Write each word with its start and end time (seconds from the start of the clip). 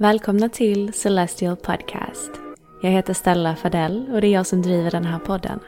Välkomna 0.00 0.48
till 0.48 0.92
Celestial 0.92 1.56
Podcast. 1.56 2.30
Jag 2.82 2.90
heter 2.90 3.14
Stella 3.14 3.56
Fadell 3.56 4.10
och 4.12 4.20
det 4.20 4.26
är 4.26 4.32
jag 4.32 4.46
som 4.46 4.62
driver 4.62 4.90
den 4.90 5.04
här 5.04 5.18
podden. 5.18 5.60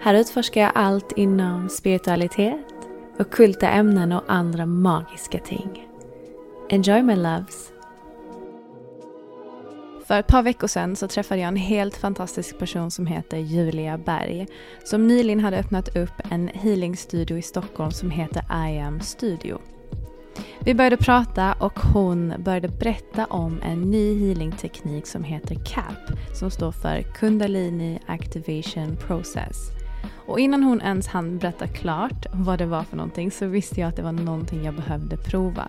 Här 0.00 0.14
utforskar 0.14 0.60
jag 0.60 0.72
allt 0.74 1.12
inom 1.12 1.68
spiritualitet, 1.68 2.66
okulta 3.18 3.68
ämnen 3.68 4.12
och 4.12 4.22
andra 4.28 4.66
magiska 4.66 5.38
ting. 5.38 5.88
Enjoy 6.68 7.02
my 7.02 7.16
loves! 7.16 7.72
För 10.06 10.20
ett 10.20 10.26
par 10.26 10.42
veckor 10.42 10.66
sedan 10.66 10.96
så 10.96 11.08
träffade 11.08 11.40
jag 11.40 11.48
en 11.48 11.56
helt 11.56 11.96
fantastisk 11.96 12.58
person 12.58 12.90
som 12.90 13.06
heter 13.06 13.36
Julia 13.36 13.98
Berg. 13.98 14.46
Som 14.84 15.06
nyligen 15.06 15.40
hade 15.40 15.58
öppnat 15.58 15.96
upp 15.96 16.14
en 16.30 16.48
healingstudio 16.48 17.38
i 17.38 17.42
Stockholm 17.42 17.90
som 17.90 18.10
heter 18.10 18.68
I 18.68 18.78
am 18.78 19.00
Studio. 19.00 19.58
Vi 20.60 20.74
började 20.74 20.96
prata 20.96 21.52
och 21.52 21.80
hon 21.80 22.34
började 22.38 22.68
berätta 22.68 23.26
om 23.26 23.60
en 23.62 23.80
ny 23.80 24.26
healingteknik 24.26 25.06
som 25.06 25.24
heter 25.24 25.54
CAP 25.54 26.18
som 26.34 26.50
står 26.50 26.72
för 26.72 27.02
Kundalini 27.02 27.98
Activation 28.06 28.96
Process. 28.96 29.56
Och 30.26 30.40
innan 30.40 30.62
hon 30.62 30.80
ens 30.80 31.06
hann 31.06 31.38
berätta 31.38 31.66
klart 31.66 32.26
vad 32.32 32.58
det 32.58 32.66
var 32.66 32.82
för 32.82 32.96
någonting 32.96 33.30
så 33.30 33.46
visste 33.46 33.80
jag 33.80 33.88
att 33.88 33.96
det 33.96 34.02
var 34.02 34.12
någonting 34.12 34.64
jag 34.64 34.74
behövde 34.74 35.16
prova. 35.16 35.66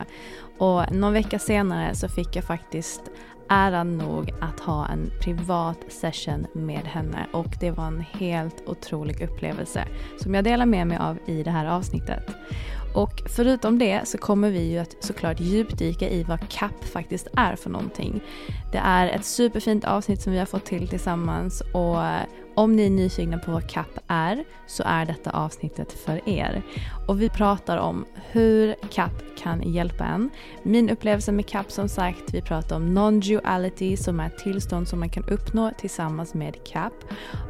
Och 0.58 0.96
någon 0.96 1.14
vecka 1.14 1.40
senare 1.40 1.96
så 1.96 2.08
fick 2.08 2.36
jag 2.36 2.44
faktiskt 2.44 3.02
äran 3.50 3.98
nog 3.98 4.32
att 4.42 4.60
ha 4.60 4.88
en 4.88 5.12
privat 5.22 5.78
session 5.88 6.48
med 6.54 6.84
henne 6.84 7.28
och 7.34 7.56
det 7.60 7.72
var 7.72 7.88
en 7.88 8.02
helt 8.02 8.64
otrolig 8.66 9.22
upplevelse 9.22 9.88
som 10.18 10.34
jag 10.34 10.44
delar 10.44 10.66
med 10.66 10.88
mig 10.88 10.98
av 10.98 11.18
i 11.26 11.44
det 11.44 11.52
här 11.52 11.66
avsnittet. 11.66 12.36
Och 13.00 13.22
förutom 13.26 13.80
det 13.80 14.08
så 14.08 14.18
kommer 14.18 14.52
vi 14.52 14.72
ju 14.72 14.78
att 14.78 14.96
såklart 15.00 15.40
djupdyka 15.40 16.10
i 16.10 16.24
vad 16.24 16.50
CAP 16.50 16.86
faktiskt 16.86 17.28
är 17.38 17.56
för 17.56 17.70
någonting. 17.70 18.22
Det 18.72 18.78
är 18.78 19.08
ett 19.08 19.26
superfint 19.26 19.86
avsnitt 19.86 20.22
som 20.22 20.34
vi 20.34 20.40
har 20.40 20.46
fått 20.46 20.66
till 20.66 20.88
tillsammans 20.88 21.62
och 21.62 21.98
om 22.56 22.76
ni 22.76 22.86
är 22.86 22.90
nyfikna 22.90 23.38
på 23.38 23.52
vad 23.52 23.70
CAP 23.70 24.00
är 24.08 24.44
så 24.68 24.84
är 24.86 25.06
detta 25.06 25.30
avsnittet 25.30 25.94
för 25.94 26.30
er. 26.30 26.62
Och 27.08 27.22
vi 27.22 27.30
pratar 27.30 27.78
om 27.78 28.06
hur 28.32 28.76
CAP 28.90 29.12
kan 29.38 29.74
hjälpa 29.74 30.06
en. 30.06 30.30
Min 30.64 30.90
upplevelse 30.90 31.32
med 31.32 31.48
CAP 31.48 31.72
som 31.72 31.90
sagt, 31.90 32.34
vi 32.34 32.42
pratar 32.42 32.76
om 32.76 32.98
non-duality 32.98 33.96
som 33.96 34.20
är 34.20 34.28
ett 34.28 34.38
tillstånd 34.38 34.88
som 34.88 35.00
man 35.00 35.10
kan 35.10 35.24
uppnå 35.24 35.72
tillsammans 35.78 36.34
med 36.34 36.64
CAP 36.64 36.94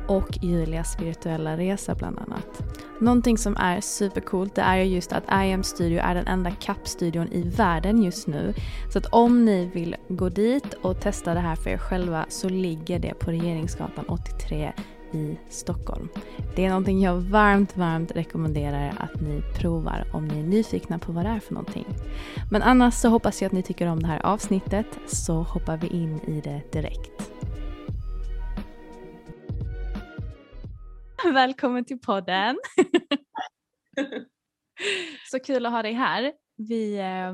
och 0.08 0.38
Julias 0.42 0.94
spirituella 0.94 1.58
resa 1.58 1.96
bland 1.96 2.20
annat. 2.20 2.64
Någonting 3.00 3.38
som 3.38 3.58
är 3.58 3.82
supercoolt 3.82 4.56
det 4.56 4.62
är 4.62 4.78
ju 4.78 4.84
just 4.84 5.14
att 5.14 5.24
IAM 5.32 5.64
Studio 5.64 6.00
är 6.00 6.16
den 6.16 6.28
enda 6.28 6.52
CAP-studion 6.52 7.32
i 7.32 7.42
världen 7.42 8.04
just 8.04 8.28
nu. 8.28 8.54
Så 8.94 9.00
att 9.00 9.06
om 9.06 9.46
ni 9.46 9.66
vill 9.66 9.96
gå 10.08 10.30
dit 10.30 10.74
och 10.74 11.02
testa 11.02 11.34
det 11.34 11.40
här 11.40 11.56
för 11.56 11.70
er 11.70 11.78
själva 11.78 12.26
så 12.30 12.50
ligger 12.50 13.00
det 13.00 13.14
på 13.14 13.32
Regeringsgatan 13.32 14.06
83 14.08 14.72
i 15.12 15.38
Stockholm. 15.50 16.10
Det 16.56 16.66
är 16.66 16.70
någonting 16.70 17.02
jag 17.02 17.16
varmt, 17.16 17.78
varmt 17.78 18.12
rekommenderar 18.12 18.94
att 19.00 19.22
ni 19.22 19.42
provar 19.60 20.08
om 20.14 20.28
ni 20.28 20.40
är 20.40 20.44
nyfikna 20.44 21.00
på 21.00 21.12
vad 21.12 21.26
det 21.26 21.30
är 21.30 21.40
för 21.40 21.54
någonting. 21.54 21.86
Men 22.52 22.62
annars 22.62 22.94
så 22.94 23.10
hoppas 23.10 23.42
jag 23.42 23.48
att 23.48 23.54
ni 23.54 23.64
tycker 23.64 23.88
om 23.88 24.00
det 24.00 24.08
här 24.08 24.26
avsnittet 24.26 24.88
så 25.08 25.34
hoppar 25.34 25.78
vi 25.78 25.88
in 25.88 26.20
i 26.28 26.42
det 26.42 26.62
direkt. 26.72 27.32
Välkommen 31.34 31.86
till 31.86 32.00
podden! 32.00 32.60
så 35.32 35.40
kul 35.40 35.66
att 35.66 35.72
ha 35.72 35.82
dig 35.82 35.94
här. 35.94 36.34
Vi 36.58 36.98
eh, 36.98 37.34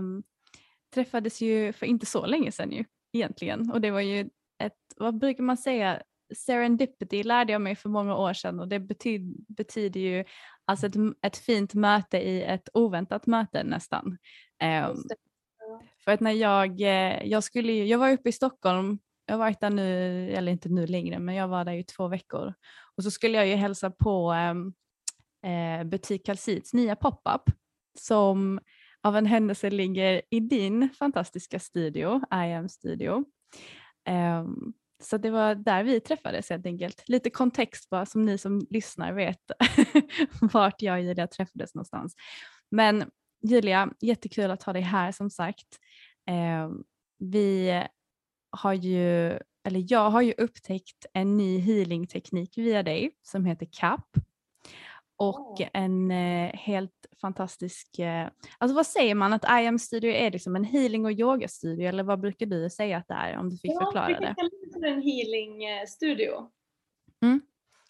träffades 0.94 1.42
ju 1.42 1.74
för 1.74 1.86
inte 1.86 2.06
så 2.06 2.26
länge 2.26 2.52
sedan 2.52 2.72
ju 2.72 2.86
egentligen 3.14 3.72
och 3.72 3.82
det 3.82 3.92
var 3.92 4.02
ju 4.02 4.30
ett, 4.64 4.78
vad 4.98 5.20
brukar 5.20 5.44
man 5.44 5.58
säga, 5.58 6.02
serendipity 6.34 7.24
lärde 7.24 7.52
jag 7.52 7.62
mig 7.62 7.76
för 7.76 7.90
många 7.90 8.16
år 8.16 8.34
sedan 8.34 8.60
och 8.60 8.68
det 8.68 8.80
betyder, 8.80 9.36
betyder 9.48 10.00
ju 10.00 10.26
alltså 10.66 10.88
ett, 10.88 10.96
ett 11.22 11.38
fint 11.38 11.74
möte 11.74 12.18
i 12.18 12.44
ett 12.44 12.70
oväntat 12.74 13.28
möte 13.28 13.64
nästan. 13.64 14.18
Um, 14.64 15.04
för 16.04 16.12
att 16.12 16.20
när 16.20 16.32
jag, 16.32 16.82
eh, 16.82 17.24
jag 17.24 17.44
skulle 17.44 17.74
jag 17.74 17.98
var 17.98 18.12
uppe 18.12 18.30
i 18.30 18.32
Stockholm, 18.32 19.00
jag 19.26 19.34
har 19.34 19.40
varit 19.40 19.60
där 19.60 19.70
nu, 19.70 20.30
eller 20.32 20.52
inte 20.52 20.70
nu 20.70 20.88
längre, 20.88 21.20
men 21.20 21.36
jag 21.36 21.48
var 21.48 21.66
där 21.66 21.74
i 21.74 21.84
två 21.84 22.08
veckor 22.08 22.54
och 22.98 23.04
så 23.04 23.12
skulle 23.12 23.38
jag 23.38 23.48
ju 23.48 23.56
hälsa 23.56 23.92
på 23.92 24.32
um, 24.32 24.74
eh, 25.52 25.84
Butik 25.84 26.26
Kalsits 26.26 26.74
nya 26.74 26.96
pop-up 26.96 27.42
som 28.00 28.60
av 29.02 29.18
en 29.18 29.26
händelse 29.26 29.70
ligger 29.70 30.22
i 30.30 30.40
din 30.40 30.90
fantastiska 31.00 31.60
studio, 31.60 32.22
I 32.32 32.54
am 32.54 32.70
studio. 32.70 33.26
Um, 34.10 34.74
så 35.04 35.18
det 35.18 35.30
var 35.30 35.56
där 35.56 35.84
vi 35.84 36.00
träffades 36.00 36.50
helt 36.50 36.66
enkelt. 36.66 37.04
Lite 37.10 37.30
kontext 37.30 37.90
bara 37.90 38.06
som 38.06 38.26
ni 38.26 38.38
som 38.38 38.68
lyssnar 38.70 39.14
vet 39.14 39.40
vart 40.54 40.82
jag 40.82 40.98
och 40.98 41.04
Julia 41.04 41.28
träffades 41.28 41.76
någonstans. 41.76 42.16
Men 42.72 43.12
Julia, 43.44 43.90
jättekul 44.02 44.52
att 44.52 44.64
ha 44.64 44.74
dig 44.74 44.82
här 44.82 45.12
som 45.12 45.30
sagt. 45.30 45.80
Eh, 46.30 46.70
vi 47.20 47.84
har 48.50 48.74
ju, 48.74 49.28
eller 49.64 49.86
jag 49.88 50.10
har 50.10 50.22
ju 50.22 50.34
upptäckt 50.38 51.06
en 51.14 51.38
ny 51.38 51.60
healingteknik 51.60 52.58
via 52.58 52.84
dig 52.84 53.12
som 53.24 53.46
heter 53.46 53.68
CAP 53.72 54.06
och 55.18 55.62
en 55.74 56.12
eh, 56.12 56.54
helt 56.54 57.06
fantastisk, 57.22 58.00
eh, 58.00 58.28
alltså 58.58 58.76
vad 58.76 58.88
säger 58.88 59.16
man 59.16 59.34
att 59.34 59.44
I 59.44 59.68
am 59.68 59.80
studio 59.80 60.12
är 60.12 60.32
liksom 60.32 60.56
en 60.56 60.64
healing 60.64 61.06
och 61.06 61.12
yogastudio 61.12 61.88
eller 61.88 62.04
vad 62.04 62.20
brukar 62.20 62.46
du 62.46 62.70
säga 62.70 62.98
att 62.98 63.08
det 63.08 63.14
är 63.14 63.38
om 63.38 63.50
du 63.50 63.58
fick 63.58 63.72
ja, 63.72 63.86
förklara 63.86 64.20
det? 64.20 64.36
Ja, 64.38 64.50
det 64.80 64.88
är 64.88 64.92
en 64.92 65.02
healing 65.02 65.88
studio. 65.88 66.52
Mm. 67.24 67.42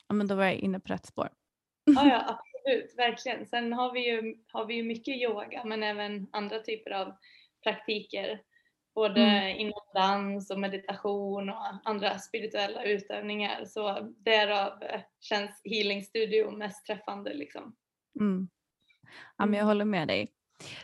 Ja 0.07 0.15
men 0.15 0.27
då 0.27 0.35
var 0.35 0.43
jag 0.43 0.55
inne 0.55 0.79
på 0.79 0.93
rätt 0.93 1.05
spår. 1.05 1.29
Ja, 1.85 2.07
ja 2.07 2.39
absolut, 2.65 2.93
verkligen. 2.97 3.45
Sen 3.45 3.73
har 3.73 3.93
vi 3.93 4.09
ju, 4.09 4.35
har 4.51 4.65
vi 4.65 4.73
ju 4.73 4.83
mycket 4.83 5.15
yoga 5.15 5.63
men 5.65 5.83
även 5.83 6.27
andra 6.31 6.59
typer 6.59 6.91
av 6.91 7.13
praktiker 7.63 8.41
både 8.95 9.21
mm. 9.21 9.57
inom 9.57 9.81
dans 9.93 10.51
och 10.51 10.59
meditation 10.59 11.49
och 11.49 11.61
andra 11.83 12.19
spirituella 12.19 12.83
utövningar. 12.83 13.65
Så 13.65 14.13
därav 14.17 14.83
känns 15.19 15.61
Healing 15.63 16.03
Studio 16.03 16.51
mest 16.51 16.85
träffande. 16.85 17.33
Liksom. 17.33 17.75
Mm. 18.19 18.47
Ja, 19.37 19.45
men 19.45 19.53
jag 19.53 19.63
mm. 19.63 19.67
håller 19.67 19.85
med 19.85 20.07
dig. 20.07 20.31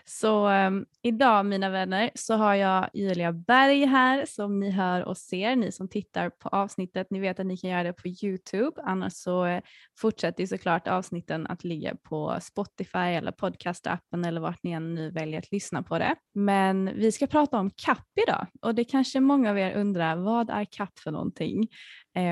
Så 0.05 0.49
um, 0.49 0.85
idag 1.01 1.45
mina 1.45 1.69
vänner 1.69 2.11
så 2.15 2.33
har 2.33 2.55
jag 2.55 2.89
Julia 2.93 3.31
Berg 3.31 3.85
här 3.85 4.25
som 4.25 4.59
ni 4.59 4.71
hör 4.71 5.05
och 5.05 5.17
ser, 5.17 5.55
ni 5.55 5.71
som 5.71 5.87
tittar 5.87 6.29
på 6.29 6.49
avsnittet. 6.49 7.07
Ni 7.09 7.19
vet 7.19 7.39
att 7.39 7.45
ni 7.45 7.57
kan 7.57 7.69
göra 7.69 7.83
det 7.83 7.93
på 7.93 8.07
Youtube, 8.07 8.81
annars 8.83 9.13
så 9.13 9.45
uh, 9.47 9.59
fortsätter 9.99 10.45
såklart 10.45 10.87
avsnitten 10.87 11.47
att 11.47 11.63
ligga 11.63 11.95
på 11.95 12.37
Spotify 12.41 12.97
eller 12.97 13.31
podcastappen 13.31 14.25
eller 14.25 14.41
vart 14.41 14.63
ni 14.63 14.71
än 14.71 14.93
nu 14.93 15.11
väljer 15.11 15.39
att 15.39 15.51
lyssna 15.51 15.83
på 15.83 15.99
det. 15.99 16.15
Men 16.33 16.89
vi 16.95 17.11
ska 17.11 17.27
prata 17.27 17.59
om 17.59 17.69
CAP 17.69 18.07
idag 18.27 18.47
och 18.61 18.75
det 18.75 18.83
kanske 18.83 19.19
många 19.19 19.49
av 19.49 19.59
er 19.59 19.73
undrar, 19.75 20.15
vad 20.15 20.49
är 20.49 20.65
CAP 20.65 20.99
för 20.99 21.11
någonting? 21.11 21.67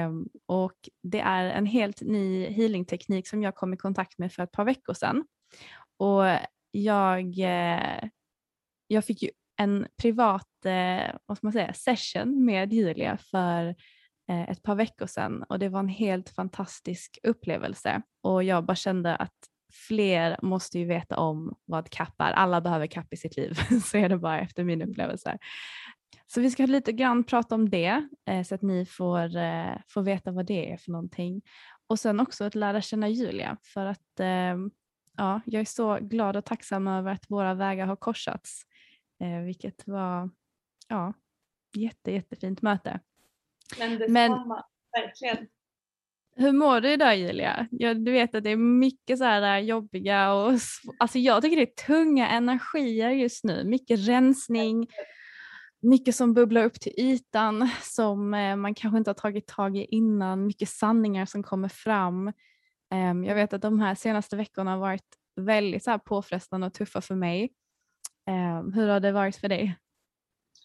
Um, 0.08 0.28
och 0.46 0.76
det 1.04 1.20
är 1.20 1.46
en 1.46 1.66
helt 1.66 2.02
ny 2.02 2.46
healingteknik 2.46 3.28
som 3.28 3.44
jag 3.44 3.56
kom 3.56 3.74
i 3.74 3.78
kontakt 3.78 4.18
med 4.18 4.34
för 4.34 4.44
ett 4.44 4.52
par 4.52 4.66
veckor 4.66 4.94
sedan. 4.94 5.24
Och 5.98 6.24
jag, 6.72 7.40
eh, 7.40 8.10
jag 8.88 9.06
fick 9.06 9.24
ju 9.24 9.30
en 9.58 9.88
privat 10.02 10.66
eh, 10.66 11.16
vad 11.26 11.38
ska 11.38 11.48
man 11.48 11.54
säga, 11.54 11.74
session 11.74 12.46
med 12.46 12.74
Julia 12.74 13.18
för 13.18 13.76
eh, 14.30 14.50
ett 14.50 14.64
par 14.64 14.76
veckor 14.76 15.08
sedan 15.08 15.44
och 15.50 15.60
det 15.60 15.70
var 15.70 15.80
en 15.80 15.88
helt 15.88 16.30
fantastisk 16.30 17.20
upplevelse 17.24 18.02
och 18.24 18.44
jag 18.44 18.66
bara 18.66 18.76
kände 18.76 19.16
att 19.16 19.38
fler 19.88 20.40
måste 20.42 20.80
ju 20.80 20.86
veta 20.86 21.18
om 21.18 21.56
vad 21.66 21.90
CAP 21.90 22.22
är. 22.22 22.32
Alla 22.32 22.62
behöver 22.62 22.88
CAP 22.88 23.14
i 23.14 23.18
sitt 23.18 23.38
liv, 23.38 23.54
så 23.86 23.98
är 23.98 24.10
det 24.10 24.18
bara 24.18 24.40
efter 24.40 24.64
min 24.64 24.82
upplevelse. 24.82 25.38
Så 26.28 26.42
vi 26.42 26.52
ska 26.52 26.66
lite 26.66 26.92
grann 26.92 27.24
prata 27.24 27.56
om 27.56 27.70
det 27.70 28.08
eh, 28.30 28.44
så 28.44 28.56
att 28.56 28.62
ni 28.62 28.86
får, 28.86 29.38
eh, 29.38 29.76
får 29.88 30.02
veta 30.02 30.32
vad 30.32 30.46
det 30.46 30.72
är 30.72 30.78
för 30.78 30.92
någonting. 30.92 31.42
Och 31.88 32.00
sen 32.00 32.20
också 32.20 32.44
att 32.44 32.56
lära 32.56 32.82
känna 32.82 33.10
Julia 33.10 33.58
för 33.64 33.86
att 33.86 34.20
eh, 34.20 34.58
ja, 35.20 35.42
jag 35.46 35.62
är 35.62 35.66
så 35.66 35.98
glad 36.02 36.36
och 36.36 36.46
tacksam 36.46 36.88
över 36.88 37.12
att 37.12 37.26
våra 37.30 37.54
vägar 37.54 37.86
har 37.86 37.96
korsats, 37.96 38.62
eh, 39.24 39.40
vilket 39.40 39.88
var 39.88 40.30
ja, 40.88 41.14
jätte, 41.76 42.12
jättefint 42.12 42.62
möte. 42.62 43.00
Men 43.80 44.00
detsamma, 44.00 44.46
Men, 44.46 44.64
verkligen. 45.02 45.48
Hur 46.36 46.52
mår 46.52 46.82
du 46.82 46.92
idag 46.92 47.18
Julia? 47.18 47.68
Ja, 47.72 47.94
du 47.94 48.12
vet 48.12 48.36
att 48.36 48.44
det 48.44 48.50
är 48.50 48.56
mycket 48.58 49.18
så 49.18 49.24
här 49.24 49.58
eh, 49.58 49.66
jobbiga 49.66 50.34
och 50.34 50.52
alltså 51.00 51.20
jag 51.20 51.42
tycker 51.42 51.58
det 51.58 51.72
är 51.72 51.86
tunga 51.86 52.30
energier 52.30 53.10
just 53.10 53.44
nu. 53.44 53.64
Mycket 53.64 54.08
rensning, 54.08 54.88
mycket 55.82 56.16
som 56.16 56.34
bubblar 56.34 56.64
upp 56.64 56.80
till 56.80 56.94
ytan 56.98 57.70
som 57.82 58.34
eh, 58.34 58.56
man 58.56 58.76
kanske 58.76 58.98
inte 58.98 59.10
har 59.10 59.16
tagit 59.16 59.48
tag 59.48 59.78
i 59.78 59.86
innan, 59.86 60.46
mycket 60.46 60.70
sanningar 60.70 61.26
som 61.26 61.44
kommer 61.44 61.70
fram. 61.70 62.34
Ehm, 62.94 63.24
jag 63.24 63.36
vet 63.36 63.54
att 63.54 63.62
de 63.62 63.80
här 63.80 63.96
senaste 63.96 64.36
veckorna 64.36 64.72
har 64.72 64.78
varit 64.78 65.18
väldigt 65.36 65.84
så 65.84 65.92
här 65.92 65.98
påfrestande 65.98 66.68
och 66.68 66.74
tuffa 66.74 67.02
för 67.02 67.16
mig. 67.16 67.50
Ehm, 68.30 68.74
hur 68.74 68.88
har 68.88 69.00
det 69.00 69.12
varit 69.12 69.36
för 69.36 69.50
dig? 69.50 69.76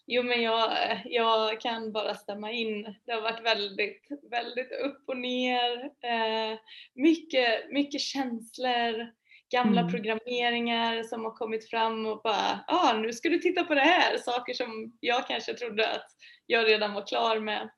Jo 0.07 0.23
men 0.23 0.41
jag, 0.41 0.71
jag 1.05 1.61
kan 1.61 1.91
bara 1.91 2.15
stämma 2.15 2.51
in. 2.51 2.95
Det 3.05 3.11
har 3.11 3.21
varit 3.21 3.45
väldigt, 3.45 4.07
väldigt 4.31 4.71
upp 4.71 5.03
och 5.07 5.17
ner. 5.17 5.83
Eh, 5.83 6.59
mycket, 6.93 7.71
mycket 7.71 8.01
känslor, 8.01 9.11
gamla 9.51 9.81
mm. 9.81 9.91
programmeringar 9.91 11.03
som 11.03 11.23
har 11.23 11.31
kommit 11.31 11.69
fram 11.69 12.05
och 12.05 12.21
bara 12.23 12.65
ah, 12.67 12.93
nu 12.93 13.13
ska 13.13 13.29
du 13.29 13.39
titta 13.39 13.63
på 13.63 13.73
det 13.73 13.81
här. 13.81 14.17
Saker 14.17 14.53
som 14.53 14.97
jag 14.99 15.27
kanske 15.27 15.53
trodde 15.53 15.91
att 15.91 16.07
jag 16.45 16.67
redan 16.67 16.93
var 16.93 17.07
klar 17.07 17.39
med. 17.39 17.69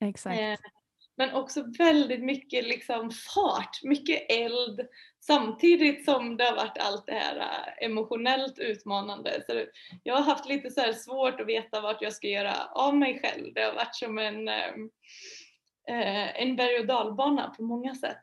Exakt. 0.00 0.38
Men 1.20 1.34
också 1.34 1.64
väldigt 1.78 2.22
mycket 2.22 2.64
liksom 2.64 3.10
fart, 3.10 3.82
mycket 3.82 4.26
eld 4.28 4.80
samtidigt 5.20 6.04
som 6.04 6.36
det 6.36 6.44
har 6.44 6.56
varit 6.56 6.78
allt 6.80 7.06
det 7.06 7.12
här 7.12 7.36
äh, 7.36 7.86
emotionellt 7.86 8.58
utmanande. 8.58 9.42
Så 9.46 9.64
jag 10.02 10.14
har 10.14 10.22
haft 10.22 10.48
lite 10.48 10.70
så 10.70 10.92
svårt 10.92 11.40
att 11.40 11.46
veta 11.46 11.80
vart 11.80 12.02
jag 12.02 12.12
ska 12.12 12.28
göra 12.28 12.54
av 12.72 12.96
mig 12.96 13.20
själv. 13.22 13.54
Det 13.54 13.60
har 13.60 13.72
varit 13.72 13.94
som 13.94 14.18
en, 14.18 14.48
ähm, 14.48 14.90
äh, 15.88 16.42
en 16.42 16.56
berg 16.56 16.78
och 16.80 16.86
dalbana 16.86 17.54
på 17.56 17.62
många 17.62 17.94
sätt. 17.94 18.22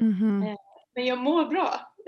Mm 0.00 0.12
-hmm. 0.12 0.56
Men 0.94 1.06
jag 1.06 1.18
mår 1.18 1.44
bra. 1.44 1.94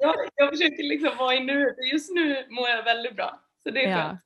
jag, 0.00 0.14
jag 0.34 0.50
försöker 0.50 0.82
liksom 0.82 1.16
vara 1.18 1.34
i 1.34 1.44
nuet 1.44 1.76
just 1.92 2.14
nu 2.14 2.46
mår 2.50 2.68
jag 2.68 2.82
väldigt 2.82 3.16
bra. 3.16 3.40
Så 3.62 3.70
det 3.70 3.84
är 3.84 3.90
ja. 3.90 3.96
skönt. 3.96 4.20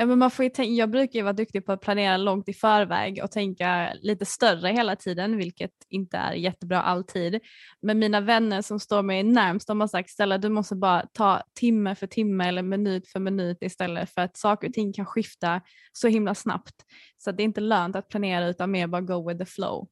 Ja, 0.00 0.06
men 0.06 0.18
man 0.18 0.30
får 0.30 0.42
ju 0.42 0.50
tänka, 0.50 0.72
jag 0.72 0.90
brukar 0.90 1.18
ju 1.18 1.22
vara 1.22 1.32
duktig 1.32 1.66
på 1.66 1.72
att 1.72 1.80
planera 1.80 2.16
långt 2.16 2.48
i 2.48 2.52
förväg 2.52 3.20
och 3.24 3.30
tänka 3.30 3.92
lite 4.00 4.24
större 4.24 4.68
hela 4.68 4.96
tiden, 4.96 5.36
vilket 5.36 5.70
inte 5.88 6.16
är 6.16 6.32
jättebra 6.32 6.82
alltid. 6.82 7.40
Men 7.82 7.98
mina 7.98 8.20
vänner 8.20 8.62
som 8.62 8.80
står 8.80 9.02
mig 9.02 9.22
närmst 9.22 9.68
de 9.68 9.80
har 9.80 9.88
sagt 9.88 10.10
Stella 10.10 10.38
du 10.38 10.48
måste 10.48 10.76
bara 10.76 11.06
ta 11.12 11.42
timme 11.54 11.94
för 11.94 12.06
timme 12.06 12.48
eller 12.48 12.62
minut 12.62 13.08
för 13.08 13.20
minut 13.20 13.58
istället 13.60 14.14
för 14.14 14.20
att 14.20 14.36
saker 14.36 14.68
och 14.68 14.74
ting 14.74 14.92
kan 14.92 15.06
skifta 15.06 15.60
så 15.92 16.08
himla 16.08 16.34
snabbt. 16.34 16.84
Så 17.16 17.32
det 17.32 17.42
är 17.42 17.44
inte 17.44 17.60
lönt 17.60 17.96
att 17.96 18.08
planera 18.08 18.46
utan 18.46 18.70
mer 18.70 18.86
bara 18.86 19.02
go 19.02 19.28
with 19.28 19.38
the 19.38 19.46
flow. 19.46 19.88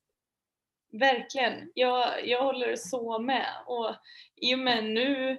Verkligen, 0.92 1.70
jag, 1.74 2.28
jag 2.28 2.42
håller 2.42 2.76
så 2.76 3.18
med 3.18 3.46
och 3.66 3.94
i 4.36 4.54
och 4.54 4.58
med 4.58 4.84
nu 4.84 5.38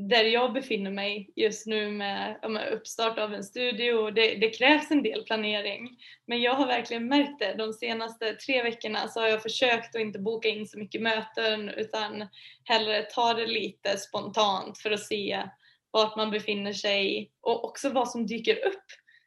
där 0.00 0.24
jag 0.24 0.52
befinner 0.52 0.90
mig 0.90 1.30
just 1.36 1.66
nu 1.66 1.90
med, 1.90 2.50
med 2.50 2.72
uppstart 2.72 3.18
av 3.18 3.34
en 3.34 3.44
studio, 3.44 4.10
det, 4.10 4.34
det, 4.34 4.50
krävs 4.50 4.90
en 4.90 5.02
del 5.02 5.24
planering. 5.24 5.98
Men 6.26 6.42
jag 6.42 6.54
har 6.54 6.66
verkligen 6.66 7.08
märkt 7.08 7.38
det. 7.38 7.54
De 7.54 7.72
senaste 7.72 8.34
tre 8.34 8.62
veckorna 8.62 9.08
så 9.08 9.20
har 9.20 9.28
jag 9.28 9.42
försökt 9.42 9.96
att 9.96 10.00
inte 10.00 10.18
boka 10.18 10.48
in 10.48 10.66
så 10.66 10.78
mycket 10.78 11.02
möten 11.02 11.68
utan 11.68 12.28
hellre 12.64 13.02
ta 13.02 13.34
det 13.34 13.46
lite 13.46 13.96
spontant 13.96 14.78
för 14.78 14.90
att 14.90 15.06
se 15.06 15.42
vart 15.90 16.16
man 16.16 16.30
befinner 16.30 16.72
sig 16.72 17.30
och 17.40 17.64
också 17.64 17.90
vad 17.90 18.10
som 18.10 18.26
dyker 18.26 18.66
upp. 18.66 18.84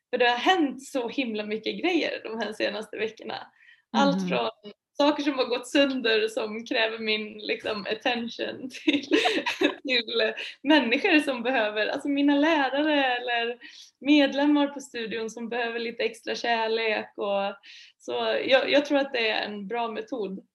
För 0.10 0.18
det 0.18 0.30
har 0.30 0.38
hänt 0.38 0.84
så 0.84 1.10
himla 1.10 1.46
mycket 1.46 1.80
grejer 1.80 2.22
de 2.24 2.40
här 2.40 2.54
senaste 2.54 2.98
veckorna. 2.98 3.48
Allt 3.92 4.18
mm. 4.18 4.30
från 4.30 4.72
saker 4.94 5.24
som 5.24 5.34
har 5.34 5.46
gått 5.46 5.68
sönder 5.68 6.28
som 6.28 6.66
kräver 6.66 7.00
min 7.00 7.38
liksom, 7.38 7.86
attention 7.92 8.70
till, 8.70 9.08
till 9.84 10.34
människor 10.64 11.20
som 11.20 11.44
behöver, 11.44 11.88
alltså 11.88 12.10
mina 12.10 12.36
lärare 12.36 13.06
eller 13.06 13.58
medlemmar 14.00 14.68
på 14.68 14.80
studion 14.80 15.30
som 15.30 15.50
behöver 15.50 15.80
lite 15.80 16.04
extra 16.04 16.36
kärlek. 16.36 17.14
Och, 17.16 17.56
så 17.98 18.12
jag, 18.48 18.72
jag 18.72 18.86
tror 18.86 18.98
att 18.98 19.14
det 19.14 19.30
är 19.30 19.46
en 19.46 19.68
bra 19.68 19.92
metod. 19.92 20.46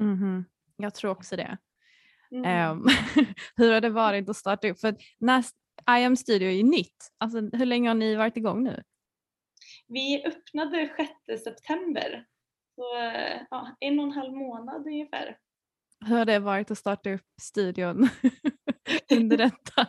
Mm 0.00 0.16
-hmm. 0.16 0.44
Jag 0.76 0.94
tror 0.94 1.10
också 1.10 1.36
det. 1.36 1.58
Mm. 2.32 2.70
Um, 2.70 2.88
hur 3.56 3.72
har 3.72 3.80
det 3.80 3.90
varit 3.90 4.28
att 4.28 4.36
starta 4.36 4.68
upp? 4.68 4.80
För 4.80 4.96
när 5.18 5.44
I 5.98 6.04
am 6.04 6.16
Studio 6.16 6.48
är 6.48 6.52
ju 6.52 6.62
nytt. 6.62 7.12
Alltså, 7.18 7.40
hur 7.40 7.66
länge 7.66 7.88
har 7.90 7.94
ni 7.94 8.16
varit 8.16 8.36
igång 8.36 8.64
nu? 8.64 8.82
Vi 9.88 10.24
öppnade 10.26 10.90
6 11.26 11.44
september 11.44 12.24
så 12.80 12.94
ja, 13.50 13.76
en 13.80 13.98
och 13.98 14.04
en 14.04 14.12
halv 14.12 14.32
månad 14.32 14.86
ungefär. 14.86 15.36
Hur 16.06 16.16
har 16.16 16.24
det 16.24 16.38
varit 16.38 16.70
att 16.70 16.78
starta 16.78 17.10
upp 17.10 17.26
studion 17.42 18.08
under 19.12 19.36
detta? 19.36 19.86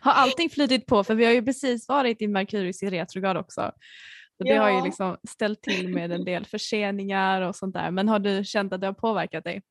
har 0.00 0.12
allting 0.12 0.50
flutit 0.50 0.86
på? 0.86 1.04
För 1.04 1.14
vi 1.14 1.24
har 1.24 1.32
ju 1.32 1.42
precis 1.42 1.88
varit 1.88 2.22
i 2.22 2.28
Merkurius 2.28 2.82
i 2.82 2.90
retrograd 2.90 3.36
också. 3.36 3.72
Så 4.36 4.44
det 4.44 4.50
ja. 4.54 4.62
har 4.62 4.70
ju 4.70 4.84
liksom 4.84 5.16
ställt 5.28 5.62
till 5.62 5.88
med 5.88 6.12
en 6.12 6.24
del 6.24 6.46
förseningar 6.46 7.42
och 7.42 7.56
sånt 7.56 7.74
där. 7.74 7.90
Men 7.90 8.08
har 8.08 8.18
du 8.18 8.44
känt 8.44 8.72
att 8.72 8.80
det 8.80 8.86
har 8.86 8.94
påverkat 8.94 9.44
dig? 9.44 9.62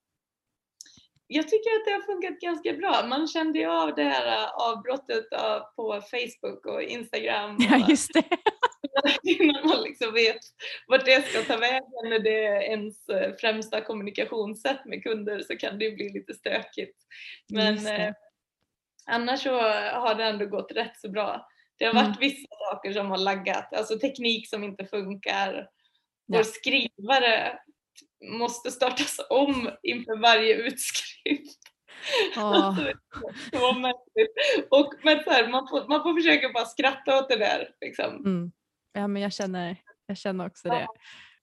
Jag 1.27 1.47
tycker 1.47 1.69
att 1.69 1.85
det 1.85 1.91
har 1.91 2.01
funkat 2.01 2.39
ganska 2.39 2.73
bra. 2.73 3.07
Man 3.07 3.27
kände 3.27 3.59
ju 3.59 3.65
av 3.65 3.95
det 3.95 4.03
här 4.03 4.27
äh, 4.27 4.49
avbrottet 4.49 5.25
på 5.75 6.01
Facebook 6.11 6.65
och 6.65 6.81
Instagram. 6.81 7.55
Och 7.55 7.61
ja, 7.61 7.85
just 7.89 8.13
det. 8.13 8.23
innan 9.23 9.67
man 9.67 9.83
liksom 9.83 10.13
vet 10.13 10.39
vart 10.87 11.05
det 11.05 11.27
ska 11.27 11.41
ta 11.41 11.57
vägen 11.57 11.83
när 12.03 12.19
det 12.19 12.45
är 12.45 12.61
ens 12.61 13.09
äh, 13.09 13.35
främsta 13.35 13.81
kommunikationssätt 13.81 14.85
med 14.85 15.03
kunder 15.03 15.39
så 15.39 15.57
kan 15.57 15.79
det 15.79 15.85
ju 15.85 15.95
bli 15.95 16.09
lite 16.09 16.33
stökigt. 16.33 16.97
Men 17.53 17.87
eh, 17.87 18.13
annars 19.05 19.43
så 19.43 19.59
har 19.93 20.15
det 20.15 20.23
ändå 20.23 20.45
gått 20.45 20.71
rätt 20.71 20.97
så 20.97 21.09
bra. 21.09 21.47
Det 21.77 21.85
har 21.85 21.93
varit 21.93 22.05
mm. 22.05 22.19
vissa 22.19 22.47
saker 22.71 22.93
som 22.93 23.11
har 23.11 23.17
laggat, 23.17 23.73
alltså 23.73 23.99
teknik 23.99 24.49
som 24.49 24.63
inte 24.63 24.85
funkar. 24.85 25.69
Vår 26.27 26.37
ja. 26.37 26.43
skrivare 26.43 27.59
måste 28.25 28.71
startas 28.71 29.19
om 29.29 29.69
inför 29.83 30.21
varje 30.21 30.55
utskrift. 30.55 31.59
Oh. 32.37 32.79
och, 34.69 34.93
men 35.03 35.23
så 35.23 35.29
här, 35.29 35.47
man, 35.47 35.67
får, 35.67 35.87
man 35.87 36.03
får 36.03 36.21
försöka 36.21 36.49
bara 36.49 36.65
skratta 36.65 37.19
åt 37.19 37.29
det 37.29 37.37
där. 37.37 37.69
Liksom. 37.81 38.15
Mm. 38.15 38.51
Ja 38.93 39.07
men 39.07 39.21
jag 39.21 39.33
känner, 39.33 39.75
jag 40.05 40.17
känner 40.17 40.45
också 40.45 40.67
ja. 40.67 40.73
det. 40.73 40.87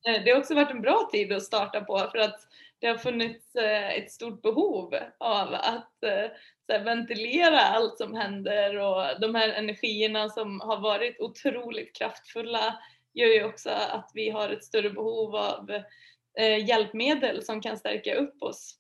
Eh, 0.07 0.25
det 0.25 0.31
har 0.31 0.39
också 0.39 0.55
varit 0.55 0.71
en 0.71 0.81
bra 0.81 1.09
tid 1.13 1.33
att 1.33 1.43
starta 1.43 1.81
på 1.81 1.99
för 1.99 2.19
att 2.19 2.41
det 2.79 2.87
har 2.87 2.97
funnits 2.97 3.55
eh, 3.55 3.91
ett 3.91 4.11
stort 4.11 4.43
behov 4.43 4.95
av 5.19 5.55
att 5.55 6.03
eh, 6.03 6.31
här, 6.73 6.85
ventilera 6.85 7.61
allt 7.61 7.99
som 7.99 8.15
händer 8.15 8.77
och 8.77 9.21
de 9.21 9.35
här 9.35 9.49
energierna 9.49 10.29
som 10.29 10.61
har 10.61 10.81
varit 10.81 11.21
otroligt 11.21 11.97
kraftfulla 11.97 12.79
gör 13.15 13.27
ju 13.27 13.45
också 13.45 13.71
att 13.71 14.11
vi 14.15 14.31
har 14.31 14.49
ett 14.49 14.65
större 14.65 14.91
behov 14.91 15.37
av 15.37 15.83
hjälpmedel 16.67 17.43
som 17.43 17.61
kan 17.61 17.77
stärka 17.77 18.15
upp 18.15 18.43
oss. 18.43 18.79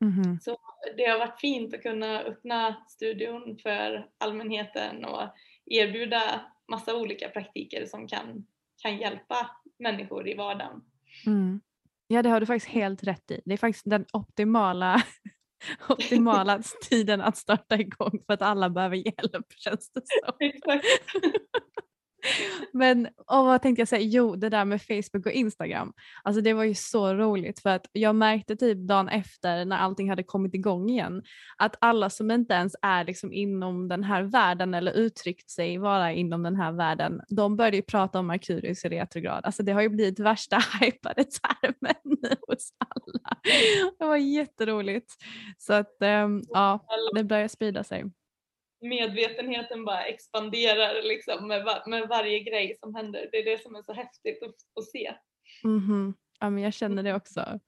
Mm. 0.00 0.40
Så 0.40 0.56
det 0.96 1.04
har 1.04 1.18
varit 1.18 1.40
fint 1.40 1.74
att 1.74 1.82
kunna 1.82 2.20
öppna 2.20 2.84
studion 2.88 3.58
för 3.62 4.06
allmänheten 4.18 5.04
och 5.04 5.22
erbjuda 5.66 6.40
massa 6.70 6.96
olika 6.96 7.28
praktiker 7.28 7.86
som 7.86 8.08
kan, 8.08 8.46
kan 8.82 8.96
hjälpa 8.96 9.50
människor 9.78 10.28
i 10.28 10.34
vardagen. 10.34 10.82
Mm. 11.26 11.60
Ja 12.06 12.22
det 12.22 12.28
har 12.28 12.40
du 12.40 12.46
faktiskt 12.46 12.72
helt 12.72 13.04
rätt 13.04 13.30
i. 13.30 13.40
Det 13.44 13.52
är 13.52 13.58
faktiskt 13.58 13.90
den 13.90 14.06
optimala 14.12 15.02
optimala 15.88 16.62
tiden 16.82 17.20
att 17.20 17.36
starta 17.36 17.76
igång 17.76 18.22
för 18.26 18.34
att 18.34 18.42
alla 18.42 18.70
behöver 18.70 18.96
hjälp 18.96 19.46
känns 19.56 19.90
det 19.92 20.02
som. 20.04 20.36
Exakt. 20.40 20.86
Men 22.72 23.06
och 23.06 23.44
vad 23.44 23.62
tänkte 23.62 23.80
jag 23.80 23.88
säga? 23.88 24.02
Jo, 24.02 24.36
det 24.36 24.48
där 24.48 24.64
med 24.64 24.82
Facebook 24.82 25.26
och 25.26 25.32
Instagram. 25.32 25.92
Alltså 26.22 26.42
det 26.42 26.52
var 26.52 26.64
ju 26.64 26.74
så 26.74 27.14
roligt 27.14 27.60
för 27.60 27.70
att 27.70 27.86
jag 27.92 28.14
märkte 28.14 28.56
typ 28.56 28.78
dagen 28.78 29.08
efter 29.08 29.64
när 29.64 29.76
allting 29.78 30.10
hade 30.10 30.22
kommit 30.22 30.54
igång 30.54 30.90
igen 30.90 31.22
att 31.56 31.76
alla 31.80 32.10
som 32.10 32.30
inte 32.30 32.54
ens 32.54 32.76
är 32.82 33.04
liksom 33.04 33.32
inom 33.32 33.88
den 33.88 34.04
här 34.04 34.22
världen 34.22 34.74
eller 34.74 34.92
uttryckt 34.92 35.50
sig 35.50 35.78
vara 35.78 36.12
inom 36.12 36.42
den 36.42 36.56
här 36.56 36.72
världen, 36.72 37.20
de 37.28 37.56
började 37.56 37.76
ju 37.76 37.82
prata 37.82 38.18
om 38.18 38.26
Merkurius 38.26 38.84
i 38.84 38.88
retrograd. 38.88 39.44
Alltså 39.44 39.62
det 39.62 39.72
har 39.72 39.82
ju 39.82 39.88
blivit 39.88 40.18
värsta 40.18 40.62
hypade 40.80 41.24
termen 41.24 42.16
hos 42.48 42.72
alla. 42.78 43.36
Det 43.98 44.04
var 44.04 44.16
jätteroligt. 44.16 45.12
Så 45.58 45.72
att 45.72 45.96
um, 46.00 46.42
ja, 46.48 46.86
det 47.14 47.24
börjar 47.24 47.48
sprida 47.48 47.84
sig 47.84 48.04
medvetenheten 48.82 49.84
bara 49.84 50.04
expanderar 50.04 51.02
liksom 51.02 51.48
med, 51.48 51.64
var, 51.64 51.90
med 51.90 52.08
varje 52.08 52.38
grej 52.38 52.76
som 52.80 52.94
händer. 52.94 53.28
Det 53.32 53.38
är 53.38 53.44
det 53.44 53.62
som 53.62 53.74
är 53.74 53.82
så 53.82 53.92
häftigt 53.92 54.42
att, 54.42 54.54
att 54.78 54.90
se. 54.90 55.14
Mm 55.64 55.80
-hmm. 55.80 56.14
Ja 56.40 56.50
men 56.50 56.62
jag 56.62 56.74
känner 56.74 57.02
det 57.02 57.14
också. 57.14 57.60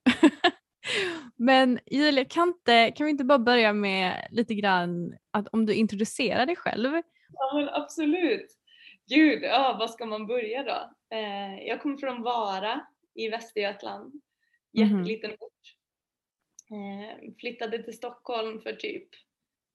men 1.36 1.78
Julia, 1.86 2.24
kan, 2.24 2.48
inte, 2.48 2.90
kan 2.90 3.04
vi 3.04 3.10
inte 3.10 3.24
bara 3.24 3.38
börja 3.38 3.72
med 3.72 4.28
lite 4.30 4.54
grann 4.54 5.14
att 5.30 5.48
om 5.48 5.66
du 5.66 5.74
introducerar 5.74 6.46
dig 6.46 6.56
själv? 6.56 7.02
Ja 7.32 7.54
men 7.54 7.68
absolut. 7.68 8.46
Gud, 9.08 9.42
ja 9.42 9.76
vad 9.78 9.90
ska 9.90 10.06
man 10.06 10.26
börja 10.26 10.62
då? 10.62 10.90
Eh, 11.16 11.66
jag 11.68 11.82
kommer 11.82 11.96
från 11.96 12.22
Vara 12.22 12.86
i 13.14 13.28
Västergötland. 13.28 14.14
Mhm. 14.14 14.20
Jätteliten 14.72 15.30
mm 15.30 15.38
ort. 15.40 15.54
Eh, 16.70 17.34
flyttade 17.38 17.82
till 17.82 17.96
Stockholm 17.96 18.60
för 18.60 18.72
typ 18.72 19.08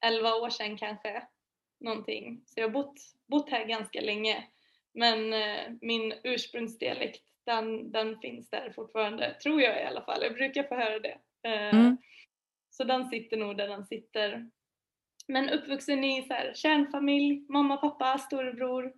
11 0.05 0.35
år 0.35 0.49
sedan 0.49 0.77
kanske. 0.77 1.23
Någonting. 1.79 2.41
Så 2.45 2.59
jag 2.59 2.67
har 2.67 2.73
bott, 2.73 3.01
bott 3.27 3.49
här 3.49 3.65
ganska 3.65 4.01
länge. 4.01 4.47
Men 4.93 5.33
eh, 5.33 5.71
min 5.81 6.13
ursprungsdialekt 6.23 7.23
den, 7.45 7.91
den 7.91 8.19
finns 8.19 8.49
där 8.49 8.71
fortfarande, 8.75 9.33
tror 9.33 9.61
jag 9.61 9.81
i 9.81 9.85
alla 9.85 10.01
fall. 10.01 10.23
Jag 10.23 10.33
brukar 10.33 10.63
få 10.63 10.75
höra 10.75 10.99
det. 10.99 11.17
Eh, 11.43 11.75
mm. 11.75 11.97
Så 12.69 12.83
den 12.83 13.09
sitter 13.09 13.37
nog 13.37 13.57
där 13.57 13.67
den 13.67 13.85
sitter. 13.85 14.49
Men 15.27 15.49
uppvuxen 15.49 16.03
i 16.03 16.23
så 16.23 16.33
här, 16.33 16.53
kärnfamilj, 16.55 17.45
mamma, 17.49 17.77
pappa, 17.77 18.17
storebror. 18.17 18.93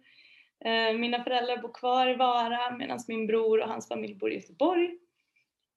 Eh, 0.65 0.93
mina 0.93 1.23
föräldrar 1.23 1.57
bor 1.57 1.73
kvar 1.73 2.07
i 2.07 2.15
Vara 2.15 2.77
medan 2.77 2.99
min 3.07 3.27
bror 3.27 3.61
och 3.61 3.69
hans 3.69 3.87
familj 3.87 4.15
bor 4.15 4.31
i 4.31 4.35
Göteborg. 4.35 4.97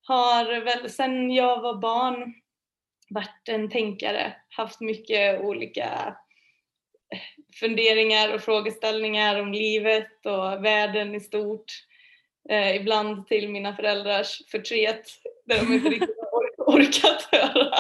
Har 0.03 0.61
väl 0.61 0.91
sedan 0.91 1.31
jag 1.31 1.61
var 1.61 1.75
barn 1.75 2.35
varit 3.09 3.49
en 3.49 3.71
tänkare, 3.71 4.37
haft 4.49 4.81
mycket 4.81 5.41
olika 5.41 6.17
eh, 7.13 7.21
funderingar 7.61 8.35
och 8.35 8.41
frågeställningar 8.41 9.41
om 9.41 9.53
livet 9.53 10.27
och 10.27 10.65
världen 10.65 11.15
i 11.15 11.21
stort. 11.21 11.73
Eh, 12.49 12.77
ibland 12.77 13.27
till 13.27 13.49
mina 13.49 13.77
föräldrars 13.77 14.43
förtret 14.51 15.07
där 15.47 15.59
de 15.59 15.73
inte 15.73 15.89
riktigt 15.89 16.17
har 16.19 16.39
or 16.39 16.79
orkat 16.79 17.29
höra. 17.33 17.75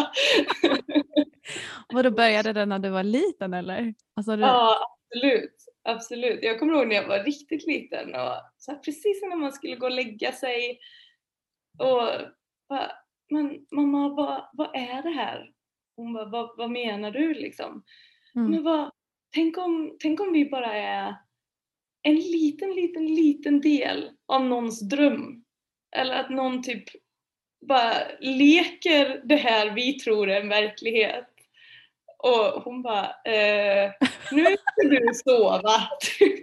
Vadå 1.88 2.10
började 2.10 2.52
det 2.52 2.66
när 2.66 2.78
du 2.78 2.90
var 2.90 3.02
liten 3.02 3.54
eller? 3.54 3.94
Alltså, 4.16 4.36
du... 4.36 4.42
Ja 4.42 4.94
absolut, 5.14 5.54
absolut. 5.82 6.38
Jag 6.42 6.58
kommer 6.58 6.72
ihåg 6.72 6.88
när 6.88 6.96
jag 6.96 7.08
var 7.08 7.24
riktigt 7.24 7.66
liten 7.66 8.14
och 8.14 8.34
så 8.56 8.72
här, 8.72 8.78
precis 8.78 9.22
när 9.22 9.36
man 9.36 9.52
skulle 9.52 9.76
gå 9.76 9.86
och 9.86 9.92
lägga 9.92 10.32
sig 10.32 10.78
och 11.78 12.02
bara, 12.68 12.92
men 13.30 13.66
mamma 13.72 14.08
vad, 14.08 14.48
vad 14.52 14.76
är 14.76 15.02
det 15.02 15.10
här? 15.10 15.50
Hon 15.96 16.12
bara, 16.12 16.28
vad, 16.28 16.56
vad 16.56 16.70
menar 16.70 17.10
du 17.10 17.34
liksom? 17.34 17.84
Mm. 18.34 18.50
Men 18.50 18.62
vad, 18.62 18.90
tänk, 19.34 19.58
om, 19.58 19.96
tänk 20.00 20.20
om 20.20 20.32
vi 20.32 20.50
bara 20.50 20.74
är 20.74 21.14
en 22.02 22.14
liten, 22.14 22.74
liten, 22.74 23.06
liten 23.06 23.60
del 23.60 24.10
av 24.26 24.44
någons 24.44 24.88
dröm. 24.88 25.44
Eller 25.96 26.14
att 26.14 26.30
någon 26.30 26.62
typ 26.62 26.84
bara 27.68 27.94
leker 28.20 29.22
det 29.24 29.36
här 29.36 29.70
vi 29.70 29.98
tror 29.98 30.30
är 30.30 30.40
en 30.40 30.48
verklighet. 30.48 31.28
Och 32.18 32.62
hon 32.62 32.82
bara, 32.82 33.04
eh, 33.04 33.92
nu 34.32 34.44
ska 34.44 34.88
du 34.88 35.14
sova. 35.14 35.88
Typ. 36.18 36.42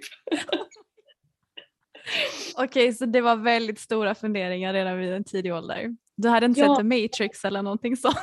Okej, 2.58 2.94
så 2.94 3.06
det 3.06 3.22
var 3.22 3.36
väldigt 3.36 3.80
stora 3.80 4.16
funderingar 4.16 4.74
redan 4.74 4.98
vid 4.98 5.14
en 5.14 5.24
tidig 5.24 5.54
ålder. 5.54 5.96
Du 6.22 6.30
hade 6.30 6.46
inte 6.46 6.60
ja. 6.60 6.68
sett 6.68 6.78
The 6.78 7.02
Matrix 7.02 7.46
eller 7.46 7.62
någonting 7.62 7.98
sånt? 7.98 8.16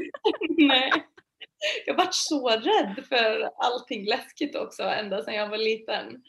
Nej. 0.58 0.92
Jag 1.86 1.94
varit 1.94 2.14
så 2.14 2.48
rädd 2.48 3.04
för 3.08 3.50
allting 3.56 4.04
läskigt 4.04 4.56
också 4.56 4.82
ända 4.82 5.22
sedan 5.22 5.34
jag 5.34 5.48
var 5.48 5.58
liten. 5.58 6.22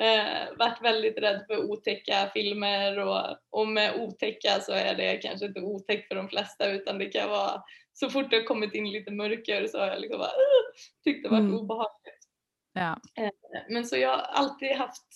Eh, 0.00 0.56
varit 0.58 0.82
väldigt 0.82 1.18
rädd 1.18 1.44
för 1.46 1.70
otäcka 1.70 2.30
filmer 2.34 2.98
och, 2.98 3.36
och 3.50 3.68
med 3.68 4.00
otäcka 4.00 4.60
så 4.60 4.72
är 4.72 4.94
det 4.94 5.16
kanske 5.16 5.46
inte 5.46 5.60
otäckt 5.60 6.08
för 6.08 6.14
de 6.14 6.28
flesta 6.28 6.70
utan 6.70 6.98
det 6.98 7.06
kan 7.06 7.30
vara 7.30 7.62
så 7.92 8.10
fort 8.10 8.30
det 8.30 8.36
har 8.36 8.44
kommit 8.44 8.74
in 8.74 8.90
lite 8.90 9.10
mörker 9.10 9.66
så 9.66 9.78
har 9.78 9.86
jag 9.86 10.00
liksom 10.00 10.18
bara, 10.18 10.28
uh, 10.28 10.74
tyckt 11.04 11.22
det 11.22 11.28
varit 11.28 11.40
mm. 11.40 11.54
obehagligt. 11.54 12.28
Ja. 12.72 13.00
Eh, 13.18 13.30
men 13.68 13.84
så 13.84 13.96
jag 13.96 14.10
har 14.10 14.18
alltid 14.18 14.72
haft 14.72 15.06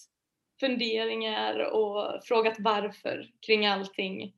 funderingar 0.61 1.59
och 1.59 2.25
frågat 2.25 2.57
varför 2.59 3.31
kring 3.47 3.67
allting. 3.67 4.33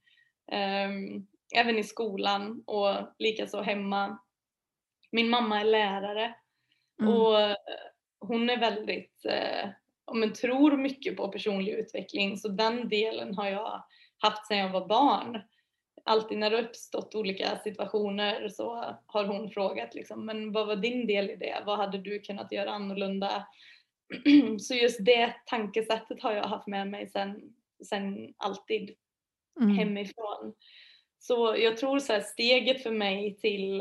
Um, 0.52 1.26
även 1.54 1.78
i 1.78 1.84
skolan 1.84 2.62
och 2.66 2.96
likaså 3.18 3.60
hemma. 3.60 4.18
Min 5.10 5.30
mamma 5.30 5.60
är 5.60 5.64
lärare 5.64 6.34
mm. 7.00 7.14
och 7.14 7.56
hon 8.20 8.50
är 8.50 8.60
väldigt, 8.60 9.24
eh, 9.24 9.68
men 10.14 10.32
tror 10.32 10.76
mycket 10.76 11.16
på 11.16 11.28
personlig 11.28 11.72
utveckling 11.72 12.36
så 12.36 12.48
den 12.48 12.88
delen 12.88 13.34
har 13.34 13.48
jag 13.48 13.84
haft 14.18 14.46
sedan 14.46 14.58
jag 14.58 14.70
var 14.70 14.88
barn. 14.88 15.42
Alltid 16.04 16.38
när 16.38 16.50
det 16.50 16.62
uppstått 16.62 17.14
olika 17.14 17.58
situationer 17.58 18.48
så 18.48 18.96
har 19.06 19.24
hon 19.24 19.50
frågat 19.50 19.94
liksom, 19.94 20.26
men 20.26 20.52
vad 20.52 20.66
var 20.66 20.76
din 20.76 21.06
del 21.06 21.30
i 21.30 21.36
det? 21.36 21.62
Vad 21.66 21.78
hade 21.78 21.98
du 21.98 22.18
kunnat 22.18 22.52
göra 22.52 22.70
annorlunda? 22.70 23.46
så 24.60 24.74
just 24.74 25.04
det 25.04 25.34
tankesättet 25.46 26.22
har 26.22 26.32
jag 26.32 26.44
haft 26.44 26.66
med 26.66 26.88
mig 26.88 27.10
sen 27.84 28.34
alltid 28.36 28.94
mm. 29.60 29.78
hemifrån. 29.78 30.54
Så 31.18 31.56
jag 31.58 31.76
tror 31.76 31.98
så 31.98 32.12
här, 32.12 32.20
steget 32.20 32.82
för 32.82 32.90
mig 32.90 33.36
till 33.36 33.80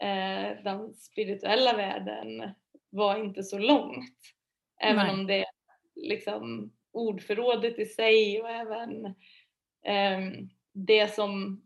eh, 0.00 0.62
den 0.64 0.94
spirituella 0.94 1.76
världen 1.76 2.54
var 2.90 3.24
inte 3.24 3.42
så 3.42 3.58
långt. 3.58 4.18
Även 4.80 5.06
Nej. 5.06 5.14
om 5.14 5.26
det 5.26 5.44
liksom 5.94 6.72
ordförrådet 6.92 7.78
i 7.78 7.86
sig 7.86 8.42
och 8.42 8.50
även 8.50 9.04
eh, 9.84 10.46
det, 10.72 11.14
som, 11.14 11.62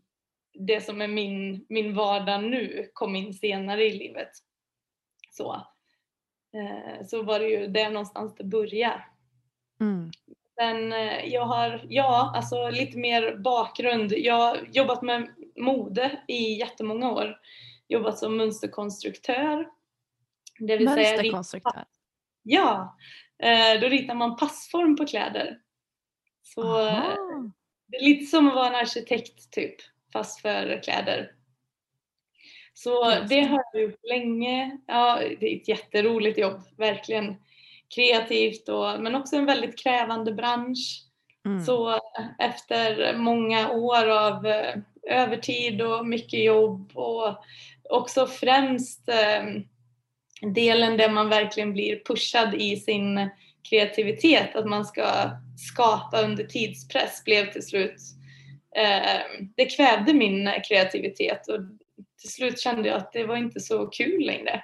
det 0.53 0.81
som 0.81 1.01
är 1.01 1.07
min, 1.07 1.65
min 1.69 1.95
vardag 1.95 2.43
nu 2.43 2.89
kom 2.93 3.15
in 3.15 3.33
senare 3.33 3.85
i 3.85 3.97
livet. 3.97 4.31
Så, 5.31 5.53
eh, 6.53 7.05
så 7.05 7.23
var 7.23 7.39
det 7.39 7.49
ju 7.49 7.67
där 7.67 7.91
någonstans 7.91 8.35
det 8.35 8.43
började. 8.43 9.03
Mm. 9.79 10.11
Sen 10.59 10.93
eh, 10.93 11.25
jag 11.25 11.45
har, 11.45 11.85
ja, 11.89 12.33
alltså 12.35 12.69
lite 12.69 12.97
mer 12.97 13.35
bakgrund. 13.35 14.11
Jag 14.11 14.33
har 14.35 14.67
jobbat 14.71 15.01
med 15.01 15.29
mode 15.55 16.21
i 16.27 16.53
jättemånga 16.53 17.11
år. 17.11 17.37
Jobbat 17.87 18.17
som 18.17 18.37
mönsterkonstruktör. 18.37 19.67
Det 20.59 20.77
vill 20.77 20.85
mönsterkonstruktör? 20.85 21.71
Säga, 21.71 21.85
ja, 22.43 22.97
eh, 23.43 23.81
då 23.81 23.87
ritar 23.87 24.15
man 24.15 24.37
passform 24.37 24.95
på 24.95 25.05
kläder. 25.05 25.59
Så 26.41 26.77
Aha. 26.77 27.17
det 27.87 27.97
är 27.97 28.03
lite 28.03 28.25
som 28.25 28.47
att 28.47 28.55
vara 28.55 28.67
en 28.67 28.75
arkitekt 28.75 29.51
typ, 29.51 29.75
fast 30.13 30.41
för 30.41 30.81
kläder. 30.83 31.31
Så 32.73 33.09
det 33.29 33.41
har 33.41 33.63
jag 33.73 33.81
gjort 33.81 34.03
länge. 34.03 34.77
Ja, 34.87 35.19
det 35.39 35.53
är 35.53 35.61
ett 35.61 35.67
jätteroligt 35.67 36.37
jobb, 36.37 36.61
verkligen 36.77 37.35
kreativt 37.95 38.69
och, 38.69 38.99
men 38.99 39.15
också 39.15 39.35
en 39.35 39.45
väldigt 39.45 39.79
krävande 39.79 40.33
bransch. 40.33 41.03
Mm. 41.45 41.65
Så 41.65 41.99
efter 42.39 43.17
många 43.17 43.71
år 43.71 44.09
av 44.09 44.45
eh, 44.45 44.75
övertid 45.09 45.81
och 45.81 46.07
mycket 46.07 46.43
jobb 46.43 46.91
och 46.93 47.35
också 47.89 48.27
främst 48.27 49.09
eh, 49.09 49.43
delen 50.53 50.97
där 50.97 51.09
man 51.09 51.29
verkligen 51.29 51.73
blir 51.73 52.03
pushad 52.05 52.55
i 52.55 52.77
sin 52.77 53.29
kreativitet, 53.69 54.55
att 54.55 54.65
man 54.65 54.85
ska 54.85 55.05
skapa 55.71 56.21
under 56.21 56.43
tidspress 56.43 57.23
blev 57.23 57.51
till 57.51 57.65
slut 57.65 57.95
eh, 58.75 59.21
det 59.55 59.65
kvävde 59.65 60.13
min 60.13 60.49
kreativitet 60.67 61.47
och 61.47 61.59
till 62.21 62.31
slut 62.31 62.59
kände 62.59 62.87
jag 62.87 62.97
att 62.97 63.13
det 63.13 63.25
var 63.25 63.35
inte 63.35 63.59
så 63.59 63.87
kul 63.87 64.25
längre. 64.25 64.63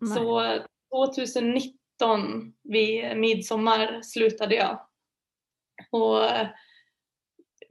Nej. 0.00 0.14
Så 0.14 0.58
2019 1.14 1.83
vid 2.62 3.16
midsommar 3.16 4.02
slutade 4.02 4.54
jag. 4.54 4.80
Och 5.90 6.20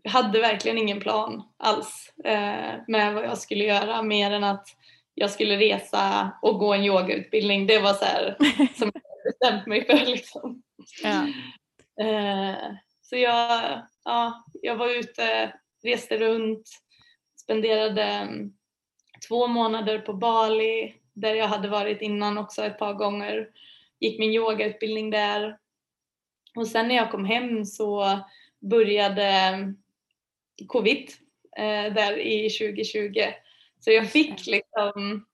hade 0.09 0.39
verkligen 0.39 0.77
ingen 0.77 0.99
plan 0.99 1.43
alls 1.57 2.13
eh, 2.23 2.73
med 2.87 3.13
vad 3.13 3.23
jag 3.23 3.37
skulle 3.37 3.63
göra 3.63 4.01
mer 4.01 4.31
än 4.31 4.43
att 4.43 4.67
jag 5.15 5.31
skulle 5.31 5.57
resa 5.57 6.31
och 6.41 6.59
gå 6.59 6.73
en 6.73 6.83
yogautbildning. 6.83 7.67
Det 7.67 7.79
var 7.79 7.93
så 7.93 8.05
här 8.05 8.35
som 8.75 8.91
jag 8.93 9.03
bestämt 9.23 9.67
mig 9.67 9.85
för 9.85 10.05
liksom. 10.05 10.63
Ja. 11.03 11.27
Eh, 12.05 12.55
så 13.01 13.17
jag, 13.17 13.81
ja, 14.03 14.45
jag 14.61 14.75
var 14.75 14.89
ute, 14.89 15.53
reste 15.83 16.17
runt, 16.17 16.69
spenderade 17.35 18.03
mm, 18.03 18.53
två 19.27 19.47
månader 19.47 19.99
på 19.99 20.13
Bali 20.13 20.95
där 21.13 21.35
jag 21.35 21.47
hade 21.47 21.67
varit 21.67 22.01
innan 22.01 22.37
också 22.37 22.63
ett 22.63 22.79
par 22.79 22.93
gånger. 22.93 23.47
Gick 24.03 24.19
min 24.19 24.33
yogautbildning 24.33 25.09
där. 25.09 25.57
Och 26.55 26.67
sen 26.67 26.87
när 26.87 26.95
jag 26.95 27.11
kom 27.11 27.25
hem 27.25 27.65
så 27.65 28.19
började 28.61 29.73
covid 30.67 31.09
eh, 31.57 31.93
där 31.93 32.17
i 32.17 32.49
2020. 32.49 33.21
Så 33.79 33.91
jag 33.91 34.09
fick 34.11 34.47
liksom 34.47 35.25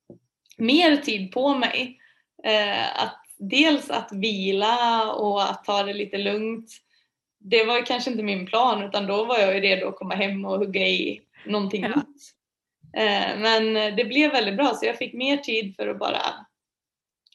mer 0.58 0.98
tid 0.98 1.32
på 1.32 1.54
mig. 1.56 2.00
Eh, 2.44 3.04
att 3.04 3.26
dels 3.38 3.90
att 3.90 4.12
vila 4.12 5.12
och 5.14 5.44
att 5.44 5.64
ta 5.64 5.84
det 5.84 5.94
lite 5.94 6.18
lugnt. 6.18 6.70
Det 7.40 7.64
var 7.64 7.86
kanske 7.86 8.12
inte 8.12 8.24
min 8.24 8.46
plan 8.46 8.84
utan 8.84 9.08
då 9.08 9.26
var 9.26 9.40
jag 9.40 9.56
ju 9.56 9.62
redo 9.62 9.88
att 9.88 9.96
komma 9.96 10.16
hem 10.16 10.46
och 10.46 10.58
hugga 10.60 10.88
i 10.88 11.22
någonting 11.46 11.82
Ja. 11.84 11.88
nytt. 11.96 12.22
Eh, 12.98 13.40
men 13.40 13.96
det 13.96 14.06
blev 14.06 14.32
väldigt 14.32 14.58
bra 14.58 14.74
så 14.76 14.86
jag 14.86 14.98
fick 14.98 15.14
mer 15.14 15.38
tid 15.38 15.76
för 15.76 15.88
att 15.88 16.00
bara 16.00 16.46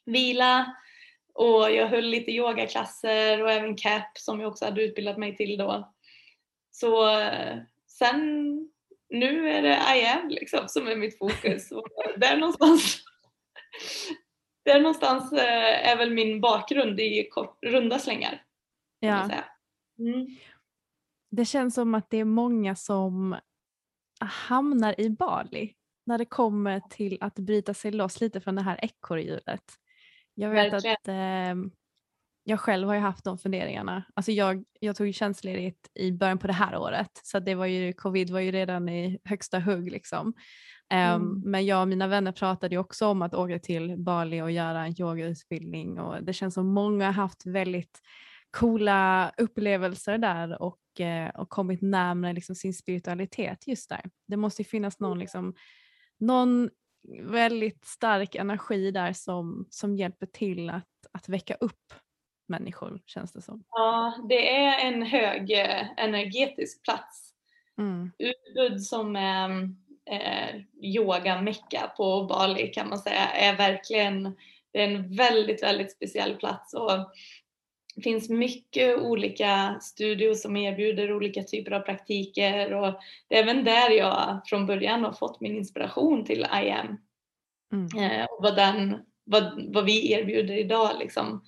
vila 0.06 0.74
och 1.34 1.70
jag 1.70 1.86
höll 1.86 2.04
lite 2.04 2.30
yogaklasser 2.30 3.42
och 3.42 3.50
även 3.50 3.76
CAP 3.76 4.18
som 4.18 4.40
jag 4.40 4.50
också 4.50 4.64
hade 4.64 4.82
utbildat 4.82 5.18
mig 5.18 5.36
till 5.36 5.56
då. 5.56 5.94
Så 6.70 7.20
eh, 7.20 7.58
sen 7.86 8.20
nu 9.08 9.50
är 9.50 9.62
det 9.62 9.98
I 9.98 10.06
am 10.06 10.28
liksom 10.28 10.68
som 10.68 10.88
är 10.88 10.96
mitt 10.96 11.18
fokus 11.18 11.72
och 11.72 11.86
där 12.16 12.36
någonstans 12.36 13.04
där 14.64 14.80
någonstans 14.80 15.32
eh, 15.32 15.90
är 15.90 15.96
väl 15.96 16.14
min 16.14 16.40
bakgrund 16.40 17.00
i 17.00 17.28
kort, 17.30 17.58
runda 17.62 17.98
slängar. 17.98 18.42
Ja. 18.98 19.30
Mm. 19.98 20.26
Det 21.30 21.44
känns 21.44 21.74
som 21.74 21.94
att 21.94 22.10
det 22.10 22.16
är 22.16 22.24
många 22.24 22.76
som 22.76 23.36
hamnar 24.20 25.00
i 25.00 25.10
Bali 25.10 25.74
när 26.06 26.18
det 26.18 26.24
kommer 26.24 26.80
till 26.80 27.18
att 27.20 27.34
bryta 27.34 27.74
sig 27.74 27.90
loss 27.90 28.20
lite 28.20 28.40
från 28.40 28.54
det 28.54 28.62
här 28.62 28.84
ekorrhjulet. 28.84 29.78
Jag 30.34 30.50
vet 30.50 30.72
Verkligen. 30.72 30.96
att 30.96 31.08
eh, 31.08 31.70
jag 32.44 32.60
själv 32.60 32.88
har 32.88 32.94
ju 32.94 33.00
haft 33.00 33.24
de 33.24 33.38
funderingarna. 33.38 34.04
Alltså 34.14 34.32
jag, 34.32 34.64
jag 34.80 34.96
tog 34.96 35.06
ju 35.06 35.12
tjänstledigt 35.12 35.90
i 35.94 36.12
början 36.12 36.38
på 36.38 36.46
det 36.46 36.52
här 36.52 36.76
året 36.78 37.10
så 37.22 37.38
det 37.40 37.54
var 37.54 37.66
ju, 37.66 37.92
covid 37.92 38.30
var 38.30 38.40
ju 38.40 38.50
redan 38.52 38.88
i 38.88 39.18
högsta 39.24 39.58
hugg 39.60 39.90
liksom. 39.90 40.34
Ehm, 40.90 41.22
Mm. 41.22 41.42
Men 41.44 41.66
jag 41.66 41.80
och 41.80 41.88
mina 41.88 42.06
vänner 42.06 42.32
pratade 42.32 42.74
ju 42.74 42.78
också 42.78 43.06
om 43.06 43.22
att 43.22 43.34
åka 43.34 43.58
till 43.58 43.96
Bali 43.98 44.42
och 44.42 44.50
göra 44.50 44.86
en 44.86 45.00
yogautbildning 45.00 45.98
och 46.00 46.24
det 46.24 46.32
känns 46.32 46.54
som 46.54 46.66
många 46.66 47.06
har 47.06 47.12
haft 47.12 47.46
väldigt 47.46 48.00
coola 48.50 49.32
upplevelser 49.36 50.18
där 50.18 50.62
och, 50.62 51.00
eh, 51.00 51.28
och 51.30 51.48
kommit 51.48 51.82
närmare 51.82 52.32
liksom 52.32 52.54
sin 52.54 52.74
spiritualitet 52.74 53.66
just 53.66 53.88
där. 53.88 54.02
Det 54.28 54.36
måste 54.36 54.62
ju 54.62 54.66
finnas 54.66 55.00
någon, 55.00 55.18
liksom, 55.18 55.54
någon 56.20 56.70
väldigt 57.22 57.84
stark 57.84 58.34
energi 58.34 58.90
där 58.90 59.12
som, 59.12 59.66
som 59.70 59.96
hjälper 59.96 60.26
till 60.26 60.70
att, 60.70 60.84
att 61.12 61.28
väcka 61.28 61.54
upp 61.54 61.94
människor 62.48 63.00
känns 63.06 63.32
det 63.32 63.42
som. 63.42 63.64
Ja, 63.70 64.14
det 64.28 64.56
är 64.56 64.86
en 64.86 65.02
hög 65.02 65.52
eh, 65.52 65.86
energetisk 65.96 66.84
plats. 66.84 67.30
Mm. 67.78 68.10
Ubud 68.18 68.82
som 68.82 69.16
är 69.16 69.50
eh, 70.10 70.60
yoga-mecka 70.82 71.92
på 71.96 72.24
Bali 72.24 72.66
kan 72.68 72.88
man 72.88 72.98
säga 72.98 73.26
är 73.28 73.56
verkligen 73.56 74.36
det 74.72 74.82
är 74.82 74.88
en 74.88 75.16
väldigt, 75.16 75.62
väldigt 75.62 75.92
speciell 75.92 76.36
plats 76.36 76.74
och 76.74 77.12
det 77.94 78.02
finns 78.02 78.28
mycket 78.28 78.98
olika 78.98 79.78
studios 79.80 80.42
som 80.42 80.56
erbjuder 80.56 81.12
olika 81.12 81.42
typer 81.42 81.72
av 81.72 81.80
praktiker 81.80 82.74
och 82.74 82.94
det 83.28 83.38
är 83.38 83.42
även 83.42 83.64
där 83.64 83.90
jag 83.90 84.40
från 84.46 84.66
början 84.66 85.04
har 85.04 85.12
fått 85.12 85.40
min 85.40 85.56
inspiration 85.56 86.24
till 86.24 86.46
I 86.62 86.70
am 86.70 86.98
Mm. 87.74 87.98
eh, 88.12 88.24
och 88.24 88.42
vad, 88.42 88.56
den, 88.56 89.02
vad, 89.24 89.72
vad 89.74 89.84
vi 89.84 90.12
erbjuder 90.12 90.56
idag 90.56 90.90
liksom. 90.98 91.26
Mm. 91.26 91.42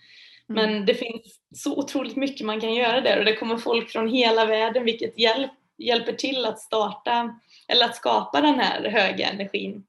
Men 0.48 0.87
det 0.87 0.94
finns 0.94 1.40
så 1.54 1.78
otroligt 1.78 2.16
mycket 2.16 2.46
man 2.46 2.61
kan 2.61 2.74
göra 2.74 3.00
där 3.00 3.18
och 3.18 3.24
det 3.24 3.37
kommer 3.37 3.59
folk 3.59 3.90
från 3.90 4.09
hela 4.09 4.46
världen 4.46 4.85
vilket 4.85 5.18
hjälp, 5.18 5.52
hjälper 5.78 6.12
till 6.12 6.44
att 6.44 6.61
starta 6.61 7.40
eller 7.68 7.85
att 7.85 7.96
skapa 7.96 8.40
den 8.40 8.54
här 8.54 8.88
höga 8.88 9.28
energin. 9.28 9.87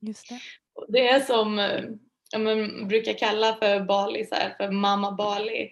Just 0.00 0.28
det. 0.28 0.40
Det 0.88 1.08
är 1.08 1.20
som 1.20 1.58
eh, 1.58 1.82
ja, 2.32 2.38
man 2.38 2.88
brukar 2.88 3.12
kalla 3.12 3.54
för 3.54 3.80
Bali 3.80 4.26
så 4.26 4.34
här, 4.34 4.54
för 4.56 4.70
mamma 4.70 5.12
Bali. 5.12 5.68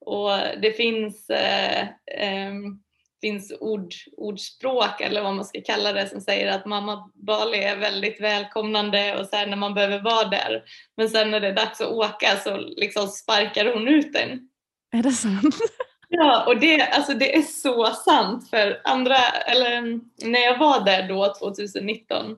Och 0.00 0.30
det 0.62 0.72
finns, 0.72 1.30
eh, 1.30 1.88
em, 2.20 2.82
finns 3.20 3.52
ord, 3.60 3.92
ordspråk 4.16 5.00
eller 5.00 5.22
vad 5.22 5.34
man 5.34 5.44
ska 5.44 5.60
kalla 5.60 5.92
det 5.92 6.08
som 6.08 6.20
säger 6.20 6.52
att 6.52 6.66
mamma 6.66 7.10
Bali 7.14 7.58
är 7.58 7.76
väldigt 7.76 8.20
välkomnande 8.20 9.18
och 9.18 9.26
så 9.26 9.36
här 9.36 9.46
när 9.46 9.56
man 9.56 9.74
behöver 9.74 10.00
vara 10.00 10.28
där. 10.28 10.62
Men 10.96 11.08
sen 11.08 11.30
när 11.30 11.40
det 11.40 11.48
är 11.48 11.56
dags 11.56 11.80
att 11.80 11.92
åka 11.92 12.36
så 12.36 12.56
liksom 12.56 13.08
sparkar 13.08 13.74
hon 13.74 13.88
ut 13.88 14.16
en. 14.16 14.48
Är 14.92 15.02
det 15.02 15.12
sant? 15.12 15.56
Ja, 16.14 16.46
och 16.46 16.60
det, 16.60 16.82
alltså 16.82 17.14
det 17.14 17.36
är 17.36 17.42
så 17.42 17.86
sant 17.86 18.50
för 18.50 18.80
andra, 18.84 19.16
eller 19.46 20.00
när 20.28 20.40
jag 20.40 20.58
var 20.58 20.84
där 20.84 21.08
då 21.08 21.34
2019 21.38 22.36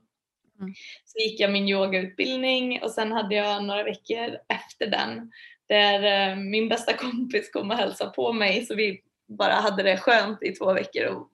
Mm. 0.64 0.74
så 1.04 1.18
gick 1.18 1.40
jag 1.40 1.52
min 1.52 1.68
yogautbildning 1.68 2.82
och 2.82 2.90
sen 2.90 3.12
hade 3.12 3.34
jag 3.34 3.64
några 3.64 3.82
veckor 3.82 4.38
efter 4.48 4.86
den 4.86 5.32
där 5.68 6.30
eh, 6.30 6.36
min 6.36 6.68
bästa 6.68 6.92
kompis 6.92 7.50
kom 7.50 7.70
och 7.70 7.76
hälsade 7.76 8.10
på 8.10 8.32
mig 8.32 8.66
så 8.66 8.74
vi 8.74 9.00
bara 9.38 9.52
hade 9.54 9.82
det 9.82 9.96
skönt 9.96 10.42
i 10.42 10.52
två 10.52 10.72
veckor 10.72 11.06
och 11.06 11.30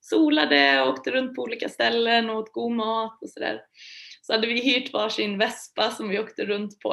solade 0.00 0.82
och 0.82 0.88
åkte 0.88 1.10
runt 1.10 1.36
på 1.36 1.42
olika 1.42 1.68
ställen 1.68 2.30
och 2.30 2.36
åt 2.36 2.52
god 2.52 2.72
mat 2.72 3.22
och 3.22 3.30
sådär. 3.30 3.60
Så 4.22 4.32
hade 4.32 4.46
vi 4.46 4.60
hyrt 4.60 4.92
varsin 4.92 5.38
vespa 5.38 5.90
som 5.90 6.08
vi 6.08 6.18
åkte 6.18 6.44
runt 6.44 6.80
på. 6.80 6.88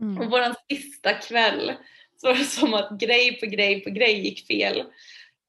Och 0.00 0.04
Mm. 0.04 0.30
våran 0.30 0.54
sista 0.70 1.14
kväll 1.14 1.72
så 2.16 2.26
var 2.26 2.34
det 2.34 2.44
som 2.44 2.74
att 2.74 3.00
grej 3.00 3.40
på 3.40 3.46
grej 3.46 3.80
på 3.84 3.90
grej 3.90 4.20
gick 4.20 4.46
fel. 4.46 4.84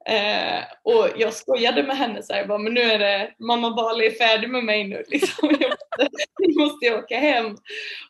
Eh, 0.06 0.64
och 0.84 1.08
jag 1.18 1.34
skojade 1.34 1.84
med 1.84 1.98
henne 1.98 2.24
så 2.24 2.34
här, 2.34 2.48
bara, 2.48 2.58
men 2.58 2.74
nu 2.74 2.82
är 2.82 3.00
det, 3.00 3.34
mamma 3.40 3.72
Bali 3.72 4.06
är 4.06 4.12
färdig 4.12 4.50
med 4.50 4.64
mig 4.64 4.84
nu 4.88 5.04
liksom. 5.08 5.50
Jag 5.60 5.70
måste, 5.70 6.10
nu 6.40 6.64
måste 6.64 6.86
jag 6.86 7.00
åka 7.00 7.20
hem. 7.20 7.58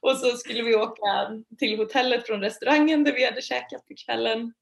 Och 0.02 0.18
så 0.18 0.38
skulle 0.38 0.64
vi 0.64 0.76
åka 0.76 1.30
till 1.58 1.78
hotellet 1.78 2.28
från 2.28 2.42
restaurangen 2.42 3.04
där 3.04 3.14
vi 3.14 3.26
hade 3.26 3.42
käkat 3.42 3.88
på 3.88 3.94
kvällen. 4.06 4.54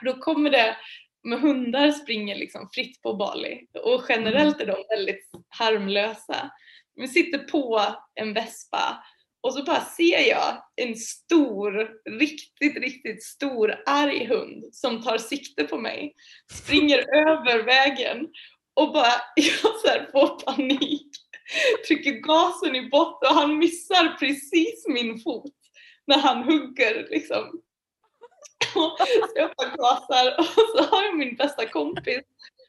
Då 0.00 0.12
kommer 0.12 0.50
det 0.50 0.76
med 1.24 1.40
hundar 1.40 1.90
springer 1.90 2.36
liksom 2.36 2.68
fritt 2.72 3.02
på 3.02 3.14
Bali 3.14 3.66
och 3.84 4.04
generellt 4.08 4.60
är 4.60 4.66
de 4.66 4.84
väldigt 4.88 5.30
harmlösa. 5.48 6.50
Vi 6.94 7.08
sitter 7.08 7.38
på 7.38 7.82
en 8.14 8.34
vespa 8.34 9.04
och 9.42 9.54
så 9.54 9.64
bara 9.64 9.80
ser 9.80 10.28
jag 10.28 10.64
en 10.76 10.96
stor, 10.96 11.90
riktigt, 12.18 12.76
riktigt 12.76 13.24
stor 13.24 13.82
arg 13.86 14.26
hund 14.26 14.64
som 14.72 15.02
tar 15.02 15.18
sikte 15.18 15.64
på 15.64 15.78
mig. 15.78 16.14
Springer 16.52 16.98
över 17.28 17.62
vägen 17.62 18.28
och 18.74 18.92
bara, 18.92 19.12
jag 19.36 19.80
så 19.80 19.88
här 19.88 20.08
får 20.12 20.44
panik. 20.44 21.08
Trycker 21.86 22.12
gasen 22.12 22.76
i 22.76 22.88
botten 22.88 23.28
och 23.28 23.34
han 23.34 23.58
missar 23.58 24.18
precis 24.18 24.84
min 24.88 25.20
fot 25.20 25.54
när 26.06 26.18
han 26.18 26.42
hugger 26.42 27.06
liksom. 27.10 27.62
Och 28.74 28.98
så 28.98 29.32
jag 29.34 29.50
bara 29.56 29.76
gasar 29.76 30.38
och 30.38 30.44
så 30.44 30.84
har 30.84 31.02
jag 31.02 31.16
min 31.16 31.36
bästa 31.36 31.68
kompis 31.68 32.22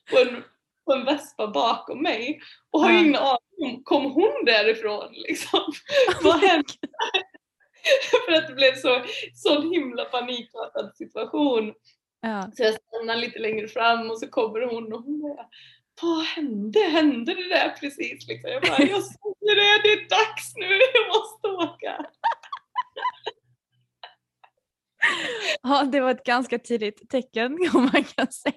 på 0.09 0.17
en, 0.17 0.43
på 0.85 0.93
en 0.93 1.05
vespa 1.05 1.47
bakom 1.47 2.01
mig 2.01 2.41
och 2.71 2.81
har 2.81 2.91
Ja. 2.91 2.99
ingen 2.99 3.15
aning 3.15 3.75
om, 3.75 3.83
kom 3.83 4.11
hon 4.11 4.45
därifrån 4.45 5.13
liksom? 5.13 5.59
Vad 6.23 6.39
hände? 6.39 6.73
För 8.25 8.31
att 8.33 8.47
det 8.47 8.53
blev 8.53 8.75
så 8.75 9.03
sån 9.33 9.71
himla 9.71 10.05
panikartad 10.05 10.95
situation. 10.95 11.73
Ja. 12.21 12.49
Så 12.53 12.63
jag 12.63 12.73
stannar 12.73 13.15
lite 13.15 13.39
längre 13.39 13.67
fram 13.67 14.11
och 14.11 14.19
så 14.19 14.27
kommer 14.27 14.61
hon 14.61 14.93
och 14.93 15.03
hon 15.03 15.21
bara 15.21 15.45
Vad 16.01 16.25
hände? 16.25 16.79
Hände 16.79 17.33
det 17.33 17.49
där 17.49 17.69
precis? 17.79 18.27
Liksom. 18.27 18.49
Jag 18.51 18.61
bara, 18.61 18.79
jag 18.79 19.03
säger 19.03 19.55
det, 19.55 19.81
det 19.83 19.93
är 19.93 20.09
dags 20.09 20.55
nu, 20.55 20.79
jag 20.93 21.07
måste 21.07 21.47
åka. 21.47 22.05
ja, 25.63 25.83
det 25.83 25.99
var 25.99 26.11
ett 26.11 26.23
ganska 26.23 26.59
tidigt 26.59 27.09
tecken 27.09 27.57
om 27.73 27.81
man 27.93 28.03
kan 28.03 28.31
säga. 28.31 28.53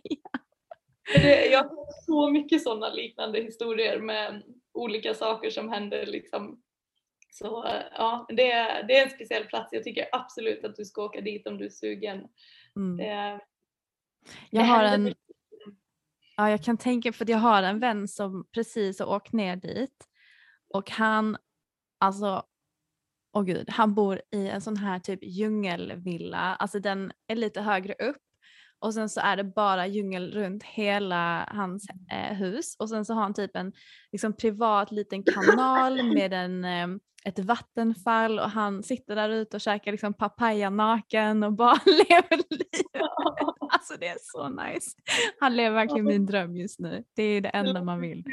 Det, 1.14 1.46
jag 1.46 1.62
har 1.64 2.02
så 2.06 2.30
mycket 2.30 2.62
sådana 2.62 2.88
liknande 2.88 3.40
historier 3.40 4.00
med 4.00 4.42
olika 4.72 5.14
saker 5.14 5.50
som 5.50 5.68
händer 5.68 6.06
liksom. 6.06 6.62
Så 7.30 7.64
ja, 7.92 8.26
det, 8.28 8.52
är- 8.52 8.82
det 8.82 8.98
är 8.98 9.04
en 9.04 9.10
speciell 9.10 9.44
plats. 9.44 9.68
Jag 9.72 9.84
tycker 9.84 10.08
absolut 10.12 10.64
att 10.64 10.76
du 10.76 10.84
ska 10.84 11.04
åka 11.04 11.20
dit 11.20 11.46
om 11.46 11.58
du 11.58 11.64
är 11.64 11.70
sugen. 11.70 12.28
Mm. 12.76 12.96
Det, 12.96 13.40
Jag 14.50 14.62
har 14.62 14.84
en, 14.84 15.14
ja, 16.36 16.50
jag 16.50 16.62
kan 16.64 16.76
tänka 16.76 17.12
för 17.12 17.24
att 17.24 17.28
jag 17.28 17.38
har 17.38 17.62
en 17.62 17.78
vän 17.80 18.08
som 18.08 18.46
precis 18.52 18.98
har 19.00 19.06
åkt 19.16 19.32
ner 19.32 19.56
dit 19.56 20.06
och 20.68 20.90
han, 20.90 21.36
alltså, 22.00 22.42
åh 23.32 23.42
gud, 23.42 23.70
han 23.70 23.94
bor 23.94 24.22
i 24.30 24.48
en 24.48 24.60
sån 24.60 24.76
här 24.76 24.98
typ 24.98 25.18
djungelvilla, 25.22 26.38
alltså 26.38 26.78
den 26.80 27.12
är 27.26 27.36
lite 27.36 27.60
högre 27.60 27.94
upp 27.94 28.22
och 28.86 28.94
sen 28.94 29.08
så 29.08 29.20
är 29.20 29.36
det 29.36 29.44
bara 29.44 29.86
djungel 29.86 30.32
runt 30.32 30.62
hela 30.62 31.48
hans 31.52 31.86
eh, 32.12 32.36
hus 32.36 32.76
och 32.78 32.88
sen 32.88 33.04
så 33.04 33.14
har 33.14 33.22
han 33.22 33.34
typ 33.34 33.56
en 33.56 33.72
liksom, 34.12 34.36
privat 34.36 34.92
liten 34.92 35.22
kanal 35.22 36.02
med 36.14 36.32
en, 36.32 36.64
eh, 36.64 36.88
ett 37.24 37.38
vattenfall 37.38 38.38
och 38.38 38.50
han 38.50 38.82
sitter 38.82 39.16
där 39.16 39.28
ute 39.28 39.56
och 39.56 39.60
käkar 39.60 39.92
liksom 39.92 40.14
papaya 40.14 40.70
naken 40.70 41.42
och 41.42 41.52
bara 41.52 41.76
lever 41.86 42.42
livet. 42.50 42.86
Alltså 43.70 43.94
det 44.00 44.08
är 44.08 44.16
så 44.20 44.48
nice. 44.48 44.90
Han 45.40 45.56
lever 45.56 45.74
verkligen 45.74 46.04
min 46.04 46.26
dröm 46.26 46.56
just 46.56 46.80
nu. 46.80 47.04
Det 47.14 47.22
är 47.22 47.40
det 47.40 47.48
enda 47.48 47.82
man 47.82 48.00
vill. 48.00 48.24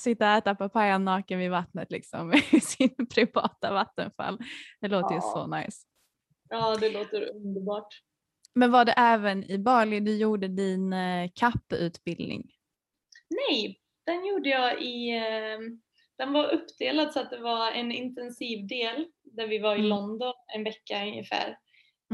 Sitta 0.00 0.30
och 0.30 0.38
äta 0.38 0.54
papaya 0.54 0.98
naken 0.98 1.38
vid 1.38 1.50
vattnet 1.50 1.90
liksom 1.90 2.32
i 2.50 2.60
sin 2.60 3.06
privata 3.14 3.72
vattenfall. 3.72 4.38
Det 4.80 4.88
låter 4.88 5.14
ju 5.14 5.20
så 5.20 5.46
nice. 5.46 5.78
Ja, 6.48 6.76
det 6.76 6.90
låter 6.90 7.30
underbart. 7.34 8.02
Men 8.58 8.70
var 8.70 8.84
det 8.84 8.92
även 8.96 9.50
i 9.50 9.58
Bali 9.58 10.00
du 10.00 10.16
gjorde 10.16 10.48
din 10.48 10.92
eh, 10.92 11.30
kapputbildning? 11.34 12.50
Nej, 13.30 13.80
den 14.06 14.26
gjorde 14.26 14.48
jag 14.48 14.82
i... 14.82 15.16
eh, 15.16 15.58
Den 16.18 16.32
var 16.32 16.50
uppdelad 16.52 17.12
så 17.12 17.20
att 17.20 17.30
det 17.30 17.38
var 17.40 17.70
en 17.72 17.92
intensiv 17.92 18.66
del 18.66 19.06
där 19.22 19.46
vi 19.46 19.58
var 19.58 19.74
i 19.74 19.78
Mm. 19.78 19.88
London 19.88 20.32
en 20.54 20.64
vecka 20.64 21.02
ungefär. 21.06 21.58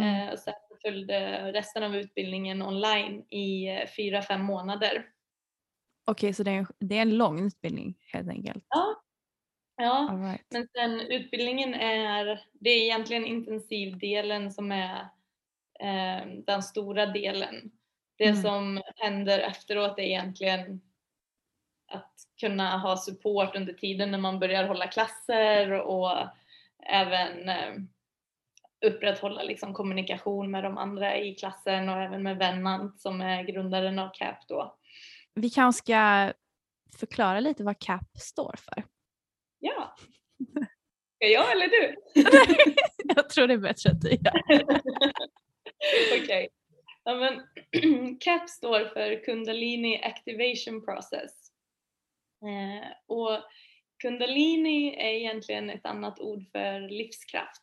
Mm. 0.00 0.26
Eh, 0.28 0.32
Och 0.32 0.38
sen 0.38 0.54
följde 0.82 1.52
resten 1.52 1.82
av 1.82 1.96
utbildningen 1.96 2.62
online 2.62 3.24
i 3.30 3.68
eh, 3.68 3.88
fyra, 3.96 4.22
fem 4.22 4.40
månader. 4.44 5.06
Okej, 6.06 6.32
så 6.34 6.42
det 6.42 6.50
är, 6.50 6.54
en, 6.58 6.66
det 6.78 6.98
är 6.98 7.02
en 7.02 7.16
lång 7.16 7.46
utbildning 7.46 7.94
helt 8.12 8.28
enkelt? 8.28 8.64
Ja. 8.68 9.00
Ja, 9.76 10.08
right. 10.22 10.46
men 10.50 10.68
sen 10.76 11.00
utbildningen 11.00 11.74
är, 11.74 12.40
det 12.52 12.70
är 12.70 12.82
egentligen 12.84 13.26
intensivdelen 13.26 14.52
som 14.52 14.72
är 14.72 15.08
den 16.46 16.62
stora 16.62 17.06
delen. 17.06 17.70
Det 18.16 18.24
Mm. 18.28 18.42
som 18.42 18.82
händer 18.96 19.38
efteråt 19.38 19.98
är 19.98 20.02
egentligen 20.02 20.80
att 21.92 22.12
kunna 22.40 22.78
ha 22.78 22.96
support 22.96 23.56
under 23.56 23.72
tiden 23.72 24.10
när 24.10 24.18
man 24.18 24.38
börjar 24.38 24.64
hålla 24.68 24.86
klasser 24.86 25.72
och 25.72 26.10
även 26.86 27.48
eh, 27.48 27.74
upprätthålla 28.86 29.42
liksom 29.42 29.74
kommunikation 29.74 30.50
med 30.50 30.64
de 30.64 30.78
andra 30.78 31.18
i 31.18 31.34
klassen 31.34 31.88
och 31.88 32.02
även 32.02 32.22
med 32.22 32.36
Vennant 32.38 33.00
som 33.00 33.20
är 33.20 33.42
grundaren 33.42 33.98
av 33.98 34.10
CAP 34.14 34.48
då. 34.48 34.76
Vi 35.34 35.50
kanske 35.50 35.78
ska 35.82 36.32
förklara 36.98 37.40
lite 37.40 37.64
vad 37.64 37.78
CAP 37.78 38.18
står 38.18 38.54
för. 38.58 38.84
Ja. 39.58 39.96
Ska 41.16 41.26
jag 41.26 41.52
eller 41.52 41.68
du? 41.68 41.96
Jag 43.16 43.28
tror 43.30 43.46
det 43.48 43.54
är 43.54 43.58
bättre 43.58 43.90
att 43.90 44.00
du 44.00 44.08
gör. 44.10 44.62
Okej. 46.22 46.48
Ja, 47.04 47.14
men 47.14 47.42
CAP 48.20 48.50
står 48.50 48.84
för 48.84 49.24
Kundalini 49.24 50.02
Activation 50.02 50.84
Process. 50.84 51.32
Eh, 52.44 52.88
och 53.06 53.38
Kundalini 54.02 54.94
är 54.96 55.12
egentligen 55.12 55.70
ett 55.70 55.86
annat 55.86 56.20
ord 56.20 56.44
för 56.52 56.80
livskraft. 56.80 57.62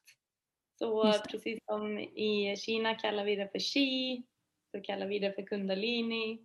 Så 0.80 1.14
precis 1.32 1.60
som 1.66 2.00
i 2.00 2.56
Kina 2.58 2.96
kallar 2.96 3.26
vi 3.26 3.36
det 3.36 3.48
för 3.52 3.60
Qi, 3.60 4.24
så 4.72 4.82
kallar 4.82 5.08
vi 5.08 5.20
det 5.20 5.34
för 5.34 5.42
Kundalini. 5.48 6.40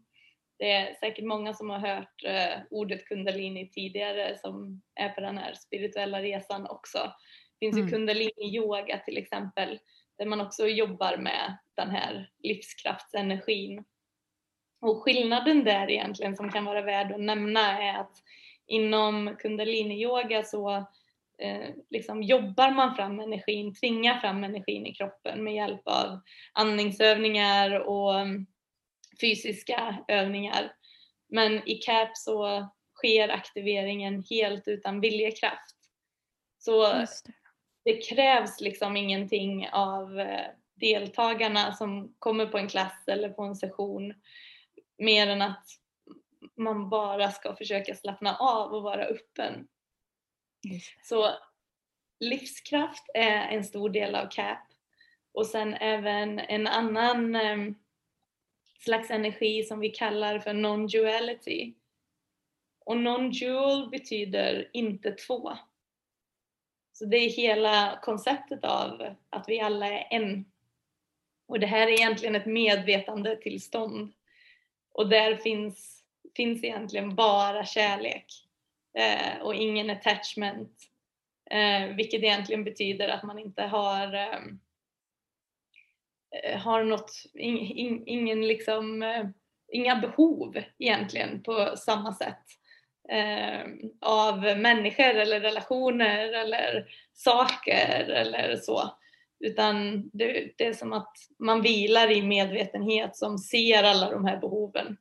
Det 0.58 0.70
är 0.70 0.94
säkert 0.94 1.24
många 1.24 1.54
som 1.54 1.70
har 1.70 1.78
hört 1.78 2.24
eh, 2.24 2.58
ordet 2.70 3.04
Kundalini 3.04 3.68
tidigare 3.70 4.38
som 4.38 4.82
är 4.94 5.08
på 5.08 5.20
den 5.20 5.38
här 5.38 5.54
spirituella 5.54 6.22
resan 6.22 6.66
också. 6.66 6.98
Det 6.98 7.66
finns 7.66 7.76
Mm. 7.76 7.86
ju 7.86 7.92
Kundalini 7.92 8.56
yoga 8.56 8.98
till 8.98 9.16
exempel 9.18 9.78
där 10.18 10.26
man 10.26 10.40
också 10.40 10.66
jobbar 10.66 11.16
med 11.16 11.56
den 11.74 11.90
här 11.90 12.30
livskraftsenergin. 12.42 13.84
Och 14.80 15.02
skillnaden 15.02 15.64
där 15.64 15.90
egentligen 15.90 16.36
som 16.36 16.52
kan 16.52 16.64
vara 16.64 16.82
värd 16.82 17.12
att 17.12 17.20
nämna 17.20 17.82
är 17.82 18.00
att 18.00 18.22
inom 18.66 19.36
Kundaliniyoga 19.38 20.42
så 20.42 20.70
eh, 21.38 21.74
liksom 21.90 22.22
jobbar 22.22 22.70
man 22.70 22.96
fram 22.96 23.20
energin, 23.20 23.74
tvingar 23.74 24.20
fram 24.20 24.44
energin 24.44 24.86
i 24.86 24.94
kroppen 24.94 25.44
med 25.44 25.54
hjälp 25.54 25.82
av 25.84 26.20
andningsövningar 26.52 27.80
och 27.80 28.20
mm, 28.20 28.46
fysiska 29.20 30.04
övningar. 30.08 30.72
Men 31.28 31.68
i 31.68 31.74
CAP 31.74 32.16
så 32.16 32.68
sker 32.94 33.28
aktiveringen 33.28 34.24
helt 34.30 34.68
utan 34.68 35.00
viljekraft. 35.00 35.76
Så 36.58 37.06
det. 37.86 38.08
krävs 38.08 38.60
liksom 38.60 38.96
ingenting 38.96 39.68
av 39.68 40.20
eh, 40.20 40.46
deltagarna 40.74 41.72
som 41.72 42.14
kommer 42.18 42.46
på 42.46 42.58
en 42.58 42.68
klass 42.68 43.08
eller 43.08 43.28
på 43.28 43.42
en 43.42 43.56
session 43.56 44.14
mer 44.98 45.26
än 45.26 45.42
att 45.42 45.64
man 46.56 46.88
bara 46.88 47.30
ska 47.30 47.56
försöka 47.56 47.94
slappna 47.94 48.36
av 48.36 48.72
och 48.72 48.82
vara 48.82 49.04
öppen. 49.04 49.68
Så 51.02 51.30
livskraft 52.20 53.04
är 53.14 53.48
en 53.48 53.64
stor 53.64 53.90
del 53.90 54.14
av 54.14 54.28
CAP 54.30 54.58
och 55.32 55.46
sen 55.46 55.74
även 55.74 56.38
en 56.38 56.66
annan 56.66 57.34
eh, 57.34 57.56
slags 58.78 59.10
energi 59.10 59.62
som 59.62 59.80
vi 59.80 59.90
kallar 59.90 60.38
för 60.38 60.52
non-duality. 60.52 61.74
Och 62.84 62.96
non-dual 62.96 63.90
betyder 63.90 64.70
inte 64.72 65.12
två. 65.12 65.56
Så 66.98 67.04
det 67.04 67.16
är 67.16 67.30
hela 67.30 67.98
konceptet 68.02 68.64
av 68.64 69.14
att 69.30 69.48
vi 69.48 69.60
alla 69.60 69.86
är 69.86 70.06
en. 70.10 70.44
Och 71.48 71.60
det 71.60 71.66
här 71.66 71.86
är 71.86 71.92
egentligen 71.92 72.34
ett 72.34 72.46
medvetande 72.46 73.36
tillstånd. 73.36 74.12
Och 74.92 75.08
där 75.08 75.36
finns, 75.36 76.04
finns 76.36 76.64
egentligen 76.64 77.14
bara 77.14 77.64
kärlek 77.66 78.24
eh, 78.98 79.42
och 79.42 79.54
ingen 79.54 79.90
attachment. 79.90 80.72
Eh, 81.50 81.96
vilket 81.96 82.22
egentligen 82.22 82.64
betyder 82.64 83.08
att 83.08 83.22
man 83.22 83.38
inte 83.38 83.62
har, 83.62 84.14
eh, 84.14 84.40
eh 86.42 86.58
har 86.58 86.84
något, 86.84 87.12
in, 87.34 87.56
in, 87.56 88.02
ingen 88.06 88.46
liksom, 88.46 89.02
eh, 89.02 89.26
inga 89.72 89.96
behov 89.96 90.62
egentligen 90.78 91.42
på 91.42 91.76
samma 91.76 92.14
sätt 92.14 92.44
eh, 93.08 93.66
av 94.00 94.40
människor 94.40 95.14
eller 95.14 95.40
relationer 95.40 96.32
eller 96.32 96.86
saker 97.12 98.10
eller 98.10 98.56
så. 98.56 98.98
Utan 99.40 100.02
det, 100.12 100.52
det 100.58 100.66
är 100.66 100.72
som 100.72 100.92
att 100.92 101.12
man 101.38 101.62
vilar 101.62 102.10
i 102.10 102.22
medvetenhet 102.22 103.16
som 103.16 103.38
ser 103.38 103.82
alla 103.82 104.10
de 104.10 104.24
här 104.24 104.40
behoven 104.40 104.96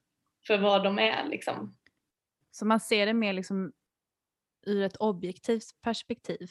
för 0.47 0.57
vad 0.57 0.83
de 0.83 0.99
är 0.99 1.25
liksom. 1.29 1.77
Så 2.51 2.65
man 2.65 2.79
ser 2.79 3.05
det 3.05 3.13
mer 3.13 3.33
liksom 3.33 3.73
ur 4.65 4.83
ett 4.83 4.95
objektivt 4.95 5.81
perspektiv. 5.81 6.49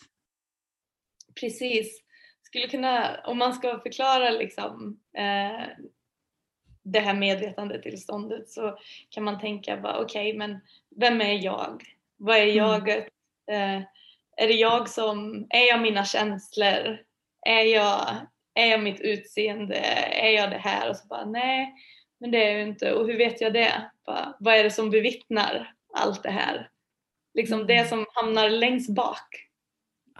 Precis. 1.40 2.00
Skulle 2.42 2.68
kunna, 2.68 3.20
om 3.24 3.38
man 3.38 3.54
ska 3.54 3.80
förklara 3.80 4.30
liksom 4.30 5.00
eh, 5.16 5.68
det 6.84 7.00
här 7.00 7.14
medvetandetillståndet 7.14 8.48
så 8.48 8.78
kan 9.10 9.24
man 9.24 9.40
tänka 9.40 9.76
bara 9.76 9.98
okej 9.98 10.36
men 10.36 10.60
vem 10.96 11.20
är 11.20 11.44
jag? 11.44 11.82
Vad 12.16 12.36
är 12.36 12.44
jaget? 12.46 13.08
Eh, 13.50 13.82
är 14.36 14.48
det 14.48 14.54
jag 14.54 14.88
som, 14.88 15.46
är 15.50 15.68
jag 15.68 15.82
mina 15.82 16.04
känslor? 16.04 16.98
Är 17.46 17.62
jag, 17.62 18.16
är 18.54 18.66
jag 18.66 18.82
mitt 18.82 19.00
utseende? 19.00 19.76
Är 20.10 20.30
jag 20.30 20.50
det 20.50 20.58
här? 20.58 20.90
Och 20.90 20.96
så 20.96 21.06
bara 21.06 21.24
nej, 21.24 21.74
men 22.20 22.30
det 22.30 22.44
är 22.44 22.50
jag 22.50 22.60
ju 22.60 22.66
inte. 22.68 22.94
Och 22.94 23.06
hur 23.06 23.18
vet 23.18 23.40
jag 23.40 23.52
det? 23.52 23.90
Bara, 24.06 24.36
vad 24.40 24.54
är 24.54 24.64
det 24.64 24.70
som 24.70 24.90
bevittnar 24.90 25.74
allt 25.94 26.22
det 26.22 26.30
här? 26.30 26.70
Liksom 27.34 27.66
det 27.66 27.88
som 27.88 28.06
hamnar 28.08 28.50
längst 28.50 28.94
bak. 28.94 29.48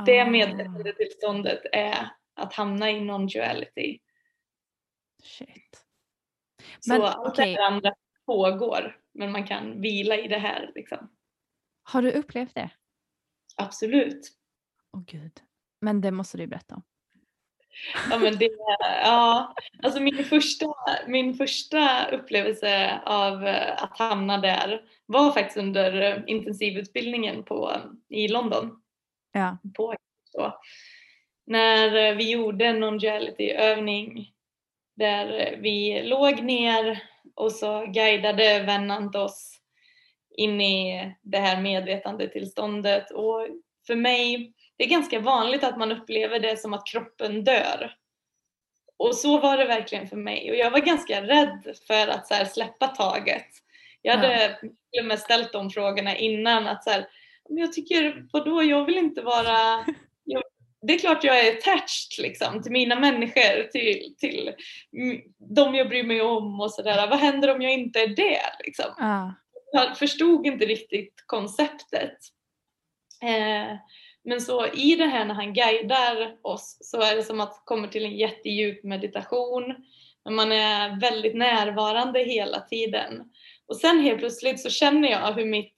Det 0.06 0.20
Ah, 0.20 0.26
medvetandetillståndet 0.26 1.60
är 1.72 2.08
att 2.34 2.54
hamna 2.54 2.90
i 2.90 2.94
non-duality. 2.94 4.00
Shit. 5.22 5.83
Så 6.80 6.92
Men, 6.92 7.02
allt 7.02 7.28
okej. 7.28 7.54
det 7.54 7.66
andra 7.66 7.94
pågår 8.26 8.96
men 9.14 9.32
man 9.32 9.46
kan 9.46 9.80
vila 9.80 10.16
i 10.16 10.28
det 10.28 10.38
här 10.38 10.72
liksom. 10.74 11.10
Har 11.82 12.02
du 12.02 12.12
upplevt 12.12 12.54
det? 12.54 12.70
Absolut. 13.56 14.32
Åh 14.92 15.02
gud. 15.06 15.40
Men 15.80 16.00
det 16.00 16.10
måste 16.10 16.38
du 16.38 16.46
berätta 16.46 16.74
om. 16.74 16.82
Ja, 18.10 18.18
men 18.18 18.38
det, 18.38 18.50
ja, 19.02 19.54
alltså 19.82 20.00
min 20.00 20.24
första, 20.24 20.66
min 21.06 21.34
första 21.34 22.10
upplevelse 22.10 23.00
av 23.04 23.46
eh, 23.46 23.82
att 23.82 23.98
hamna 23.98 24.38
där 24.38 24.82
var 25.06 25.32
faktiskt 25.32 25.56
under 25.56 26.00
eh, 26.02 26.22
intensivutbildningen 26.26 27.44
på, 27.44 27.76
i 28.08 28.28
London. 28.28 28.82
Ja. 29.32 29.58
På, 29.74 29.94
så. 30.24 30.52
När 31.46 31.96
eh, 31.96 32.16
vi 32.16 32.30
gjorde 32.30 32.64
en 32.64 32.84
non-duality-övning 32.84 34.33
där 34.94 35.56
vi 35.60 36.02
låg 36.02 36.42
ner 36.42 37.02
och 37.34 37.52
så 37.52 37.86
guidade 37.86 38.60
Vennant 38.60 39.16
oss 39.16 39.60
in 40.36 40.60
i 40.60 41.12
det 41.22 41.38
här 41.38 41.60
medvetandetillståndet 41.60 43.10
och 43.10 43.46
för 43.86 43.94
mig, 43.96 44.52
det 44.76 44.84
är 44.84 44.88
ganska 44.88 45.20
vanligt 45.20 45.64
att 45.64 45.78
man 45.78 45.92
upplever 45.92 46.40
det 46.40 46.56
som 46.60 46.72
att 46.74 46.86
kroppen 46.86 47.44
dör. 47.44 47.96
Och 48.96 49.14
så 49.14 49.40
var 49.40 49.56
det 49.56 49.64
verkligen 49.64 50.08
för 50.08 50.16
mig 50.16 50.50
och 50.50 50.56
jag 50.56 50.70
var 50.70 50.78
ganska 50.78 51.22
rädd 51.22 51.76
för 51.86 52.08
att 52.08 52.26
så 52.26 52.34
släppa 52.44 52.86
taget. 52.86 53.46
Jag 54.02 54.16
hade 54.16 54.42
Ja. 54.42 54.68
till 54.92 55.00
och 55.00 55.06
med 55.06 55.18
ställt 55.18 55.52
de 55.52 55.70
frågorna 55.70 56.16
innan 56.16 56.66
att 56.66 56.84
så 56.84 56.90
här, 56.90 57.06
men 57.48 57.58
jag 57.58 57.72
tycker, 57.72 58.26
vadå, 58.32 58.62
jag 58.62 58.84
vill 58.84 58.98
inte 58.98 59.22
vara 59.22 59.84
det 60.86 60.94
är 60.94 60.98
klart 60.98 61.24
jag 61.24 61.46
är 61.46 61.52
attached 61.52 62.18
liksom, 62.18 62.62
till 62.62 62.72
mina 62.72 63.00
människor, 63.00 63.62
till, 63.70 64.14
till 64.18 64.52
de 65.54 65.74
jag 65.74 65.88
bryr 65.88 66.04
mig 66.04 66.22
om 66.22 66.60
och 66.60 66.70
sådär. 66.70 67.06
Vad 67.10 67.18
händer 67.18 67.54
om 67.54 67.62
jag 67.62 67.72
inte 67.72 68.00
är 68.00 68.08
det? 68.08 68.40
Liksom? 68.64 68.94
Ja. 68.98 69.34
Jag 69.72 69.98
förstod 69.98 70.46
inte 70.46 70.66
riktigt 70.66 71.14
konceptet. 71.26 72.18
Eh, 73.22 73.76
men 74.24 74.40
så 74.40 74.66
i 74.66 74.96
det 74.96 75.06
här 75.06 75.24
när 75.24 75.34
han 75.34 75.54
guidar 75.54 76.36
oss 76.42 76.78
så 76.80 77.00
är 77.00 77.16
det 77.16 77.22
som 77.22 77.40
att 77.40 77.62
komma 77.64 77.88
till 77.88 78.04
en 78.04 78.16
jättedjup 78.16 78.84
meditation. 78.84 79.74
Men 80.24 80.34
man 80.34 80.52
är 80.52 81.00
väldigt 81.00 81.36
närvarande 81.36 82.20
hela 82.20 82.60
tiden. 82.60 83.22
Och 83.68 83.76
sen 83.76 84.00
helt 84.00 84.18
plötsligt 84.18 84.60
så 84.60 84.70
känner 84.70 85.10
jag 85.10 85.32
hur 85.32 85.44
mitt 85.44 85.76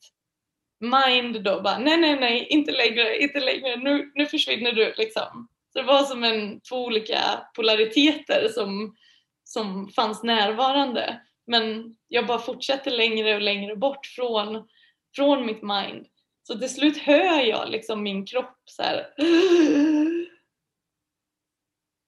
mind 0.80 1.42
då 1.44 1.60
bara 1.60 1.78
nej, 1.78 1.96
nej, 1.96 2.16
nej, 2.20 2.46
inte 2.50 2.72
längre, 2.72 3.18
inte 3.18 3.40
längre, 3.40 3.76
nu, 3.76 4.12
nu 4.14 4.26
försvinner 4.26 4.72
du 4.72 4.94
liksom. 4.96 5.48
Så 5.72 5.78
det 5.78 5.84
var 5.84 6.02
som 6.02 6.24
en, 6.24 6.60
två 6.60 6.84
olika 6.84 7.20
polariteter 7.54 8.48
som, 8.48 8.96
som 9.44 9.88
fanns 9.88 10.22
närvarande. 10.22 11.20
Men 11.46 11.96
jag 12.08 12.26
bara 12.26 12.38
fortsätter 12.38 12.90
längre 12.90 13.34
och 13.34 13.40
längre 13.40 13.76
bort 13.76 14.06
från, 14.06 14.68
från 15.16 15.46
mitt 15.46 15.62
mind. 15.62 16.06
Så 16.42 16.58
till 16.58 16.74
slut 16.74 16.98
hör 16.98 17.40
jag 17.40 17.70
liksom 17.70 18.02
min 18.02 18.26
kropp 18.26 18.62
så 18.64 18.82
här. 18.82 19.06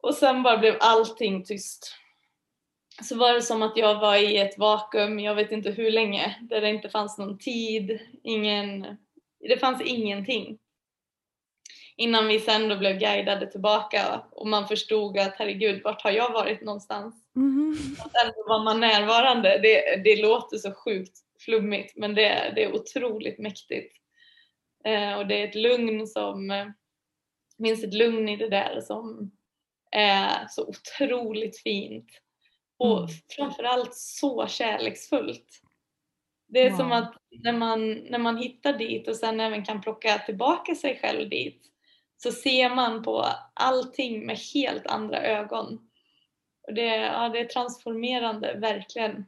Och 0.03 0.15
sen 0.15 0.43
bara 0.43 0.59
blev 0.59 0.77
allting 0.81 1.45
tyst. 1.45 1.95
Så 3.03 3.17
var 3.17 3.35
det 3.35 3.43
som 3.43 3.63
att 3.63 3.77
jag 3.77 4.01
var 4.01 4.17
i 4.17 4.37
ett 4.39 4.59
vakuum, 4.59 5.21
jag 5.21 5.35
vet 5.35 5.53
inte 5.53 5.71
hur 5.71 5.91
länge, 5.91 6.37
där 6.41 6.61
det 6.61 6.69
inte 6.69 6.89
fanns 6.89 7.19
någon 7.19 7.39
tid, 7.39 7.99
ingen, 8.23 8.97
det 9.41 9.61
fanns 9.61 9.83
ingenting. 9.83 10.59
Innan 11.97 12.29
vi 12.29 12.41
sen 12.41 12.69
då 12.69 12.77
blev 12.77 12.99
guidade 12.99 13.47
tillbaka 13.47 14.23
och 14.31 14.47
man 14.47 14.69
förstod 14.69 15.19
att 15.19 15.37
herregud, 15.37 15.83
vart 15.85 16.03
har 16.03 16.11
jag 16.11 16.33
varit 16.33 16.61
någonstans? 16.61 17.15
Mhm. 17.35 17.79
Och 18.05 18.11
sen 18.11 18.33
var 18.47 18.65
man 18.65 18.81
närvarande. 18.81 19.59
Det, 19.63 19.97
det 20.05 20.23
låter 20.23 20.57
så 20.57 20.73
sjukt 20.73 21.19
flummigt 21.41 21.97
men 21.97 22.15
det, 22.15 22.53
det 22.55 22.65
är 22.65 22.75
otroligt 22.75 23.39
mäktigt. 23.39 23.97
Eh, 24.85 25.19
och 25.19 25.27
det 25.27 25.43
är 25.43 25.49
ett 25.49 25.55
lugn 25.55 26.07
som, 26.07 26.51
eh, 26.51 26.67
minns 27.57 27.85
ett 27.85 27.95
lugn 27.95 28.29
i 28.29 28.37
det 28.37 28.49
där 28.49 28.81
som 28.81 29.31
är 29.91 30.47
så 30.49 30.69
otroligt 30.69 31.59
fint. 31.63 32.09
Och 32.79 32.99
Mm. 32.99 33.09
framförallt 33.37 33.95
så 33.95 34.47
kärleksfullt. 34.47 35.63
Det 36.49 36.67
är 36.67 36.71
som 36.77 36.89
Wow. 36.89 36.99
att 36.99 37.15
när 37.45 37.53
man, 37.53 37.95
när 37.95 38.19
man 38.19 38.37
hittar 38.37 38.73
dit 38.73 39.09
och 39.09 39.17
sen 39.17 39.41
även 39.41 39.65
kan 39.65 39.81
plocka 39.81 40.19
tillbaka 40.19 40.75
sig 40.75 40.99
själv 41.03 41.29
dit 41.31 41.63
så 42.17 42.33
ser 42.33 42.75
man 42.75 43.03
på 43.03 43.27
allting 43.55 44.27
med 44.27 44.39
helt 44.55 44.87
andra 44.87 45.23
ögon. 45.23 45.89
Och 46.69 46.75
det, 46.75 46.97
ja, 46.97 47.29
det 47.29 47.39
är 47.39 47.45
transformerande, 47.45 48.55
verkligen. 48.59 49.25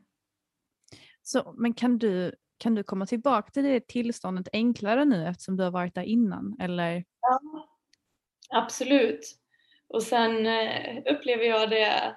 Så, 1.22 1.54
men 1.56 1.74
kan 1.74 1.98
du, 1.98 2.34
kan 2.58 2.74
du 2.74 2.82
komma 2.82 3.06
tillbaka 3.06 3.50
till 3.50 3.64
det 3.64 3.86
tillståndet 3.88 4.48
enklare 4.52 5.04
nu 5.04 5.26
eftersom 5.26 5.56
du 5.56 5.62
har 5.64 5.70
varit 5.70 5.94
där 5.94 6.02
innan? 6.02 6.56
Eller? 6.60 7.04
Ja, 7.20 7.40
absolut. 8.50 9.36
Och 9.88 10.02
sen 10.02 10.46
eh, 10.46 11.02
upplever 11.12 11.44
jag 11.44 11.70
det 11.70 12.16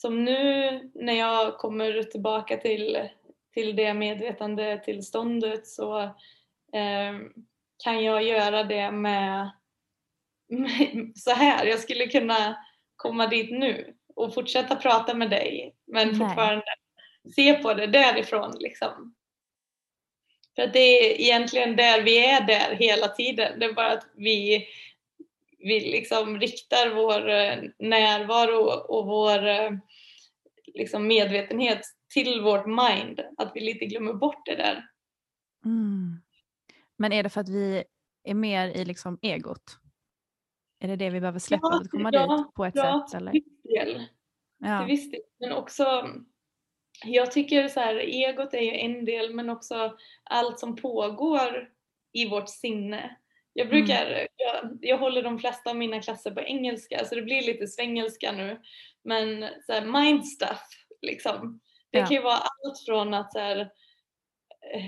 som 0.00 0.24
nu 0.24 0.80
när 0.94 1.12
jag 1.12 1.58
kommer 1.58 2.02
tillbaka 2.02 2.56
till, 2.56 3.08
till 3.54 3.76
det 3.76 3.94
medvetande 3.94 4.82
tillståndet 4.84 5.66
så 5.66 6.02
eh, 6.72 7.14
kan 7.84 8.04
jag 8.04 8.22
göra 8.22 8.64
det 8.64 8.90
med, 8.90 9.50
med 10.48 11.12
så 11.14 11.30
här. 11.30 11.66
Jag 11.66 11.78
skulle 11.78 12.06
kunna 12.06 12.56
komma 12.96 13.26
dit 13.26 13.50
nu 13.50 13.94
och 14.14 14.34
fortsätta 14.34 14.76
prata 14.76 15.14
med 15.14 15.30
dig 15.30 15.74
men 15.86 16.08
Nej. 16.08 16.18
fortfarande 16.18 16.64
se 17.34 17.54
på 17.54 17.74
det 17.74 17.86
därifrån 17.86 18.56
liksom. 18.60 19.14
För 20.56 20.62
att 20.62 20.72
det 20.72 20.78
är 20.78 21.20
egentligen 21.20 21.76
där 21.76 22.02
vi 22.02 22.26
är 22.26 22.46
där 22.46 22.74
hela 22.74 23.08
tiden. 23.08 23.58
Det 23.58 23.66
är 23.66 23.72
bara 23.72 23.92
att 23.92 24.06
vi, 24.16 24.66
vi 25.58 25.80
liksom 25.80 26.40
riktar 26.40 26.94
vår 26.94 27.28
eh, 27.28 27.88
närvaro 27.88 28.70
och 28.88 29.06
vår 29.06 29.46
eh, 29.46 29.70
liksom 30.74 31.06
medvetenhet 31.06 31.80
till 32.14 32.40
vårt 32.40 32.66
mind. 32.66 33.20
Att 33.36 33.52
vi 33.54 33.60
lite 33.60 33.86
glömmer 33.86 34.12
bort 34.12 34.46
det 34.46 34.56
där. 34.56 34.84
Mm. 35.64 36.22
Men 36.96 37.12
är 37.12 37.22
det 37.22 37.30
för 37.30 37.40
att 37.40 37.48
vi 37.48 37.84
är 38.24 38.34
mer 38.34 38.68
i 38.68 38.84
liksom 38.84 39.18
egot? 39.22 39.78
Är 40.80 40.88
det 40.88 40.96
det 40.96 41.10
vi 41.10 41.20
behöver 41.20 41.38
släppa 41.38 41.68
Ja, 41.70 41.78
för 41.78 41.84
att 41.84 41.90
komma 41.90 42.10
ja, 42.12 42.36
dit 42.36 42.54
på 42.54 42.64
ett 42.64 42.74
ja, 42.76 43.06
sätt? 43.10 43.20
Eller? 43.20 43.32
Till 43.32 43.42
viss 43.42 43.62
del. 43.62 44.06
Ja. 44.58 44.78
Till 44.78 44.86
viss 44.86 45.10
del. 45.10 45.20
Men 45.40 45.52
också, 45.52 46.08
jag 47.04 47.32
tycker 47.32 47.68
så 47.68 47.80
här, 47.80 47.94
egot 47.94 48.54
är 48.54 48.60
ju 48.60 48.74
en 48.74 49.04
del 49.04 49.34
men 49.34 49.50
också 49.50 49.96
allt 50.24 50.58
som 50.58 50.76
pågår 50.76 51.68
i 52.12 52.28
vårt 52.28 52.48
sinne. 52.48 53.16
Jag 53.58 53.68
brukar, 53.68 54.26
jag, 54.36 54.78
jag 54.80 54.98
håller 54.98 55.22
de 55.22 55.38
flesta 55.38 55.70
av 55.70 55.76
mina 55.76 56.00
klasser 56.00 56.30
på 56.30 56.40
engelska 56.40 57.04
så 57.04 57.14
det 57.14 57.22
blir 57.22 57.42
lite 57.42 57.66
svengelska 57.66 58.32
nu. 58.32 58.60
Men 59.04 59.44
så 59.66 59.72
här, 59.72 59.84
mind 59.84 60.26
stuff 60.26 60.62
liksom. 61.02 61.60
Det 61.90 61.98
Ja. 61.98 62.06
kan 62.06 62.16
ju 62.16 62.22
vara 62.22 62.36
allt 62.36 62.84
från 62.86 63.14
att 63.14 63.32
så 63.32 63.38
här, 63.38 63.58
eh, 64.74 64.84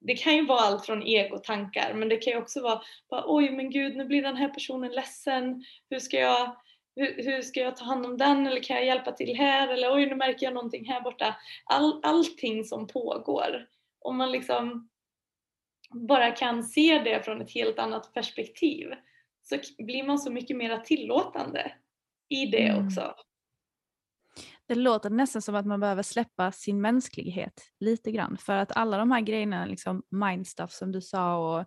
det 0.00 0.14
kan 0.14 0.36
ju 0.36 0.46
vara 0.46 0.60
allt 0.60 0.86
från 0.86 1.02
egotankar 1.02 1.94
men 1.94 2.08
det 2.08 2.16
kan 2.16 2.32
ju 2.32 2.38
också 2.38 2.62
vara 2.62 2.82
bara, 3.10 3.24
oj 3.26 3.50
men 3.50 3.70
gud 3.70 3.96
nu 3.96 4.04
blir 4.04 4.22
den 4.22 4.36
här 4.36 4.48
personen 4.48 4.92
ledsen. 4.92 5.64
Hur 5.90 5.98
ska 5.98 6.20
jag 6.20 6.56
hur, 6.96 7.22
hur 7.24 7.42
ska 7.42 7.60
jag 7.60 7.76
ta 7.76 7.84
hand 7.84 8.06
om 8.06 8.16
den 8.18 8.46
eller 8.46 8.60
kan 8.62 8.76
jag 8.76 8.86
hjälpa 8.86 9.12
till 9.12 9.36
här 9.36 9.68
eller 9.68 9.94
oj 9.94 10.06
nu 10.06 10.14
märker 10.14 10.46
jag 10.46 10.54
någonting 10.54 10.88
här 10.88 11.00
borta. 11.00 11.36
All, 11.64 12.00
allting 12.02 12.64
som 12.64 12.86
pågår. 12.86 13.66
Om 14.00 14.16
man 14.16 14.32
liksom 14.32 14.88
bara 15.94 16.30
kan 16.30 16.64
se 16.64 16.98
det 17.04 17.24
från 17.24 17.40
ett 17.40 17.50
helt 17.50 17.78
annat 17.78 18.14
perspektiv 18.14 18.88
så 19.42 19.56
blir 19.84 20.04
man 20.06 20.18
så 20.18 20.32
mycket 20.32 20.56
mer 20.56 20.78
tillåtande 20.78 21.72
i 22.28 22.46
det 22.46 22.68
Mm. 22.68 22.86
också. 22.86 23.14
Det 24.68 24.74
låter 24.74 25.10
nästan 25.10 25.42
som 25.42 25.54
att 25.54 25.66
man 25.66 25.80
behöver 25.80 26.02
släppa 26.02 26.52
sin 26.52 26.80
mänsklighet 26.80 27.62
lite 27.80 28.12
grann 28.12 28.36
för 28.36 28.56
att 28.56 28.76
alla 28.76 28.98
de 28.98 29.10
här 29.10 29.20
grejerna, 29.20 29.66
liksom 29.66 30.02
mind 30.10 30.46
stuff 30.46 30.72
som 30.72 30.92
du 30.92 31.00
sa 31.00 31.36
och 31.36 31.66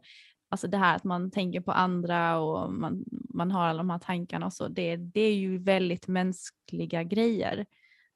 alltså 0.49 0.67
det 0.67 0.77
här 0.77 0.95
att 0.95 1.03
man 1.03 1.31
tänker 1.31 1.61
på 1.61 1.71
andra 1.71 2.37
och 2.39 2.73
man, 2.73 3.03
man 3.33 3.51
har 3.51 3.67
alla 3.67 3.77
de 3.77 3.89
här 3.89 3.99
tankarna 3.99 4.45
och 4.45 4.53
så, 4.53 4.67
det, 4.67 4.95
det 4.95 5.21
är 5.21 5.35
ju 5.35 5.57
väldigt 5.57 6.07
mänskliga 6.07 7.03
grejer. 7.03 7.65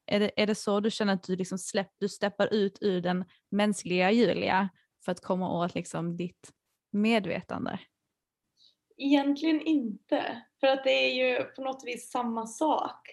Är 0.06 0.20
det, 0.20 0.30
är 0.36 0.46
det 0.46 0.54
så 0.54 0.80
du 0.80 0.90
känner 0.90 1.12
att 1.12 1.22
du, 1.22 1.36
liksom 1.36 1.58
släpp, 1.58 1.90
du 1.98 2.08
steppar 2.08 2.54
ut 2.54 2.78
ur 2.80 3.00
den 3.00 3.24
mänskliga 3.50 4.10
Julia 4.10 4.68
för 5.04 5.12
att 5.12 5.20
komma 5.20 5.64
åt 5.64 5.74
liksom 5.74 6.16
ditt 6.16 6.52
medvetande? 6.90 7.78
Egentligen 8.96 9.60
inte. 9.60 10.42
För 10.60 10.66
att 10.66 10.84
det 10.84 10.90
är 10.90 11.14
ju 11.14 11.44
på 11.44 11.62
något 11.62 11.82
vis 11.86 12.10
samma 12.10 12.46
sak. 12.46 13.08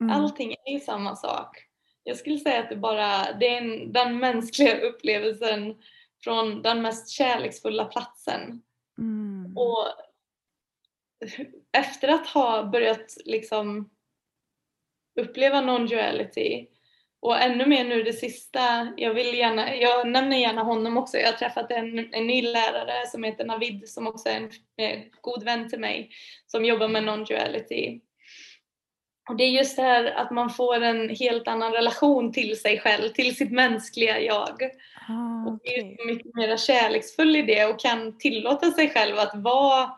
Mm. 0.00 0.16
Allting 0.16 0.54
är 0.64 0.72
ju 0.72 0.80
samma 0.80 1.16
sak. 1.16 1.64
Jag 2.02 2.16
skulle 2.16 2.38
säga 2.38 2.60
att 2.60 2.68
det 2.68 2.76
bara 2.76 3.32
det 3.32 3.48
är 3.48 3.62
en, 3.62 3.92
den 3.92 4.18
mänskliga 4.18 4.80
upplevelsen 4.88 5.82
från 6.24 6.62
den 6.62 6.82
mest 6.82 7.08
kärleksfulla 7.08 7.84
platsen. 7.84 8.62
Mm. 8.98 9.56
Och 9.56 9.86
efter 11.72 12.08
att 12.08 12.26
ha 12.26 12.64
börjat 12.64 13.16
liksom 13.24 13.90
uppleva 15.20 15.60
non-duality 15.60 16.66
och 17.20 17.42
ännu 17.42 17.66
mer 17.66 17.84
nu 17.84 18.02
det 18.02 18.12
sista, 18.12 18.92
jag 18.96 19.14
vill 19.14 19.34
gärna, 19.34 19.74
jag 19.76 20.08
nämner 20.08 20.36
gärna 20.36 20.62
honom 20.62 20.96
också, 20.96 21.18
jag 21.18 21.26
har 21.26 21.38
träffat 21.38 21.70
en, 21.70 22.14
en 22.14 22.26
ny 22.26 22.42
lärare 22.42 23.06
som 23.06 23.24
heter 23.24 23.44
Navid 23.44 23.88
som 23.88 24.06
också 24.06 24.28
är 24.28 24.36
en 24.36 24.50
eh, 24.78 25.00
god 25.20 25.44
vän 25.44 25.68
till 25.68 25.80
mig 25.80 26.10
som 26.46 26.64
jobbar 26.64 26.88
med 26.88 27.02
non-duality. 27.04 28.00
och 29.28 29.36
det 29.36 29.44
är 29.44 29.50
just 29.50 29.76
det 29.76 29.82
här 29.82 30.04
att 30.04 30.30
man 30.30 30.50
får 30.50 30.82
en 30.82 31.08
helt 31.08 31.48
annan 31.48 31.72
relation 31.72 32.32
till 32.32 32.60
sig 32.60 32.80
själv, 32.80 33.08
till 33.08 33.36
sitt 33.36 33.52
mänskliga 33.52 34.20
jag. 34.20 34.62
Ah, 35.08 35.46
Och 35.46 35.54
okej. 35.54 35.96
är 35.98 36.06
mycket 36.06 36.34
mer 36.34 36.56
kärleksfull 36.56 37.36
i 37.36 37.42
det 37.42 37.64
och 37.64 37.80
kan 37.80 38.18
tillåta 38.18 38.70
sig 38.70 38.90
själv 38.90 39.18
att 39.18 39.34
vara 39.34 39.90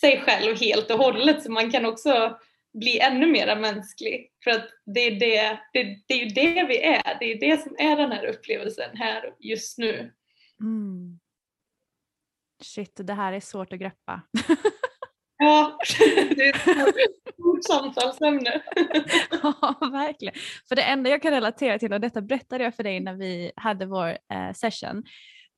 sig 0.00 0.20
själv 0.20 0.56
helt 0.60 0.90
och 0.90 0.98
hållet. 0.98 1.42
Så 1.42 1.50
man 1.50 1.70
kan 1.70 1.86
också 1.86 2.38
bli 2.72 2.98
ännu 3.00 3.26
mer 3.26 3.56
mänsklig. 3.56 4.32
För 4.44 4.50
att 4.50 4.68
det 4.94 5.00
är, 5.00 5.10
det, 5.20 5.58
det, 5.72 6.02
det 6.08 6.14
är 6.14 6.24
ju 6.24 6.28
det 6.28 6.66
vi 6.68 6.82
är. 6.82 7.16
Det 7.20 7.24
är 7.32 7.40
det 7.40 7.62
som 7.62 7.76
är 7.78 7.96
den 7.96 8.12
här 8.12 8.26
upplevelsen 8.26 8.96
här 8.96 9.34
just 9.38 9.78
nu. 9.78 10.12
Mm. 10.60 11.18
Shit, 12.62 12.92
det 12.96 13.14
här 13.14 13.32
är 13.32 13.40
svårt 13.40 13.72
att 13.72 13.78
greppa. 13.78 14.22
Ja, 15.42 15.78
det 15.98 16.42
är 16.44 16.88
ett 16.88 17.34
stort 17.34 17.64
samtalsämne. 17.64 18.62
ja, 19.42 19.78
verkligen. 19.92 20.34
För 20.68 20.76
det 20.76 20.82
enda 20.82 21.10
jag 21.10 21.22
kan 21.22 21.32
relatera 21.32 21.78
till, 21.78 21.92
och 21.92 22.00
detta 22.00 22.20
berättade 22.20 22.64
jag 22.64 22.74
för 22.74 22.82
dig 22.82 23.00
när 23.00 23.14
vi 23.14 23.52
hade 23.56 23.86
vår 23.86 24.08
eh, 24.08 24.52
session, 24.54 25.04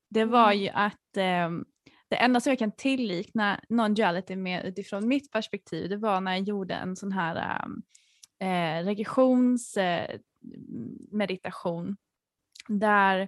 det 0.09 0.25
var 0.25 0.51
Mm. 0.51 0.63
ju 0.63 0.69
att 0.69 1.17
ehm, 1.17 1.65
det 2.13 2.17
enda 2.17 2.39
som 2.39 2.49
jag 2.49 2.59
kan 2.59 2.71
tillikna 2.71 3.59
non-duality 3.69 4.35
med 4.35 4.65
utifrån 4.65 5.07
mitt 5.07 5.31
perspektiv, 5.31 5.89
det 5.89 5.97
var 5.97 6.21
när 6.21 6.31
jag 6.31 6.41
gjorde 6.41 6.73
en 6.73 6.95
sån 6.95 7.11
här 7.11 7.63
ähm, 7.65 7.83
eh, 8.39 8.77
äh, 8.77 8.85
regressionsmeditation 8.85 11.85
eh, 11.85 11.89
äh, 11.89 11.95
där 12.79 13.27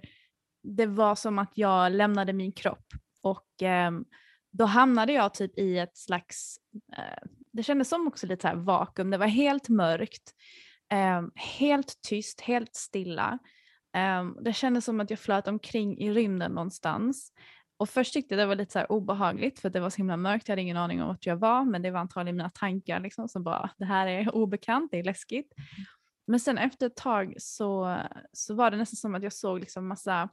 det 0.62 0.86
var 0.86 1.14
som 1.14 1.38
att 1.38 1.52
jag 1.54 1.92
lämnade 1.92 2.32
min 2.32 2.52
kropp 2.52 2.86
och 3.22 3.62
äh, 3.62 3.90
då 4.52 4.64
hamnade 4.64 5.12
jag 5.12 5.34
typ 5.34 5.58
i 5.58 5.78
ett 5.78 5.96
slags, 5.96 6.56
eh, 6.96 7.22
det 7.52 7.62
kändes 7.62 7.88
som 7.88 8.06
också 8.06 8.26
lite 8.26 8.42
så 8.42 8.48
här 8.48 8.56
vakuum, 8.56 9.10
det 9.10 9.18
var 9.18 9.26
helt 9.26 9.68
mörkt, 9.68 10.34
ehm, 10.90 11.30
helt 11.34 12.02
tyst, 12.08 12.40
helt 12.40 12.74
stilla. 12.74 13.38
Ehm, 13.92 14.36
det 14.40 14.52
kändes 14.52 14.84
som 14.84 15.00
att 15.00 15.10
jag 15.10 15.18
flöt 15.18 15.48
omkring 15.48 15.98
i 15.98 16.12
rymden 16.12 16.52
någonstans. 16.52 17.32
Och 17.78 17.88
först 17.88 18.12
tyckte 18.12 18.34
jag 18.34 18.42
det 18.42 18.46
var 18.46 18.54
lite 18.54 18.72
så 18.72 18.84
obehagligt 18.84 19.58
för 19.58 19.70
det 19.70 19.80
var 19.80 19.90
så 19.90 19.96
himla 19.96 20.16
mörkt, 20.16 20.48
jag 20.48 20.52
hade 20.52 20.62
ingen 20.62 20.76
aning 20.76 21.02
om 21.02 21.08
vart 21.08 21.26
jag 21.26 21.36
var 21.36 21.64
men 21.64 21.82
det 21.82 21.90
var 21.90 22.00
antagligen 22.00 22.36
mina 22.36 22.50
tankar 22.50 23.00
liksom 23.00 23.28
som 23.28 23.42
bara 23.42 23.70
det 23.76 23.84
här 23.84 24.06
är 24.06 24.34
obekant, 24.34 24.90
det 24.90 24.98
är 24.98 25.04
läskigt. 25.04 25.52
Men 26.26 26.40
sen 26.40 26.58
efter 26.58 26.86
ett 26.86 26.96
tag 26.96 27.34
så, 27.38 27.98
så 28.32 28.54
var 28.54 28.70
det 28.70 28.76
nästan 28.76 28.96
som 28.96 29.14
att 29.14 29.22
jag 29.22 29.32
såg 29.32 29.60
liksom 29.60 29.88
massa 29.88 30.28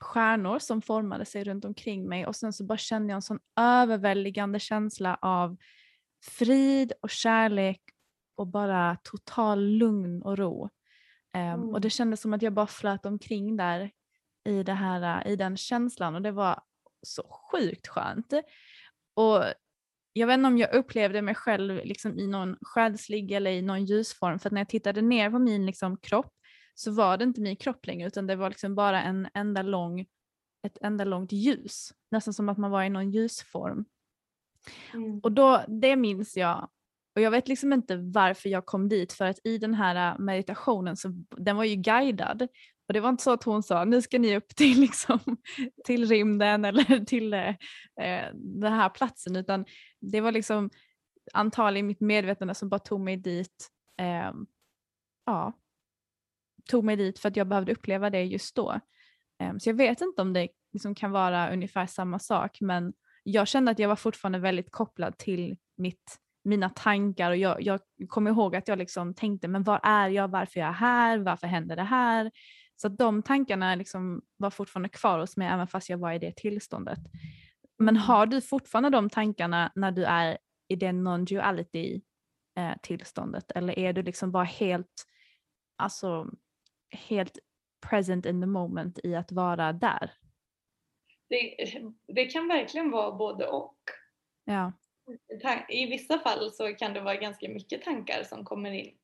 stjärnor 0.00 0.58
som 0.58 0.82
formade 0.82 1.24
sig 1.24 1.44
runt 1.44 1.64
omkring 1.64 2.08
mig 2.08 2.26
och 2.26 2.36
sen 2.36 2.52
så 2.52 2.64
bara 2.64 2.78
kände 2.78 3.10
jag 3.10 3.16
en 3.16 3.22
sån 3.22 3.38
överväldigande 3.60 4.60
känsla 4.60 5.18
av 5.22 5.56
frid 6.24 6.92
och 7.02 7.10
kärlek 7.10 7.82
och 8.36 8.46
bara 8.46 8.96
total 9.02 9.60
lugn 9.60 10.22
och 10.22 10.38
ro. 10.38 10.68
Ehm, 11.34 11.60
Mm. 11.60 11.68
Och 11.74 11.80
det 11.80 11.90
kändes 11.90 12.20
som 12.20 12.32
att 12.32 12.42
jag 12.42 12.52
bara 12.52 12.66
flöt 12.66 13.06
omkring 13.06 13.56
där 13.56 13.90
i, 14.44 14.62
det 14.62 14.72
här, 14.72 15.26
i 15.28 15.36
den 15.36 15.56
känslan 15.56 16.14
och 16.14 16.22
det 16.22 16.32
var 16.32 16.60
så 17.02 17.22
sjukt 17.52 17.88
skönt. 17.88 18.32
Och 19.14 19.44
jag 20.12 20.26
vet 20.26 20.34
inte 20.34 20.46
om 20.46 20.58
jag 20.58 20.74
upplevde 20.74 21.22
mig 21.22 21.34
själv 21.34 21.84
liksom 21.84 22.18
i 22.18 22.26
någon 22.26 22.56
själslig 22.60 23.32
eller 23.32 23.50
i 23.50 23.62
någon 23.62 23.84
ljusform 23.84 24.38
för 24.38 24.48
att 24.48 24.52
när 24.52 24.60
jag 24.60 24.68
tittade 24.68 25.02
ner 25.02 25.30
på 25.30 25.38
min 25.38 25.66
liksom 25.66 25.96
kropp 25.96 26.34
så 26.74 26.90
var 26.90 27.16
det 27.16 27.24
inte 27.24 27.40
min 27.40 27.56
kropp 27.56 27.86
längre 27.86 28.06
utan 28.06 28.26
det 28.26 28.36
var 28.36 28.48
liksom 28.50 28.74
bara 28.74 29.02
en 29.02 29.28
enda 29.34 29.62
lång, 29.62 30.00
ett 30.66 30.78
enda 30.80 31.04
långt 31.04 31.32
ljus. 31.32 31.92
Nästan 32.10 32.34
som 32.34 32.48
att 32.48 32.58
man 32.58 32.70
var 32.70 32.82
i 32.82 32.90
någon 32.90 33.10
ljusform. 33.10 33.84
Mm. 34.94 35.20
Och 35.20 35.32
då, 35.32 35.64
det 35.68 35.96
minns 35.96 36.36
jag. 36.36 36.70
Och 37.14 37.22
jag 37.22 37.30
vet 37.30 37.48
liksom 37.48 37.72
inte 37.72 37.96
varför 37.96 38.48
jag 38.48 38.66
kom 38.66 38.88
dit 38.88 39.12
för 39.12 39.24
att 39.24 39.38
i 39.44 39.58
den 39.58 39.74
här 39.74 40.18
meditationen 40.18 40.96
så 40.96 41.08
den 41.36 41.56
var 41.56 41.64
ju 41.64 41.76
guidad. 41.76 42.48
Och 42.88 42.94
det 42.94 43.00
var 43.00 43.08
inte 43.08 43.22
så 43.22 43.32
att 43.32 43.44
hon 43.44 43.62
sa 43.62 43.84
nu 43.84 44.02
ska 44.02 44.18
ni 44.18 44.36
upp 44.36 44.56
till, 44.56 44.80
liksom, 44.80 45.18
till 45.84 46.08
rymden 46.08 46.64
eller 46.64 47.04
till 47.04 47.34
eh, 47.34 47.48
eh, 48.00 48.34
den 48.34 48.72
här 48.72 48.88
platsen 48.88 49.36
utan 49.36 49.64
det 50.00 50.20
var 50.20 50.32
liksom 50.32 50.70
antagligen 51.32 51.86
mitt 51.86 52.00
medvetande 52.00 52.54
som 52.54 52.68
bara 52.68 52.78
tog 52.78 53.00
mig 53.00 53.16
dit. 53.16 53.68
Eh, 54.00 54.32
ja, 55.26 55.52
tog 56.70 56.84
mig 56.84 56.96
dit 56.96 57.18
för 57.18 57.28
att 57.28 57.36
jag 57.36 57.48
behövde 57.48 57.72
uppleva 57.72 58.10
det 58.10 58.24
just 58.24 58.54
då. 58.54 58.80
Eh, 59.40 59.56
så 59.58 59.68
jag 59.68 59.74
vet 59.74 60.00
inte 60.00 60.22
om 60.22 60.32
det 60.32 60.48
liksom 60.72 60.94
kan 60.94 61.10
vara 61.10 61.52
ungefär 61.52 61.86
samma 61.86 62.18
sak 62.18 62.60
men 62.60 62.92
jag 63.22 63.48
kände 63.48 63.70
att 63.70 63.78
jag 63.78 63.88
var 63.88 63.96
fortfarande 63.96 64.38
väldigt 64.38 64.70
kopplad 64.70 65.18
till 65.18 65.56
mitt, 65.76 66.18
mina 66.44 66.70
tankar 66.70 67.30
och 67.30 67.36
jag, 67.36 67.62
jag 67.62 67.80
kommer 68.08 68.30
ihåg 68.30 68.56
att 68.56 68.68
jag 68.68 68.78
liksom 68.78 69.14
tänkte 69.14 69.48
men 69.48 69.62
var 69.62 69.80
är 69.82 70.08
jag, 70.08 70.28
varför 70.28 70.60
är 70.60 70.64
jag 70.64 70.72
här, 70.72 71.18
varför 71.18 71.46
händer 71.46 71.76
det 71.76 71.82
här? 71.82 72.30
Så 72.80 72.88
de 72.88 73.22
tankarna 73.22 73.74
liksom 73.74 74.22
var 74.36 74.50
fortfarande 74.50 74.88
kvar 74.88 75.18
hos 75.18 75.36
mig 75.36 75.48
även 75.48 75.66
fast 75.66 75.88
jag 75.88 75.98
var 75.98 76.12
i 76.12 76.18
det 76.18 76.36
tillståndet. 76.36 76.98
Men 77.78 77.96
har 77.96 78.26
du 78.26 78.40
fortfarande 78.40 78.90
de 78.90 79.10
tankarna 79.10 79.72
när 79.74 79.90
du 79.90 80.04
är 80.04 80.38
i 80.68 80.76
det 80.76 80.92
non-duality 80.92 82.00
eh, 82.58 82.72
tillståndet 82.82 83.50
eller 83.50 83.78
är 83.78 83.92
du 83.92 84.02
liksom 84.02 84.32
bara 84.32 84.44
helt, 84.44 85.06
alltså 85.76 86.26
helt 86.90 87.38
present 87.90 88.26
in 88.26 88.40
the 88.40 88.46
moment 88.46 88.98
i 89.04 89.14
att 89.14 89.32
vara 89.32 89.72
där? 89.72 90.12
Det, 91.28 91.56
det 92.06 92.24
kan 92.24 92.48
verkligen 92.48 92.90
vara 92.90 93.12
både 93.12 93.46
och. 93.46 93.78
Ja. 94.44 94.72
I 95.68 95.86
vissa 95.86 96.18
fall 96.18 96.50
så 96.50 96.74
kan 96.74 96.92
det 96.92 97.00
vara 97.00 97.16
ganska 97.16 97.48
mycket 97.48 97.82
tankar 97.82 98.22
som 98.24 98.44
kommer 98.44 98.70
in. 98.70 98.98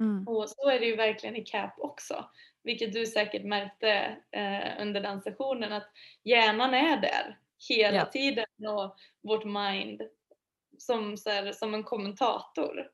Mm. 0.00 0.28
Och 0.28 0.48
så 0.48 0.70
är 0.70 0.80
det 0.80 0.86
ju 0.86 0.96
verkligen 0.96 1.36
i 1.36 1.44
CAP 1.44 1.78
också. 1.78 2.24
Vilket 2.66 2.92
du 2.92 3.06
säkert 3.06 3.44
märkte 3.44 4.16
eh, 4.30 4.82
under 4.82 5.00
den 5.00 5.22
sessionen 5.22 5.72
att 5.72 5.90
hjärnan 6.24 6.74
är 6.74 6.96
där 7.00 7.38
hela 7.68 7.96
Ja. 7.96 8.06
tiden 8.06 8.46
och 8.68 8.96
vårt 9.22 9.44
mind 9.44 10.02
som, 10.78 11.16
så 11.16 11.30
här, 11.30 11.52
som 11.52 11.74
en 11.74 11.84
kommentator. 11.84 12.90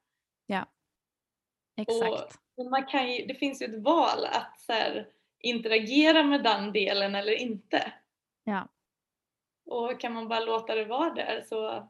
Exakt. 1.76 2.38
Och 2.56 2.66
man 2.66 2.86
kan 2.86 3.12
ju, 3.12 3.26
det 3.26 3.34
finns 3.34 3.62
ju 3.62 3.66
ett 3.66 3.82
val 3.82 4.24
att 4.24 4.60
så 4.60 4.72
här, 4.72 5.08
interagera 5.38 6.22
med 6.22 6.42
den 6.42 6.72
delen 6.72 7.14
eller 7.14 7.32
inte. 7.32 7.92
Ja. 8.44 8.68
Och 9.66 10.00
kan 10.00 10.12
man 10.12 10.28
bara 10.28 10.40
låta 10.40 10.74
det 10.74 10.84
vara 10.84 11.14
där 11.14 11.44
så 11.48 11.88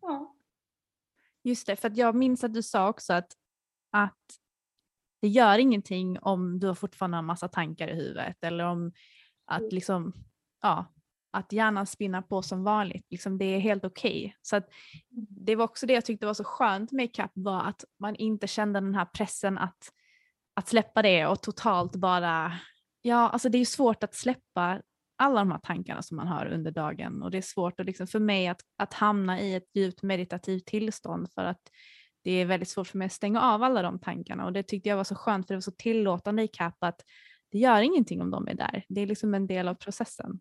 ja. 0.00 0.36
Just 1.42 1.66
det, 1.66 1.76
för 1.76 1.92
jag 1.94 2.14
minns 2.14 2.44
att 2.44 2.54
du 2.54 2.62
sa 2.62 2.88
också 2.88 3.12
att, 3.12 3.36
att 3.90 4.40
det 5.20 5.28
gör 5.28 5.58
ingenting 5.58 6.18
om 6.18 6.60
du 6.60 6.66
har 6.66 6.74
fortfarande 6.74 7.16
har 7.16 7.22
massa 7.22 7.48
tankar 7.48 7.88
i 7.88 7.94
huvudet 7.94 8.44
eller 8.44 8.64
om 8.64 8.92
att 9.46 9.60
Mm. 9.60 9.70
liksom, 9.74 10.12
ja, 10.62 10.86
att 11.32 11.52
hjärnan 11.52 11.86
spinnar 11.86 12.22
på 12.22 12.42
som 12.42 12.64
vanligt. 12.64 13.06
Liksom 13.10 13.38
det 13.38 13.44
är 13.44 13.58
helt 13.58 13.84
okej. 13.84 14.36
Så 14.42 14.56
att 14.56 14.68
det 15.28 15.56
var 15.56 15.64
också 15.64 15.86
det 15.86 15.92
jag 15.92 16.04
tyckte 16.04 16.26
var 16.26 16.34
så 16.34 16.44
skönt 16.44 16.92
med 16.92 17.14
CAP 17.14 17.30
var 17.34 17.62
att 17.62 17.84
man 17.98 18.16
inte 18.16 18.46
kände 18.46 18.80
den 18.80 18.94
här 18.94 19.04
pressen 19.04 19.58
att, 19.58 19.92
att 20.54 20.68
släppa 20.68 21.02
det 21.02 21.26
och 21.26 21.42
totalt 21.42 21.96
bara, 21.96 22.52
ja 23.02 23.28
alltså 23.28 23.48
det 23.48 23.58
är 23.58 23.64
svårt 23.64 24.02
att 24.04 24.14
släppa 24.14 24.82
alla 25.18 25.40
de 25.40 25.50
här 25.50 25.58
tankarna 25.58 26.02
som 26.02 26.16
man 26.16 26.26
har 26.26 26.46
under 26.46 26.70
dagen 26.70 27.22
och 27.22 27.30
det 27.30 27.38
är 27.38 27.42
svårt 27.42 27.80
att 27.80 27.86
liksom 27.86 28.06
för 28.06 28.20
mig 28.20 28.48
att, 28.48 28.60
att 28.78 28.94
hamna 28.94 29.40
i 29.40 29.54
ett 29.54 29.70
djupt 29.74 30.02
meditativt 30.02 30.66
tillstånd 30.66 31.32
för 31.34 31.44
att 31.44 31.60
det 32.22 32.30
är 32.30 32.44
väldigt 32.44 32.68
svårt 32.68 32.86
för 32.86 32.98
mig 32.98 33.06
att 33.06 33.12
stänga 33.12 33.40
av 33.42 33.62
alla 33.62 33.82
de 33.82 33.98
tankarna 33.98 34.44
och 34.44 34.52
det 34.52 34.62
tyckte 34.62 34.88
jag 34.88 34.96
var 34.96 35.04
så 35.04 35.14
skönt 35.14 35.46
för 35.46 35.54
det 35.54 35.56
var 35.56 35.60
så 35.60 35.70
tillåtande 35.72 36.42
i 36.42 36.48
CAP 36.48 36.76
att 36.84 37.00
det 37.52 37.58
gör 37.58 37.82
ingenting 37.82 38.20
om 38.22 38.30
de 38.30 38.48
är 38.48 38.54
där. 38.54 38.84
Det 38.88 39.00
är 39.00 39.06
liksom 39.06 39.34
en 39.34 39.46
del 39.46 39.68
av 39.68 39.74
processen. 39.74 40.40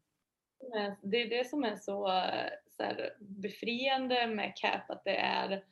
Det 1.01 1.17
är 1.17 1.29
det 1.29 1.49
som 1.49 1.63
är 1.63 1.75
så, 1.75 2.21
så 2.69 2.83
här, 2.83 3.13
befriande 3.19 4.27
med 4.27 4.53
CAP, 4.55 4.89
att 4.89 5.03
det 5.03 5.15
är 5.17 5.63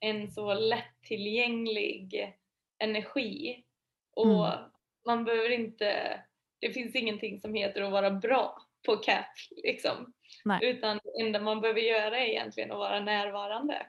en 0.00 0.30
så 0.30 0.54
lättillgänglig 0.54 2.34
energi. 2.78 3.64
Och 4.12 4.46
Mm. 4.46 4.70
man 5.06 5.24
behöver 5.24 5.50
inte, 5.50 6.20
det 6.60 6.70
finns 6.72 6.94
ingenting 6.94 7.40
som 7.40 7.54
heter 7.54 7.82
att 7.82 7.92
vara 7.92 8.10
bra 8.10 8.58
på 8.86 8.96
CAP 8.96 9.26
liksom. 9.64 10.12
Nej. 10.44 10.58
Utan 10.62 11.00
det 11.04 11.22
enda 11.26 11.40
man 11.40 11.60
behöver 11.60 11.80
göra 11.80 12.18
är 12.18 12.26
egentligen 12.26 12.72
att 12.72 12.78
vara 12.78 13.00
närvarande. 13.00 13.86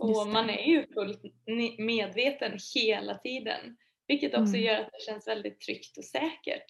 Och 0.00 0.26
man 0.28 0.50
är 0.50 0.66
ju 0.68 0.86
fullt 0.94 1.22
medveten 1.78 2.58
hela 2.74 3.18
tiden. 3.18 3.76
Vilket 4.06 4.34
också 4.34 4.54
Mm. 4.56 4.60
gör 4.62 4.80
att 4.80 4.92
det 4.92 5.04
känns 5.06 5.28
väldigt 5.28 5.60
tryggt 5.60 5.98
och 5.98 6.04
säkert. 6.04 6.64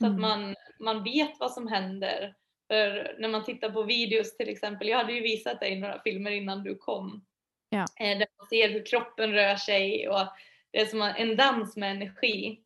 Så 0.00 0.06
att 0.06 0.10
Mm. 0.10 0.20
man, 0.20 0.54
man 0.80 1.04
vet 1.04 1.40
vad 1.40 1.52
som 1.52 1.68
händer. 1.68 2.34
För 2.68 3.16
när 3.18 3.28
man 3.28 3.44
tittar 3.44 3.70
på 3.70 3.82
videos 3.82 4.36
till 4.36 4.48
exempel, 4.48 4.88
jag 4.88 4.98
hade 4.98 5.12
ju 5.12 5.20
visat 5.20 5.60
dig 5.60 5.76
några 5.80 6.02
filmer 6.02 6.30
innan 6.30 6.62
du 6.64 6.76
kom. 6.76 7.24
Ja. 7.68 7.78
Eh, 8.00 8.18
Där 8.18 8.26
man 8.38 8.46
ser 8.48 8.68
hur 8.68 8.86
kroppen 8.86 9.32
rör 9.32 9.56
sig 9.56 10.08
och 10.08 10.26
det 10.70 10.80
är 10.80 10.86
som 10.86 11.02
en 11.02 11.36
dans 11.36 11.76
med 11.76 11.90
energi. 11.90 12.60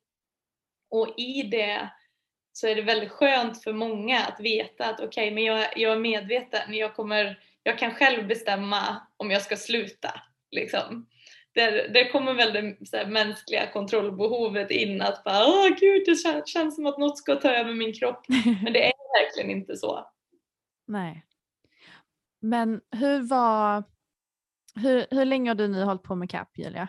Och 0.91 1.15
i 1.19 1.43
det 1.43 1.89
så 2.53 2.67
är 2.69 2.75
det 2.75 2.83
väldigt 2.83 3.11
skönt 3.11 3.63
för 3.63 3.73
många 3.73 4.21
att 4.21 4.41
veta 4.41 4.87
att 4.87 5.01
okej, 5.01 5.31
men 5.31 5.45
jag, 5.45 5.67
jag 5.77 5.93
är 5.93 5.99
medveten, 5.99 6.75
jag, 6.75 6.95
kommer, 6.95 7.41
jag 7.65 7.79
kan 7.79 7.95
själv 7.95 8.27
bestämma 8.29 9.07
om 9.17 9.31
jag 9.31 9.43
ska 9.43 9.57
sluta. 9.57 10.21
Liksom. 10.51 11.07
där, 11.55 11.89
där 11.89 12.13
kommer 12.13 12.35
väl 12.35 12.53
det 12.53 12.97
här, 12.97 13.07
mänskliga 13.07 13.73
kontrollbehovet 13.73 14.71
in 14.71 15.03
att 15.03 15.25
bara 15.25 15.47
åh 15.47 15.69
gud 15.81 16.03
det 16.07 16.15
känns, 16.17 16.49
känns 16.49 16.75
som 16.75 16.87
att 16.87 16.99
något 16.99 17.19
ska 17.19 17.37
ta 17.37 17.51
över 17.51 17.75
min 17.75 17.93
kropp. 17.93 18.25
Men 18.63 18.73
det 18.73 18.87
är 18.87 19.25
verkligen 19.25 19.51
inte 19.59 19.77
så. 19.77 20.11
Nej. 20.87 21.27
Men 22.41 22.81
hur 22.91 23.21
var, 23.21 23.85
hur, 24.75 25.07
hur 25.11 25.25
länge 25.25 25.51
har 25.51 25.55
du 25.55 25.69
nu 25.69 25.83
hållit 25.83 26.03
på 26.03 26.15
med 26.15 26.31
CAP 26.31 26.59
Julia? 26.59 26.89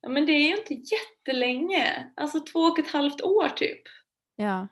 Ja 0.00 0.08
men 0.08 0.26
det 0.26 0.32
är 0.32 0.48
ju 0.48 0.56
inte 0.56 0.74
jättelänge, 0.74 2.12
alltså 2.16 2.40
två 2.40 2.58
och 2.60 2.78
ett 2.78 2.90
halvt 2.90 3.22
år 3.22 3.48
typ. 3.48 3.82
Ja. 4.36 4.68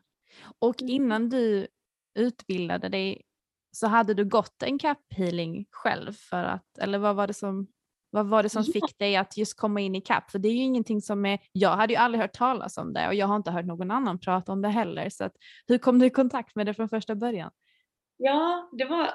Och 0.59 0.83
Mm. 0.83 0.95
innan 0.95 1.29
du 1.29 1.67
utbildade 2.15 2.89
dig 2.89 3.23
så 3.77 3.87
hade 3.87 4.15
du 4.15 4.25
gått 4.25 4.63
en 4.63 4.79
CAP 4.79 4.99
healing 5.11 5.67
själv 5.71 6.13
för 6.13 6.45
att, 6.45 6.79
eller 6.79 6.99
vad 6.99 7.17
var 7.17 7.27
det 7.27 7.35
som, 7.35 7.67
vad 8.11 8.27
var 8.27 8.43
det 8.43 8.49
som 8.49 8.65
fick 8.65 8.99
dig 8.99 9.17
att 9.17 9.37
just 9.37 9.57
komma 9.57 9.81
in 9.81 9.95
i 9.95 10.01
CAP? 10.01 10.31
För 10.31 10.39
det 10.39 10.49
är 10.49 10.53
ju 10.53 10.63
ingenting 10.63 11.01
som 11.01 11.27
är, 11.27 11.39
jag 11.53 11.71
hade 11.71 11.93
ju 11.93 11.99
aldrig 11.99 12.23
hört 12.23 12.33
talas 12.33 12.79
om 12.79 12.93
det 12.93 13.09
och 13.09 13.15
jag 13.15 13.27
har 13.27 13.37
inte 13.37 13.51
hört 13.51 13.65
någon 13.65 13.91
annan 13.91 14.19
prata 14.19 14.53
om 14.53 14.63
det 14.63 14.69
heller. 14.69 15.11
Så 15.11 15.25
att, 15.25 15.33
hur 15.67 15.79
kom 15.79 15.99
du 15.99 16.07
i 16.07 16.11
kontakt 16.11 16.57
med 16.57 16.67
det 16.67 16.75
från 16.75 16.89
första 16.89 17.15
början? 17.15 17.51
Ja, 18.17 18.71
det 18.73 18.85
var 18.85 19.11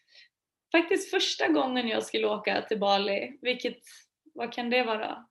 faktiskt 0.72 1.10
första 1.10 1.48
gången 1.48 1.88
jag 1.88 2.02
skulle 2.02 2.26
åka 2.26 2.62
till 2.62 2.80
Bali, 2.80 3.38
vilket, 3.42 3.78
vad 4.34 4.52
kan 4.52 4.70
det 4.70 4.84
vara? 4.84 5.26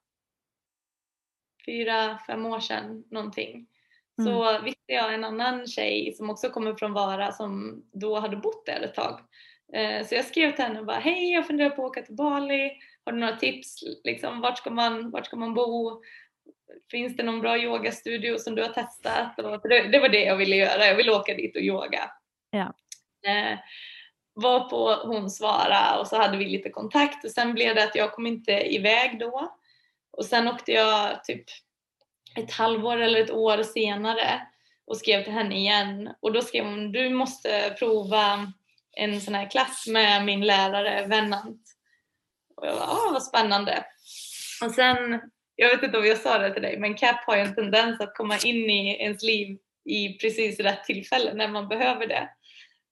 Fyra, 1.66 2.20
fem 2.28 2.45
år 2.45 2.59
sedan 2.59 3.03
någonting. 3.11 3.68
Så 4.24 4.61
visste 4.63 4.93
jag 4.93 5.13
en 5.13 5.24
annan 5.24 5.68
tjej 5.68 6.13
som 6.13 6.30
också 6.30 6.49
kommer 6.49 6.76
från 6.76 6.93
Vara 6.93 7.32
som 7.32 7.84
då 7.93 8.20
hade 8.20 8.38
bott 8.38 8.66
där 8.66 8.82
ett 8.82 8.93
tag. 8.95 9.20
Eh, 9.74 10.05
Så 10.05 10.16
jag 10.16 10.26
skrev 10.26 10.55
till 10.55 10.63
henne 10.66 10.80
och 10.80 10.86
bara 10.86 10.99
hej 10.99 11.34
jag 11.34 11.47
funderar 11.47 11.70
på 11.70 11.86
att 11.86 11.89
åka 11.89 12.01
till 12.01 12.16
Bali. 12.16 12.72
Har 13.05 13.11
du 13.11 13.20
några 13.20 13.36
tips? 13.36 13.84
Liksom, 14.03 14.41
vart, 14.41 14.57
ska 14.57 14.70
man, 14.70 15.11
vart 15.11 15.26
ska 15.26 15.36
man 15.36 15.53
bo? 15.53 16.01
Finns 16.91 17.18
det 17.18 17.24
någon 17.24 17.39
bra 17.41 17.57
yogastudio 17.57 18.38
som 18.38 18.55
du 18.55 18.61
har 18.61 18.70
testat? 18.70 19.39
Och 19.39 19.70
det, 19.70 19.88
det 19.88 19.99
var 19.99 20.09
det 20.09 20.24
jag 20.24 20.36
ville 20.36 20.55
göra. 20.55 20.86
Jag 20.86 20.95
ville 20.95 21.11
åka 21.11 21.34
dit 21.34 21.55
och 21.55 21.61
yoga. 21.61 22.11
Ja. 22.49 22.74
Eh, 23.32 23.59
var 24.34 24.70
på 24.70 24.93
hon 25.07 25.30
svara 25.30 25.99
och 25.99 26.07
så 26.07 26.18
hade 26.18 26.38
vi 26.38 26.45
lite 26.45 26.70
kontakt 26.70 27.26
och 27.26 27.32
sen 27.32 27.53
blev 27.53 27.76
det 27.76 27.84
att 27.84 27.95
jag 27.95 28.11
kom 28.11 28.28
inte 28.28 28.51
iväg 28.76 29.20
då. 29.20 29.55
Och 30.11 30.26
sen 30.26 30.47
åkte 30.47 30.72
jag 30.72 31.24
typ 31.24 31.43
ett 32.36 32.51
halvår 32.51 32.97
eller 32.97 33.21
ett 33.21 33.31
år 33.31 33.63
senare 33.63 34.41
och 34.88 34.97
skrev 34.97 35.23
till 35.23 35.33
henne 35.33 35.55
igen 35.55 36.09
och 36.21 36.33
då 36.33 36.41
skrev 36.41 36.65
hon 36.65 36.91
du 36.91 37.09
måste 37.09 37.75
prova 37.79 38.53
en 38.97 39.21
sån 39.21 39.36
här 39.36 39.49
klass 39.49 39.88
med 39.88 40.25
min 40.25 40.41
lärare 40.41 41.05
Vennant. 41.07 41.61
Och 42.55 42.67
jag 42.67 42.75
bara, 42.75 42.88
ah 42.88 43.09
vad 43.13 43.23
spännande. 43.23 43.86
Och 44.63 44.71
sen, 44.71 45.21
jag 45.55 45.69
vet 45.69 45.83
inte 45.83 45.97
om 45.97 46.05
jag 46.05 46.17
sa 46.17 46.38
det 46.38 46.53
till 46.53 46.61
dig, 46.61 46.79
men 46.79 46.95
CAP 46.95 47.25
har 47.25 47.36
ju 47.36 47.41
en 47.41 47.55
tendens 47.55 48.01
att 48.01 48.15
komma 48.15 48.38
in 48.38 48.69
i 48.69 48.97
ens 48.99 49.23
liv 49.23 49.57
i 49.86 50.17
precis 50.17 50.59
rätt 50.59 50.83
tillfälle 50.83 51.33
när 51.33 51.47
man 51.47 51.67
behöver 51.67 52.07
det. 52.07 52.29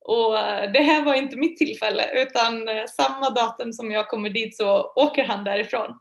Och 0.06 0.34
det 0.74 0.84
här 0.84 1.04
var 1.04 1.14
inte 1.14 1.38
mitt 1.38 1.58
tillfälle 1.58 2.22
utan 2.22 2.70
eh, 2.70 2.86
samma 2.86 3.30
datum 3.30 3.74
som 3.74 3.92
jag 3.92 4.10
kommer 4.10 4.30
dit 4.30 4.58
så 4.58 4.94
åker 4.96 5.26
han 5.26 5.44
därifrån. 5.44 6.00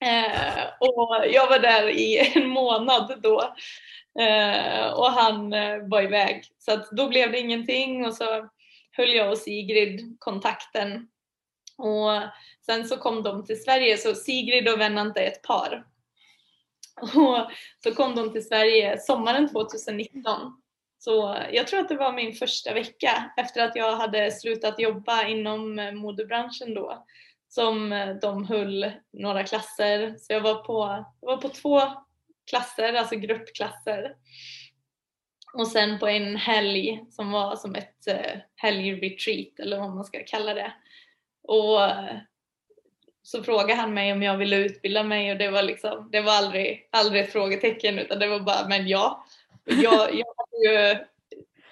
Eh, 0.00 0.64
och 0.80 1.24
jag 1.30 1.48
var 1.48 1.58
där 1.58 1.88
i 1.88 2.32
en 2.34 2.48
månad 2.48 3.20
då 3.22 3.54
eh, 4.20 4.92
och 4.92 5.10
han 5.10 5.52
eh, 5.52 5.78
var 5.88 6.02
iväg. 6.02 6.44
Så 6.58 6.72
att 6.72 6.90
då 6.90 7.08
blev 7.08 7.32
det 7.32 7.38
ingenting 7.40 8.06
och 8.06 8.14
så 8.14 8.48
höll 8.92 9.14
jag 9.14 9.30
och 9.30 9.38
Sigrid 9.38 10.16
kontakten. 10.18 11.08
Och 11.78 12.10
sen 12.66 12.88
så 12.88 12.96
kom 12.96 13.22
de 13.22 13.44
till 13.44 13.62
Sverige, 13.62 13.96
så 13.96 14.14
Sigrid 14.14 14.68
och 14.68 14.80
Venante 14.80 15.20
är 15.20 15.28
ett 15.28 15.42
par. 15.42 15.84
Och 17.00 17.50
så 17.82 17.94
kom 17.94 18.14
de 18.14 18.32
till 18.32 18.46
Sverige 18.46 18.98
sommaren 18.98 19.48
2019. 19.48 20.62
Så 20.98 21.36
jag 21.52 21.66
tror 21.66 21.80
att 21.80 21.88
det 21.88 21.96
var 21.96 22.12
min 22.12 22.32
första 22.32 22.74
vecka 22.74 23.32
efter 23.36 23.64
att 23.64 23.76
jag 23.76 23.96
hade 23.96 24.30
slutat 24.30 24.80
jobba 24.80 25.26
inom 25.26 25.78
eh, 25.78 25.92
modebranschen 25.92 26.74
då 26.74 27.06
som 27.48 27.92
eh, 27.92 28.14
de 28.14 28.44
höll 28.44 28.92
några 29.12 29.44
klasser. 29.44 30.16
Så 30.18 30.32
jag 30.32 30.40
var 30.40 30.54
på, 30.54 31.04
jag 31.20 31.28
var 31.28 31.36
på 31.36 31.48
två 31.48 31.80
klasser, 32.50 32.92
alltså 32.92 33.16
gruppklasser. 33.16 34.14
Och 35.54 35.68
sen 35.68 35.98
på 35.98 36.08
en 36.08 36.36
helg 36.36 37.04
som 37.10 37.30
var 37.30 37.56
som 37.56 37.74
ett 37.74 38.06
eh, 38.06 38.40
helgretreat 38.56 39.58
eller 39.58 39.78
vad 39.78 39.94
man 39.94 40.04
ska 40.04 40.24
kalla 40.26 40.54
det. 40.54 40.72
Och 41.42 41.84
eh, 41.84 42.16
så 43.22 43.42
frågade 43.42 43.74
han 43.74 43.94
mig 43.94 44.12
om 44.12 44.22
jag 44.22 44.36
ville 44.36 44.56
utbilda 44.56 45.02
mig 45.02 45.32
och 45.32 45.38
det 45.38 45.50
var 45.50 45.62
liksom, 45.62 46.08
det 46.12 46.20
var 46.20 46.32
aldrig, 46.32 46.88
aldrig 46.92 47.22
ett 47.22 47.32
frågetecken 47.32 47.98
utan 47.98 48.18
det 48.18 48.26
var 48.26 48.40
bara 48.40 48.68
men 48.68 48.88
ja. 48.88 49.24
Jag, 49.64 50.14
jag 50.14 50.26
ju, 50.64 50.96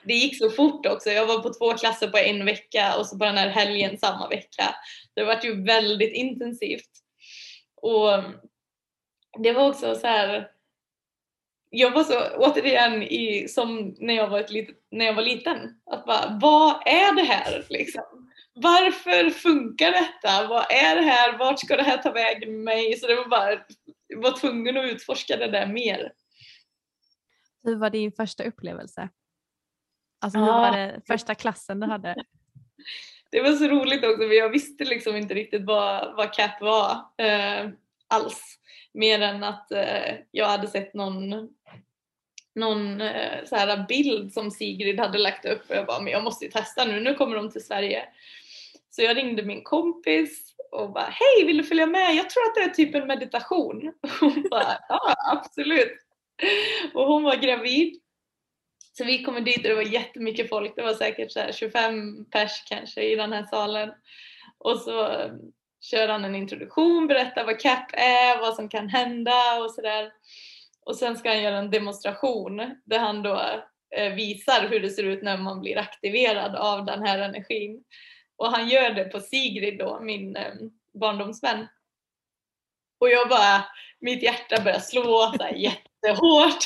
det 0.03 0.14
gick 0.14 0.39
så 0.39 0.51
fort 0.51 0.87
också. 0.87 1.11
Jag 1.11 1.27
var 1.27 1.39
på 1.39 1.53
två 1.53 1.72
klasser 1.72 2.09
på 2.09 2.18
en 2.18 2.45
vecka 2.45 2.97
och 2.99 3.07
så 3.07 3.18
på 3.18 3.24
den 3.24 3.37
här 3.37 3.49
helgen 3.49 3.99
samma 3.99 4.29
vecka. 4.29 4.74
Det 5.17 5.25
var 5.25 5.41
ju 5.45 5.62
väldigt 5.64 6.12
intensivt. 6.12 6.91
Och 7.75 8.11
det 9.39 9.53
var 9.53 9.69
också 9.69 9.95
så 9.95 10.07
här. 10.07 10.51
Jag 11.71 11.91
var 11.91 12.05
så 12.05 12.37
återigen 12.37 13.03
i, 13.03 13.49
som 13.49 13.97
när 13.99 14.14
jag 14.14 14.29
var, 14.29 14.41
ett 14.41 14.51
litet, 14.51 14.77
när 14.91 15.05
jag 15.05 15.14
var 15.14 15.23
liten. 15.23 15.81
Att 15.91 16.07
bara, 16.07 16.39
vad 16.41 16.83
är 16.87 17.14
det 17.14 17.23
här 17.23 17.67
liksom? 17.71 18.03
Varför 18.55 19.31
funkar 19.31 19.91
detta? 19.93 20.47
Vad 20.49 20.67
är 20.73 20.97
det 20.97 21.03
här? 21.03 21.39
Vart 21.39 21.59
ska 21.61 21.77
det 21.77 21.83
här 21.83 21.99
ta 21.99 22.12
vägen 22.12 22.51
med 22.53 22.64
mig? 22.64 22.97
Så 22.97 23.07
det 23.07 23.14
var 23.17 23.29
bara, 23.29 23.51
jag 24.07 24.23
var 24.23 24.39
tvungen 24.39 24.77
att 24.77 24.85
utforska 24.85 25.37
det 25.37 25.51
där 25.51 25.67
mer. 25.67 26.12
Hur 27.62 27.77
var 27.77 27.91
din 27.91 28.12
första 28.12 28.45
upplevelse? 28.45 29.09
Alltså 30.21 30.39
hur 30.39 30.49
Ah. 30.49 30.59
var 30.71 30.77
det 30.77 31.01
första 31.07 31.35
klassen 31.35 31.81
du 31.81 31.87
hade? 31.87 32.14
Det 33.37 33.43
var 33.43 33.53
så 33.53 33.68
roligt 33.68 34.05
också 34.05 34.28
för 34.28 34.34
jag 34.34 34.49
visste 34.49 34.84
liksom 34.84 35.16
inte 35.16 35.34
riktigt 35.34 35.64
vad, 35.64 36.16
vad 36.16 36.34
CAP 36.34 36.61
var 36.61 36.91
eh, 37.18 37.68
alls. 38.09 38.59
Mer 38.95 39.20
än 39.20 39.45
att 39.45 39.72
eh, 39.72 40.14
jag 40.30 40.47
hade 40.47 40.68
sett 40.68 40.95
någon, 40.95 41.49
någon 42.55 43.01
eh, 43.01 43.45
så 43.45 43.57
här 43.57 43.87
bild 43.89 44.32
som 44.32 44.51
Sigrid 44.51 45.01
hade 45.01 45.18
lagt 45.18 45.45
upp 45.45 45.70
och 45.70 45.76
jag 45.76 45.87
bara, 45.87 46.01
men 46.01 46.12
jag 46.12 46.24
måste 46.24 46.45
ju 46.45 46.51
testa 46.51 46.84
nu, 46.84 47.01
nu 47.01 47.14
kommer 47.14 47.37
de 47.37 47.51
till 47.51 47.64
Sverige. 47.66 48.05
Så 48.91 49.03
jag 49.03 49.16
ringde 49.16 49.43
min 49.43 49.62
kompis 49.62 50.55
och 50.70 50.93
bara, 50.93 51.09
hej 51.11 51.47
vill 51.47 51.57
du 51.57 51.64
följa 51.64 51.87
med? 51.87 52.14
Jag 52.14 52.30
tror 52.30 52.43
att 52.43 52.55
det 52.55 52.61
är 52.61 52.74
typ 52.74 52.95
en 52.95 53.07
meditation. 53.07 53.93
Hon 54.20 54.47
bara, 54.51 54.78
ja 54.89 55.14
absolut. 55.32 55.97
Och 56.95 57.07
hon 57.07 57.22
var 57.22 57.37
gravid. 57.37 58.01
Så 58.99 59.05
vi 59.05 59.22
kommer 59.22 59.40
dit 59.40 59.57
och 59.57 59.62
det 59.62 59.74
var 59.74 59.82
jättemycket 59.82 60.49
folk, 60.49 60.76
det 60.76 60.82
var 60.82 60.94
säkert 60.94 61.32
så 61.32 61.40
här 61.40 61.53
25 61.53 62.24
pers 62.30 62.64
kanske 62.68 63.03
i 63.03 63.16
den 63.16 63.32
här 63.32 63.47
salen. 63.47 63.92
Och 64.59 64.78
så 64.78 65.09
eh, 65.09 65.32
kör 65.80 66.09
han 66.09 66.24
en 66.24 66.34
introduktion, 66.34 67.07
berättar 67.07 67.44
vad 67.44 67.61
CAP 67.61 67.92
är, 67.92 68.40
vad 68.40 68.55
som 68.55 68.68
kan 68.68 68.88
hända 68.88 69.59
och 69.64 69.70
sådär. 69.70 70.12
Och 70.80 70.97
sen 70.97 71.16
ska 71.16 71.28
han 71.28 71.42
göra 71.42 71.59
en 71.59 71.70
demonstration 71.70 72.57
där 72.84 72.99
han 72.99 73.22
då 73.22 73.40
eh, 73.97 74.12
visar 74.14 74.68
hur 74.68 74.80
det 74.80 74.90
ser 74.90 75.05
ut 75.05 75.22
när 75.22 75.36
man 75.36 75.61
blir 75.61 75.78
aktiverad 75.78 76.55
av 76.55 76.84
den 76.84 77.03
här 77.03 77.18
energin. 77.18 77.84
Och 78.36 78.51
han 78.51 78.68
gör 78.68 78.90
det 78.90 79.05
på 79.05 79.20
Sigrid 79.20 79.78
då, 79.78 80.01
min 80.01 80.36
eh, 80.36 80.55
barndomsvän. 81.01 81.66
Och 83.01 83.11
jag 83.11 83.28
bara, 83.28 83.64
mitt 84.01 84.22
hjärta 84.22 84.62
börjar 84.62 84.80
slå 84.80 85.32
så 85.36 85.42
här 85.42 85.55
jättehårt 85.55 86.64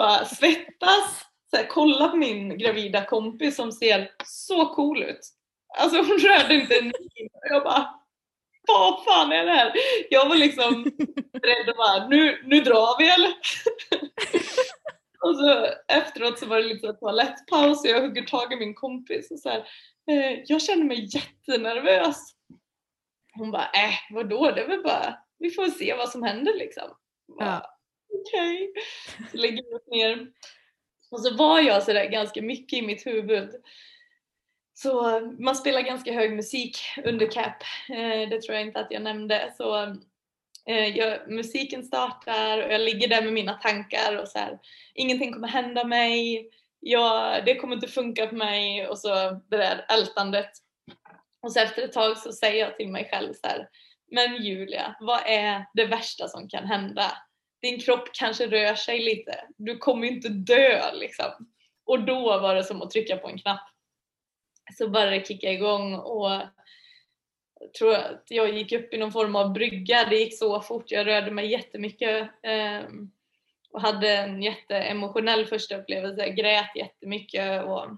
bara 0.00 0.24
svettas. 0.24 1.26
Så 1.50 1.56
här, 1.56 1.66
kolla 1.66 2.08
på 2.08 2.16
min 2.16 2.58
gravida 2.58 3.04
kompis 3.04 3.56
som 3.56 3.72
ser 3.72 4.10
så 4.24 4.74
cool 4.74 5.02
ut. 5.02 5.20
Alltså 5.78 5.98
hon 5.98 6.18
rörde 6.18 6.54
inte 6.54 6.78
en 6.78 6.84
min. 6.84 7.28
Jag 7.50 7.64
bara, 7.64 7.94
vad 8.68 9.04
fan 9.04 9.32
är 9.32 9.44
det 9.44 9.52
här? 9.52 9.72
Jag 10.10 10.28
var 10.28 10.36
liksom 10.36 10.84
beredd 11.32 11.68
att 11.68 11.76
bara, 11.76 12.08
nu, 12.08 12.42
nu 12.44 12.60
drar 12.60 12.98
vi 12.98 13.08
eller? 13.08 13.34
och 15.20 15.36
så 15.36 15.66
efteråt 15.88 16.38
så 16.38 16.46
var 16.46 16.56
det 16.56 16.62
lite 16.62 16.92
toalettpaus 16.92 17.84
och 17.84 17.90
jag 17.90 18.00
hugger 18.00 18.22
tag 18.22 18.52
i 18.52 18.56
min 18.56 18.74
kompis 18.74 19.30
och 19.30 19.38
så 19.38 19.48
här, 19.48 19.58
eh, 20.10 20.40
jag 20.46 20.62
känner 20.62 20.84
mig 20.84 21.08
jättenervös. 21.14 22.16
Hon 23.32 23.50
bara, 23.50 23.64
äh 23.64 24.14
vadå, 24.14 24.50
det 24.50 24.60
är 24.60 24.68
väl 24.68 24.82
bara, 24.82 25.18
vi 25.38 25.50
får 25.50 25.66
se 25.66 25.94
vad 25.94 26.08
som 26.08 26.22
händer 26.22 26.54
liksom. 26.54 26.88
Bara, 27.38 27.48
Ja. 27.48 27.79
Okej. 28.20 28.72
Så 29.30 29.36
lägger 29.36 29.64
jag 29.64 29.74
oss 29.74 29.86
ner. 29.86 30.26
Och 31.10 31.20
så 31.20 31.34
var 31.34 31.60
jag 31.60 31.82
sådär 31.82 32.04
ganska 32.04 32.42
mycket 32.42 32.78
i 32.78 32.82
mitt 32.82 33.06
huvud. 33.06 33.50
Så 34.74 35.20
man 35.38 35.56
spelar 35.56 35.80
ganska 35.80 36.12
hög 36.12 36.32
musik 36.32 36.78
under 37.04 37.26
CAP. 37.26 37.62
Eh, 37.88 38.28
det 38.28 38.42
tror 38.42 38.54
jag 38.54 38.66
inte 38.66 38.80
att 38.80 38.90
jag 38.90 39.02
nämnde. 39.02 39.54
Så 39.56 39.82
eh, 40.66 40.96
jag, 40.96 41.30
musiken 41.30 41.84
startar 41.84 42.66
och 42.66 42.72
jag 42.72 42.80
ligger 42.80 43.08
där 43.08 43.22
med 43.22 43.32
mina 43.32 43.54
tankar 43.54 44.16
och 44.16 44.28
så 44.28 44.38
här, 44.38 44.58
ingenting 44.94 45.32
kommer 45.32 45.48
hända 45.48 45.84
mig. 45.84 46.50
Jag, 46.80 47.44
det 47.44 47.54
kommer 47.54 47.74
inte 47.74 47.88
funka 47.88 48.28
för 48.28 48.36
mig 48.36 48.86
och 48.86 48.98
så 48.98 49.14
det 49.50 49.56
där 49.56 49.86
ältandet. 49.88 50.50
Och 51.42 51.52
så 51.52 51.60
efter 51.60 51.82
ett 51.82 51.92
tag 51.92 52.18
så 52.18 52.32
säger 52.32 52.64
jag 52.64 52.76
till 52.76 52.88
mig 52.88 53.08
själv 53.12 53.32
så 53.32 53.48
här, 53.48 53.68
men 54.10 54.42
Julia, 54.42 54.96
vad 55.00 55.20
är 55.26 55.66
det 55.74 55.86
värsta 55.86 56.28
som 56.28 56.48
kan 56.48 56.66
hända? 56.66 57.12
Din 57.62 57.80
kropp 57.80 58.08
kanske 58.12 58.46
rör 58.46 58.74
sig 58.74 58.98
lite, 59.02 59.44
du 59.56 59.78
kommer 59.78 60.06
inte 60.06 60.28
dö 60.28 60.92
liksom. 60.94 61.30
Och 61.84 62.04
då 62.04 62.38
var 62.38 62.54
det 62.54 62.64
som 62.64 62.82
att 62.82 62.90
trycka 62.90 63.16
på 63.16 63.28
en 63.28 63.38
knapp. 63.38 63.68
Så 64.78 64.88
bara 64.88 65.10
det 65.10 65.26
kicka 65.26 65.52
igång 65.52 65.94
och 65.94 66.30
jag 67.60 67.74
tror 67.78 67.94
att 67.94 68.24
jag 68.28 68.58
gick 68.58 68.72
upp 68.72 68.94
i 68.94 68.98
någon 68.98 69.12
form 69.12 69.36
av 69.36 69.52
brygga, 69.52 70.04
det 70.10 70.16
gick 70.16 70.38
så 70.38 70.60
fort, 70.60 70.90
jag 70.90 71.06
rörde 71.06 71.30
mig 71.30 71.50
jättemycket 71.50 72.30
eh, 72.42 72.82
och 73.70 73.80
hade 73.80 74.16
en 74.16 74.42
jätteemotionell 74.42 75.46
första 75.46 75.76
upplevelse, 75.76 76.26
jag 76.26 76.36
grät 76.36 76.76
jättemycket 76.76 77.64
och 77.64 77.88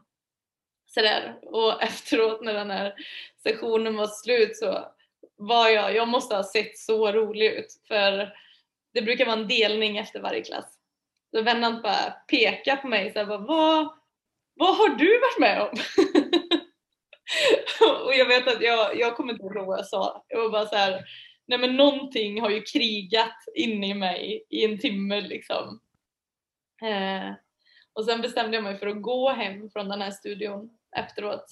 sådär. 0.86 1.38
Och 1.42 1.82
efteråt 1.82 2.44
när 2.44 2.54
den 2.54 2.70
här 2.70 2.94
sessionen 3.42 3.96
var 3.96 4.06
slut 4.06 4.56
så 4.56 4.88
var 5.36 5.68
jag, 5.68 5.94
jag 5.94 6.08
måste 6.08 6.36
ha 6.36 6.44
sett 6.44 6.78
så 6.78 7.12
rolig 7.12 7.46
ut 7.46 7.80
för 7.88 8.34
det 8.94 9.02
brukar 9.02 9.26
vara 9.26 9.36
en 9.36 9.48
delning 9.48 9.98
efter 9.98 10.20
varje 10.20 10.42
klass. 10.42 10.78
Så 11.30 11.42
vännen 11.42 11.82
bara 11.82 12.10
pekade 12.10 12.82
på 12.82 12.88
mig 12.88 13.06
och 13.06 13.12
sa 13.12 13.24
vad, 13.24 13.92
vad 14.54 14.76
har 14.76 14.88
du 14.88 15.20
varit 15.20 15.38
med 15.38 15.62
om? 15.62 15.68
och 18.06 18.14
jag 18.14 18.26
vet 18.26 18.48
att 18.48 18.62
jag, 18.62 18.98
jag 18.98 19.16
kommer 19.16 19.32
inte 19.32 19.44
ihåg 19.44 19.66
vad 19.66 19.78
jag 19.78 19.86
sa. 19.86 20.24
Jag 20.28 20.42
var 20.42 20.50
bara 20.50 20.66
så 20.66 20.76
här, 20.76 21.04
nej 21.46 21.58
men 21.58 21.76
någonting 21.76 22.40
har 22.40 22.50
ju 22.50 22.62
krigat 22.62 23.44
inne 23.54 23.88
i 23.88 23.94
mig 23.94 24.46
i 24.48 24.64
en 24.64 24.78
timme 24.78 25.20
liksom. 25.20 25.80
Eh, 26.82 27.30
och 27.92 28.04
sen 28.04 28.20
bestämde 28.20 28.56
jag 28.56 28.64
mig 28.64 28.78
för 28.78 28.86
att 28.86 29.02
gå 29.02 29.30
hem 29.30 29.70
från 29.70 29.88
den 29.88 30.02
här 30.02 30.10
studion 30.10 30.70
efteråt. 30.96 31.46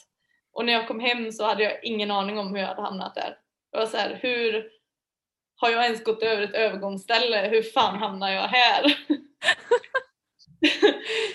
Och 0.53 0.65
när 0.65 0.73
jag 0.73 0.89
kom 0.89 1.01
hem 1.01 1.33
så 1.33 1.45
hade 1.45 1.63
jag 1.63 1.85
ingen 1.85 2.11
aning 2.11 2.39
om 2.39 2.49
hur 2.49 2.59
jag 2.59 2.69
hade 2.69 2.83
hamnat 2.83 3.15
där. 3.15 3.39
Jag 3.71 3.81
var 3.81 3.87
så 3.87 3.97
här, 3.97 4.19
hur 4.23 4.71
har 5.61 5.71
jag 5.71 5.85
ens 5.85 6.05
gått 6.05 6.23
över 6.23 6.43
ett 6.43 6.55
övergångsställe? 6.55 7.49
Hur 7.49 7.63
fan 7.63 7.99
hamnar 7.99 8.31
jag 8.31 8.49
här? 8.49 8.83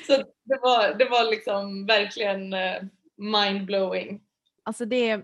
så 0.07 0.17
det 0.43 0.59
var, 0.61 0.93
det 0.93 1.05
var 1.05 1.31
liksom 1.31 1.85
verkligen 1.85 2.53
eh, 2.53 2.83
mindblowing. 3.17 4.21
Alltså 4.63 4.85
det, 4.85 5.21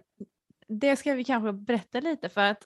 det 0.68 0.95
ska 0.95 1.14
vi 1.14 1.24
kanske 1.24 1.54
berätta 1.54 1.99
lite 1.99 2.30
för 2.30 2.41
att 2.41 2.64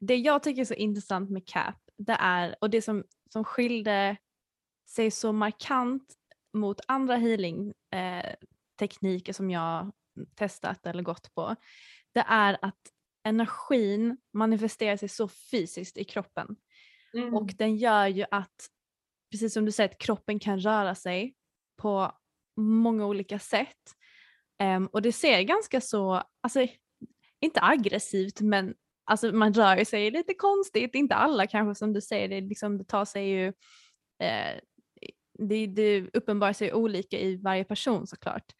det 0.00 0.16
jag 0.16 0.42
tycker 0.42 0.60
är 0.60 0.66
så 0.66 0.74
intressant 0.74 1.30
med 1.30 1.48
CAP 1.48 1.76
det 1.98 2.16
är, 2.20 2.56
och 2.60 2.70
det 2.70 2.82
som, 2.82 3.04
som 3.32 3.44
skilde 3.44 4.16
sig 4.88 5.10
så 5.10 5.32
markant 5.32 6.14
mot 6.52 6.80
andra 6.88 7.16
healing 7.16 7.74
eh, 7.94 8.34
tekniker 8.78 9.32
som 9.32 9.50
jag 9.50 9.92
testat 10.34 10.86
eller 10.86 11.02
gått 11.02 11.34
på, 11.34 11.56
det 12.12 12.24
är 12.28 12.58
att 12.62 12.80
energin 13.24 14.16
manifesterar 14.32 14.96
sig 14.96 15.08
så 15.08 15.28
fysiskt 15.28 15.96
i 15.96 16.04
kroppen. 16.04 16.56
Mm. 17.14 17.34
Och 17.34 17.54
den 17.58 17.76
gör 17.76 18.06
ju 18.06 18.24
att, 18.30 18.68
precis 19.30 19.54
som 19.54 19.64
du 19.64 19.72
säger, 19.72 19.90
att 19.90 19.98
kroppen 19.98 20.38
kan 20.38 20.60
röra 20.60 20.94
sig 20.94 21.34
på 21.82 22.12
många 22.56 23.06
olika 23.06 23.38
sätt. 23.38 23.76
Um, 24.62 24.86
och 24.86 25.02
det 25.02 25.12
ser 25.12 25.42
ganska 25.42 25.80
så, 25.80 26.22
alltså 26.40 26.66
inte 27.40 27.60
aggressivt 27.62 28.40
men 28.40 28.74
alltså 29.04 29.32
man 29.32 29.54
rör 29.54 29.84
sig 29.84 30.10
lite 30.10 30.34
konstigt, 30.34 30.94
inte 30.94 31.14
alla 31.14 31.46
kanske 31.46 31.78
som 31.78 31.92
du 31.92 32.00
säger, 32.00 32.28
det, 32.28 32.40
liksom, 32.40 32.78
det 32.78 32.84
tar 32.84 33.04
sig 33.04 33.28
ju, 33.28 33.46
eh, 34.18 34.60
det, 35.38 35.66
det 35.66 36.00
uppenbarar 36.12 36.52
sig 36.52 36.72
olika 36.72 37.18
i 37.18 37.36
varje 37.36 37.64
person 37.64 38.06
såklart. 38.06 38.52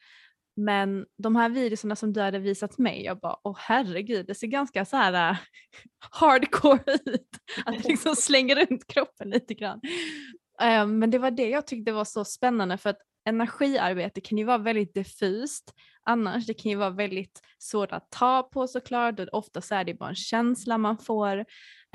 Men 0.57 1.07
de 1.19 1.37
här 1.37 1.49
videorna 1.49 1.97
som 1.97 2.13
du 2.13 2.21
hade 2.21 2.39
visat 2.39 2.79
mig, 2.79 3.05
jag 3.05 3.19
bara 3.19 3.37
åh 3.43 3.57
herregud 3.59 4.27
det 4.27 4.35
ser 4.35 4.47
ganska 4.47 4.85
så 4.85 4.97
här 4.97 5.31
uh, 5.31 5.39
hardcore 6.11 6.83
ut. 7.07 7.29
Att 7.65 7.83
det 7.83 7.89
liksom 7.89 8.17
slänger 8.17 8.57
runt 8.57 8.87
kroppen 8.87 9.31
lite 9.31 9.55
grann. 9.55 9.81
Um, 10.63 10.99
men 10.99 11.11
det 11.11 11.19
var 11.19 11.31
det 11.31 11.49
jag 11.49 11.67
tyckte 11.67 11.93
var 11.93 12.05
så 12.05 12.25
spännande 12.25 12.79
för 12.79 12.91
att 12.91 12.99
energiarbete 13.25 14.21
kan 14.21 14.39
ju 14.39 14.45
vara 14.45 14.59
väldigt 14.59 14.95
diffust 14.95 15.75
annars. 16.03 16.47
Det 16.47 16.55
kan 16.55 16.71
ju 16.71 16.77
vara 16.77 16.91
väldigt 16.91 17.41
svårt 17.59 17.93
att 17.93 18.11
ta 18.11 18.43
på 18.43 18.69
såklart 18.69 19.21
och 19.21 19.29
ofta 19.33 19.61
så 19.61 19.75
är 19.75 19.85
det 19.85 19.95
bara 19.95 20.09
en 20.09 20.15
känsla 20.15 20.79
man 20.79 20.99
får. 20.99 21.39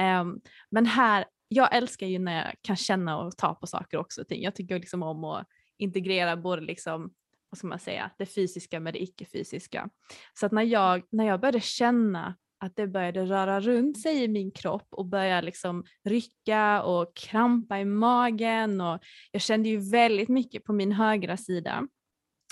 Um, 0.02 0.42
men 0.72 0.86
här, 0.86 1.26
jag 1.48 1.76
älskar 1.76 2.08
ju 2.08 2.20
när 2.20 2.46
jag 2.46 2.56
kan 2.62 2.76
känna 2.76 3.18
och 3.18 3.38
ta 3.38 3.56
på 3.56 3.68
saker 3.68 3.98
också. 3.98 4.24
Jag 4.30 4.56
tycker 4.56 4.80
liksom 4.80 5.04
om 5.04 5.24
att 5.24 5.48
integrera 5.78 6.38
både 6.38 6.62
liksom 6.62 7.14
vad 7.50 7.58
ska 7.58 7.68
man 7.68 7.80
säga, 7.80 8.12
det 8.18 8.26
fysiska 8.26 8.80
med 8.80 8.94
det 8.94 9.04
icke-fysiska. 9.04 9.90
Så 10.34 10.46
att 10.46 10.52
när 10.52 10.64
jag, 10.64 11.04
när 11.10 11.26
jag 11.26 11.40
började 11.40 11.60
känna 11.60 12.36
att 12.60 12.76
det 12.76 12.88
började 12.88 13.26
röra 13.26 13.60
runt 13.60 14.02
sig 14.02 14.24
i 14.24 14.28
min 14.28 14.52
kropp 14.52 14.88
och 14.90 15.06
börja 15.06 15.42
liksom 15.42 15.84
rycka 16.04 16.84
och 16.84 17.16
krampa 17.16 17.80
i 17.80 17.86
magen 17.86 18.82
och 18.82 19.00
jag 19.32 19.42
kände 19.42 19.70
ju 19.70 19.92
väldigt 19.92 20.30
mycket 20.30 20.64
på 20.64 20.74
min 20.74 20.92
högra 20.92 21.38
sida 21.38 21.88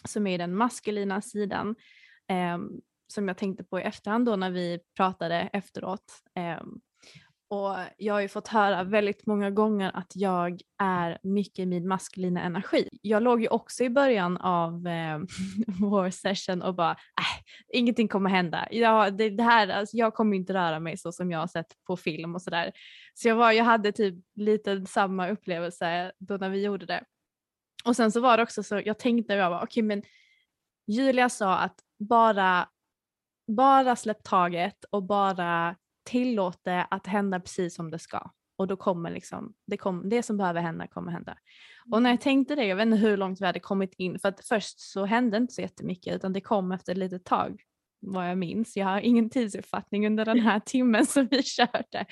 som 0.08 0.28
är 0.28 0.38
den 0.38 0.56
maskulina 0.56 1.22
sidan 1.22 1.76
eh, 2.30 2.58
som 3.14 3.28
jag 3.28 3.38
tänkte 3.38 3.64
på 3.64 3.80
i 3.80 3.84
efterhand 3.84 4.26
då 4.26 4.36
när 4.36 4.52
vi 4.52 4.80
pratade 4.98 5.50
efteråt. 5.54 6.14
Eh, 6.36 6.64
och 7.50 7.76
jag 7.98 8.14
har 8.14 8.22
ju 8.22 8.28
fått 8.28 8.48
höra 8.48 8.84
väldigt 8.84 9.26
många 9.26 9.52
gånger 9.52 9.92
att 9.94 10.12
jag 10.16 10.62
är 10.78 11.18
mycket 11.24 11.60
i 11.60 11.66
min 11.66 11.88
maskulina 11.88 12.42
energi. 12.42 12.90
Jag 13.02 13.24
låg 13.24 13.42
ju 13.42 13.48
också 13.48 13.84
i 13.84 13.90
början 13.90 14.38
av 14.38 14.88
eh, 14.88 15.20
vår 15.82 16.10
session 16.10 16.62
och 16.62 16.76
bara, 16.76 16.92
äh, 16.92 17.44
ingenting 17.74 18.08
kommer 18.08 18.30
hända. 18.30 18.68
Jag, 18.72 19.18
det, 19.18 19.30
det, 19.30 19.44
här, 19.44 19.68
alltså, 19.68 19.98
jag 19.98 20.14
kommer 20.14 20.38
inte 20.38 20.54
röra 20.54 20.80
mig 20.80 20.98
så 20.98 21.12
som 21.12 21.32
jag 21.32 21.40
har 21.40 21.48
sett 21.48 21.74
på 21.88 21.98
film 21.98 22.36
och 22.36 22.42
sådär. 22.42 22.72
Så 23.14 23.28
jag, 23.28 23.36
var, 23.36 23.52
jag 23.52 23.66
hade 23.66 23.92
typ 23.92 24.16
lite 24.36 24.86
samma 24.86 25.30
upplevelse 25.30 26.12
då 26.20 26.38
när 26.38 26.50
vi 26.50 26.64
gjorde 26.64 26.86
det. 26.86 27.04
Och 27.86 27.96
sen 27.96 28.12
så 28.12 28.20
var 28.20 28.38
det 28.38 28.44
också 28.44 28.64
så, 28.64 28.82
jag 28.86 29.00
tänkte, 29.00 29.34
jag 29.34 29.52
bara, 29.52 29.64
okej 29.64 29.66
okay, 29.66 29.84
men 29.84 30.04
Julia 30.88 31.30
sa 31.30 31.58
att 31.58 31.80
bara, 32.00 32.70
bara 33.48 33.96
släpp 33.96 34.24
taget 34.24 34.86
och 34.90 35.04
bara 35.04 35.76
tillåt 36.08 36.60
det 36.64 36.88
att 36.90 37.08
hända 37.08 37.40
precis 37.40 37.76
som 37.76 37.92
det 37.92 38.00
ska. 38.00 38.32
Och 38.58 38.68
då 38.68 38.76
kommer 38.76 39.12
liksom, 39.12 39.54
det, 39.68 39.78
kom, 39.78 40.10
det 40.10 40.24
som 40.24 40.38
behöver 40.38 40.62
hända 40.62 40.88
kommer 40.88 41.12
hända. 41.12 41.38
Och 41.92 42.02
när 42.02 42.10
jag 42.10 42.22
tänkte 42.22 42.56
det, 42.56 42.66
jag 42.66 42.76
vet 42.76 42.86
inte 42.86 42.98
hur 42.98 43.18
långt 43.18 43.42
vi 43.42 43.46
hade 43.46 43.60
kommit 43.60 43.94
in, 43.94 44.20
för 44.20 44.30
att 44.30 44.46
först 44.46 44.80
så 44.80 45.06
hände 45.06 45.38
inte 45.38 45.54
så 45.54 45.62
jättemycket 45.62 46.16
utan 46.16 46.34
det 46.34 46.42
kom 46.42 46.72
efter 46.72 46.92
ett 46.92 46.98
litet 46.98 47.26
tag 47.26 47.62
vad 48.00 48.30
jag 48.30 48.38
minns. 48.38 48.78
Jag 48.78 48.86
har 48.86 49.02
ingen 49.02 49.30
tidsuppfattning 49.30 50.08
under 50.08 50.26
den 50.26 50.40
här 50.40 50.60
timmen 50.60 51.06
som 51.06 51.28
vi 51.32 51.44
körde. 51.44 52.06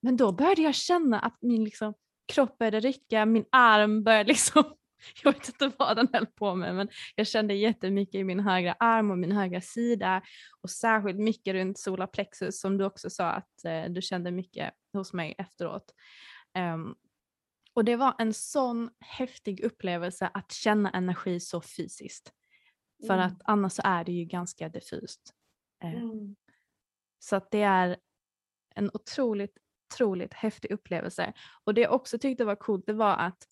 Men 0.00 0.16
då 0.16 0.32
började 0.32 0.62
jag 0.62 0.74
känna 0.74 1.20
att 1.20 1.38
min 1.40 1.64
liksom, 1.64 1.94
kropp 2.32 2.58
började 2.58 2.80
rycka, 2.80 3.26
min 3.26 3.44
arm 3.50 4.02
började 4.02 4.28
liksom 4.28 4.64
jag 5.24 5.32
vet 5.32 5.48
inte 5.48 5.72
vad 5.78 5.96
den 5.96 6.08
höll 6.12 6.26
på 6.26 6.54
med 6.54 6.74
men 6.74 6.88
jag 7.14 7.26
kände 7.26 7.54
jättemycket 7.54 8.14
i 8.14 8.24
min 8.24 8.40
högra 8.40 8.72
arm 8.72 9.10
och 9.10 9.18
min 9.18 9.32
högra 9.32 9.60
sida 9.60 10.22
och 10.60 10.70
särskilt 10.70 11.18
mycket 11.18 11.54
runt 11.54 11.78
solarplexus 11.78 12.60
som 12.60 12.78
du 12.78 12.84
också 12.84 13.10
sa 13.10 13.30
att 13.30 13.64
eh, 13.64 13.84
du 13.84 14.02
kände 14.02 14.30
mycket 14.30 14.74
hos 14.92 15.12
mig 15.12 15.34
efteråt. 15.38 15.94
Um, 16.58 16.94
och 17.74 17.84
det 17.84 17.96
var 17.96 18.14
en 18.18 18.34
sån 18.34 18.90
häftig 19.00 19.60
upplevelse 19.60 20.30
att 20.34 20.52
känna 20.52 20.90
energi 20.90 21.40
så 21.40 21.60
fysiskt. 21.60 22.32
För 23.06 23.14
mm. 23.14 23.26
att 23.26 23.40
annars 23.44 23.72
så 23.72 23.82
är 23.84 24.04
det 24.04 24.12
ju 24.12 24.24
ganska 24.24 24.68
diffust. 24.68 25.34
Um, 25.84 25.90
mm. 25.90 26.36
Så 27.18 27.36
att 27.36 27.50
det 27.50 27.62
är 27.62 27.96
en 28.74 28.90
otroligt, 28.94 29.58
otroligt 29.92 30.34
häftig 30.34 30.70
upplevelse. 30.70 31.32
Och 31.64 31.74
det 31.74 31.80
jag 31.80 31.92
också 31.92 32.18
tyckte 32.18 32.44
var 32.44 32.56
coolt 32.56 32.86
det 32.86 32.92
var 32.92 33.16
att 33.16 33.48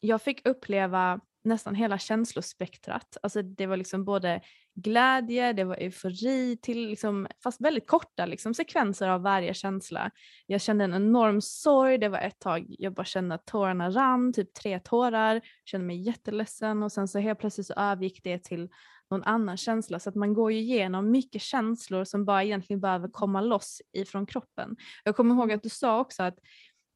jag 0.00 0.22
fick 0.22 0.46
uppleva 0.46 1.20
nästan 1.44 1.74
hela 1.74 1.98
känslospektrat. 1.98 3.16
Alltså 3.22 3.42
det 3.42 3.66
var 3.66 3.76
liksom 3.76 4.04
både 4.04 4.40
glädje, 4.74 5.52
det 5.52 5.64
var 5.64 5.76
eufori 5.76 6.56
till 6.62 6.88
liksom, 6.88 7.26
fast 7.42 7.60
väldigt 7.60 7.86
korta 7.86 8.26
liksom, 8.26 8.54
sekvenser 8.54 9.08
av 9.08 9.22
varje 9.22 9.54
känsla. 9.54 10.10
Jag 10.46 10.60
kände 10.60 10.84
en 10.84 10.94
enorm 10.94 11.40
sorg, 11.40 11.98
det 11.98 12.08
var 12.08 12.18
ett 12.18 12.38
tag 12.38 12.66
jag 12.68 12.94
bara 12.94 13.04
kände 13.04 13.34
att 13.34 13.46
tårarna 13.46 13.90
rann, 13.90 14.32
typ 14.32 14.54
tre 14.54 14.80
tårar, 14.80 15.40
kände 15.64 15.86
mig 15.86 16.00
jätteledsen 16.00 16.82
och 16.82 16.92
sen 16.92 17.08
så 17.08 17.18
helt 17.18 17.38
plötsligt 17.38 17.66
så 17.66 17.74
övergick 17.74 18.20
det 18.24 18.38
till 18.44 18.68
någon 19.10 19.24
annan 19.24 19.56
känsla 19.56 19.98
så 19.98 20.08
att 20.08 20.14
man 20.14 20.34
går 20.34 20.52
ju 20.52 20.58
igenom 20.58 21.10
mycket 21.10 21.42
känslor 21.42 22.04
som 22.04 22.24
bara 22.24 22.44
egentligen 22.44 22.80
behöver 22.80 23.08
komma 23.08 23.40
loss 23.40 23.82
ifrån 23.92 24.26
kroppen. 24.26 24.76
Jag 25.04 25.16
kommer 25.16 25.34
ihåg 25.34 25.52
att 25.52 25.62
du 25.62 25.68
sa 25.68 26.00
också 26.00 26.22
att 26.22 26.38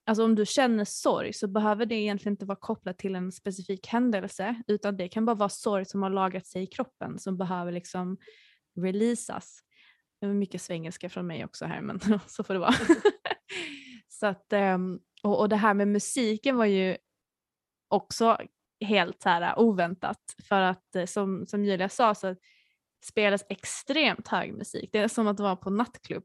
Alltså 0.05 0.25
om 0.25 0.35
du 0.35 0.47
känner 0.47 0.85
sorg 0.85 1.33
så 1.33 1.49
behöver 1.49 1.87
det 1.87 1.95
egentligen 1.95 2.33
inte 2.33 2.47
vara 2.47 2.59
kopplat 2.61 2.99
till 2.99 3.15
en 3.15 3.33
specifik 3.33 3.87
händelse 3.87 4.63
utan 4.67 4.97
det 4.97 5.09
kan 5.09 5.25
bara 5.25 5.37
vara 5.37 5.49
sorg 5.49 5.85
som 5.85 6.03
har 6.03 6.11
lagrat 6.11 6.47
sig 6.47 6.63
i 6.63 6.67
kroppen 6.67 7.19
som 7.19 7.37
behöver 7.39 7.73
liksom 7.73 8.17
releasas. 8.81 9.61
Det 10.21 10.27
var 10.27 10.35
mycket 10.35 10.63
svengelska 10.63 11.09
från 11.09 11.27
mig 11.27 11.45
också 11.45 11.65
här 11.65 11.81
men 11.81 12.01
så 12.27 12.45
får 12.45 12.55
det 12.55 12.61
vara. 12.61 12.75
så 14.09 14.27
att, 14.27 14.53
ehm, 14.53 15.01
och, 15.23 15.41
och 15.41 15.49
det 15.49 15.57
här 15.57 15.75
med 15.75 15.89
musiken 15.89 16.57
var 16.57 16.67
ju 16.67 16.97
också 17.89 18.39
helt 18.81 19.23
så 19.23 19.29
här 19.29 19.43
äh, 19.43 19.59
oväntat 19.59 20.37
för 20.49 20.61
att 20.61 20.97
eh, 20.97 21.07
som, 21.07 21.47
som 21.47 21.65
Julia 21.65 21.89
sa 21.89 22.15
så 22.15 22.37
spelas 23.05 23.45
extremt 23.49 24.29
hög 24.29 24.55
musik. 24.55 24.91
Det 24.93 24.99
är 24.99 25.09
som 25.09 25.27
att 25.27 25.41
vara 25.41 25.57
på 25.57 25.71
nattklubb. 25.71 26.25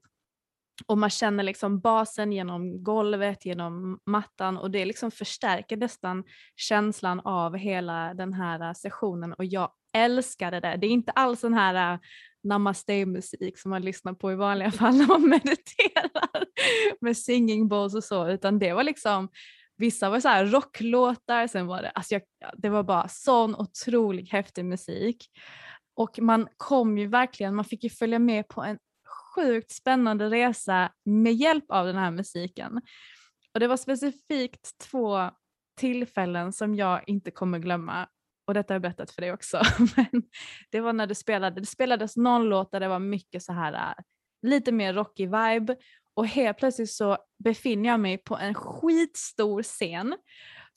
Och 0.86 0.98
man 0.98 1.10
känner 1.10 1.44
liksom 1.44 1.80
basen 1.80 2.32
genom 2.32 2.84
golvet, 2.84 3.46
genom 3.46 4.00
mattan 4.06 4.58
och 4.58 4.72
det 4.72 4.86
liksom 4.86 5.12
förstärker 5.12 5.78
nästan 5.78 6.24
känslan 6.56 7.20
av 7.20 7.58
hela 7.58 8.14
den 8.14 8.34
här 8.34 8.68
äh, 8.68 8.74
sessionen 8.74 9.34
och 9.34 9.46
jag 9.46 9.72
älskade 9.94 10.60
det. 10.60 10.78
Det 10.78 10.88
är 10.88 10.92
inte 10.92 11.12
alls 11.12 11.42
den 11.42 11.54
här 11.54 11.94
äh, 11.94 12.00
namaste-musik 12.44 13.60
som 13.60 13.72
man 13.72 13.82
lyssnar 13.82 14.14
på 14.14 14.32
i 14.32 14.36
vanliga 14.36 14.72
fall 14.72 14.98
när 14.98 15.08
man 15.08 15.22
mediterar 15.30 16.46
med 17.02 17.18
singing 17.18 17.68
bowls 17.68 17.96
och 17.96 18.04
så 18.04 18.30
utan 18.30 18.60
det 18.60 18.74
var 18.74 18.84
liksom 18.84 19.30
Vissa 19.80 20.10
var 20.10 20.20
så 20.20 20.28
här 20.28 20.46
rocklåtar, 20.46 21.48
sen 21.48 21.68
var 21.68 21.82
det, 21.82 21.90
alltså 21.90 22.14
jag, 22.14 22.22
det 22.58 22.70
var 22.70 22.84
bara 22.84 23.08
sån 23.08 23.56
otroligt 23.56 24.32
häftig 24.32 24.66
musik. 24.66 25.26
Och 25.96 26.20
man 26.20 26.48
kom 26.58 26.98
ju 26.98 27.08
verkligen, 27.08 27.56
man 27.56 27.66
fick 27.66 27.84
ju 27.84 27.90
följa 27.90 28.20
med 28.20 28.48
på 28.48 28.64
en 28.64 28.78
sjukt 29.38 29.72
spännande 29.72 30.30
resa 30.30 30.92
med 31.06 31.34
hjälp 31.34 31.66
av 31.70 31.86
den 31.86 31.96
här 31.96 32.12
musiken. 32.12 32.82
Och 33.54 33.60
det 33.60 33.68
var 33.68 33.78
specifikt 33.78 34.78
två 34.92 35.32
tillfällen 35.80 36.54
som 36.54 36.76
jag 36.76 37.04
inte 37.08 37.32
kommer 37.32 37.60
glömma. 37.60 38.08
Och 38.48 38.54
detta 38.54 38.74
har 38.74 38.76
jag 38.76 38.82
berättat 38.82 39.12
för 39.12 39.22
dig 39.22 39.34
också. 39.34 39.62
Men 39.96 40.24
det 40.72 40.80
var 40.80 40.94
när 40.94 41.08
du 41.08 41.16
spelade, 41.16 41.62
det 41.62 41.66
spelades 41.66 42.18
någon 42.18 42.50
låt 42.50 42.72
där 42.72 42.80
det 42.80 42.88
var 42.88 43.00
mycket 43.00 43.44
så 43.44 43.54
här 43.54 43.74
äh, 43.74 44.04
lite 44.42 44.72
mer 44.72 44.94
rockig 44.94 45.26
vibe 45.26 45.76
och 46.14 46.28
helt 46.28 46.58
plötsligt 46.58 46.92
så 46.92 47.18
befinner 47.44 47.90
jag 47.90 48.00
mig 48.00 48.18
på 48.18 48.38
en 48.38 48.54
skitstor 48.54 49.64
scen 49.64 50.16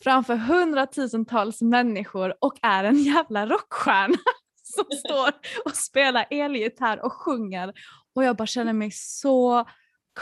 framför 0.02 0.36
hundratusentals 0.36 1.62
människor 1.62 2.34
och 2.40 2.54
är 2.62 2.84
en 2.84 3.02
jävla 3.02 3.46
rockstjärna 3.46 4.18
som 4.62 4.84
står 5.04 5.28
och 5.64 5.76
spelar 5.76 6.26
elgitarr 6.30 7.04
och 7.04 7.12
sjunger 7.12 7.72
och 8.14 8.24
jag 8.24 8.36
bara 8.36 8.46
känner 8.46 8.72
mig 8.72 8.90
så 8.90 9.68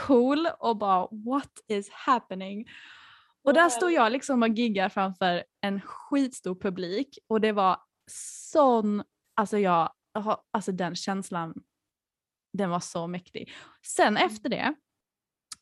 cool 0.07 0.47
och 0.59 0.77
bara 0.77 1.07
what 1.11 1.51
is 1.67 1.89
happening? 1.89 2.69
Och 3.43 3.53
där 3.53 3.69
står 3.69 3.91
jag 3.91 4.11
liksom 4.11 4.43
och 4.43 4.49
giggar 4.49 4.89
framför 4.89 5.43
en 5.61 5.81
skitstor 5.81 6.55
publik 6.55 7.19
och 7.27 7.41
det 7.41 7.51
var 7.51 7.77
sån, 8.51 9.03
alltså 9.35 9.57
jag, 9.57 9.93
alltså 10.51 10.71
den 10.71 10.95
känslan, 10.95 11.53
den 12.53 12.69
var 12.69 12.79
så 12.79 13.07
mäktig. 13.07 13.53
Sen 13.85 14.17
mm. 14.17 14.27
efter 14.27 14.49
det 14.49 14.75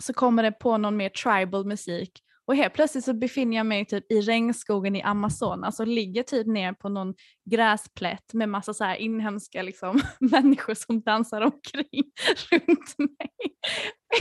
så 0.04 0.14
kommer 0.14 0.44
det 0.44 0.52
på 0.52 0.78
någon 0.78 0.98
mer 0.98 1.10
tribal 1.10 1.66
musik 1.66 2.24
och 2.48 2.56
helt 2.56 2.74
plötsligt 2.74 3.06
så 3.06 3.14
befinner 3.14 3.58
jag 3.58 3.66
mig 3.66 3.86
typ 3.86 4.12
i 4.12 4.22
regnskogen 4.22 4.95
i 4.95 5.02
Amazonas 5.02 5.80
och 5.80 5.88
ligger 5.88 6.24
typ 6.24 6.48
ner 6.48 6.74
på 6.74 6.89
någon 6.89 7.14
gräsplätt 7.50 8.34
med 8.34 8.50
massa 8.50 8.74
så 8.74 8.84
här 8.84 8.95
inhemska 8.95 9.62
liksom, 9.62 10.02
människor 10.20 10.74
som 10.74 11.02
dansar 11.02 11.41
omkring 11.41 12.04
runt 12.52 12.98
mig. 12.98 13.32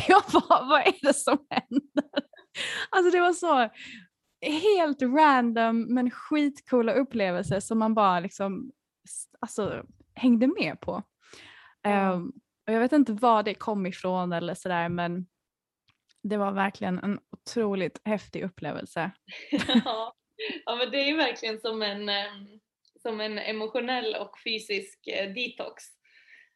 Jag 0.09 0.23
bara, 0.33 0.67
vad 0.69 0.81
är 0.81 1.07
det 1.07 1.15
som 1.15 1.39
händer? 1.51 2.11
Alltså 2.91 3.11
det 3.11 3.21
var 3.21 3.33
så 3.33 3.71
helt 4.43 5.03
random 5.03 5.95
men 5.95 6.11
skitcoola 6.11 6.93
upplevelser 6.93 7.61
som 7.61 7.79
man 7.79 7.95
bara 7.95 8.21
liksom 8.21 8.73
alltså, 9.41 9.85
hängde 10.15 10.47
med 10.47 10.81
på. 10.81 11.03
Mm. 11.87 12.13
Um, 12.13 12.33
och 12.67 12.73
jag 12.73 12.81
vet 12.81 12.93
inte 12.93 13.13
var 13.13 13.43
det 13.43 13.55
kom 13.55 13.87
ifrån 13.87 14.33
eller 14.33 14.55
sådär 14.55 14.89
men 14.89 15.27
det 16.29 16.37
var 16.37 16.53
verkligen 16.53 16.99
en 16.99 17.21
otroligt 17.31 18.01
häftig 18.05 18.43
upplevelse. 18.45 19.11
ja. 19.85 20.15
ja, 20.65 20.77
men 20.77 20.91
det 20.91 21.11
är 21.11 21.17
verkligen 21.17 21.61
som 21.61 21.83
en, 21.83 22.11
som 23.03 23.21
en 23.21 23.39
emotionell 23.39 24.15
och 24.15 24.39
fysisk 24.45 25.07
eh, 25.07 25.33
detox. 25.35 25.85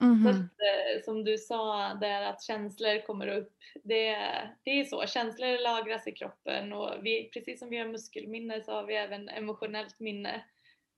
Mm 0.03 0.15
-hmm. 0.15 0.23
Så 0.23 0.29
att, 0.29 0.37
eh, 0.37 1.05
som 1.05 1.25
du 1.25 1.39
sa 1.39 1.95
där 1.95 2.23
att 2.23 2.43
känslor 2.43 3.07
kommer 3.07 3.27
upp, 3.29 3.53
det, 3.85 4.17
det 4.65 4.71
är 4.71 4.85
så, 4.85 5.07
känslor 5.07 5.63
lagras 5.63 6.07
i 6.07 6.13
kroppen 6.13 6.73
och 6.73 6.95
vi, 7.03 7.31
precis 7.35 7.59
som 7.59 7.71
vi 7.71 7.79
har 7.79 7.87
muskelminne 7.89 8.63
så 8.63 8.73
har 8.73 8.87
vi 8.87 8.95
även 8.95 9.29
emotionellt 9.29 10.01
minne. 10.01 10.45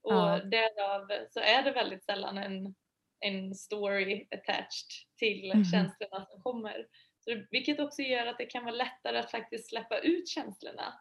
Och 0.03 0.13
ja. 0.13 0.41
därav 0.45 1.09
så 1.31 1.41
är 1.41 1.63
det 1.63 1.73
väldigt 1.73 2.05
sällan 2.05 2.39
en, 2.39 2.75
en 3.21 3.55
story 3.55 4.27
attached 4.31 4.89
till 5.17 5.51
mm 5.51 5.63
-hmm. 5.63 5.71
känslorna 5.71 6.27
som 6.27 6.43
kommer. 6.43 6.87
Så, 7.25 7.43
vilket 7.51 7.81
också 7.81 8.03
gör 8.03 8.27
att 8.27 8.39
det 8.39 8.47
kan 8.47 8.65
vara 8.65 8.75
lättare 8.75 9.19
att 9.19 9.31
faktiskt 9.31 9.69
släppa 9.69 9.99
ut 9.99 10.29
känslorna. 10.29 11.01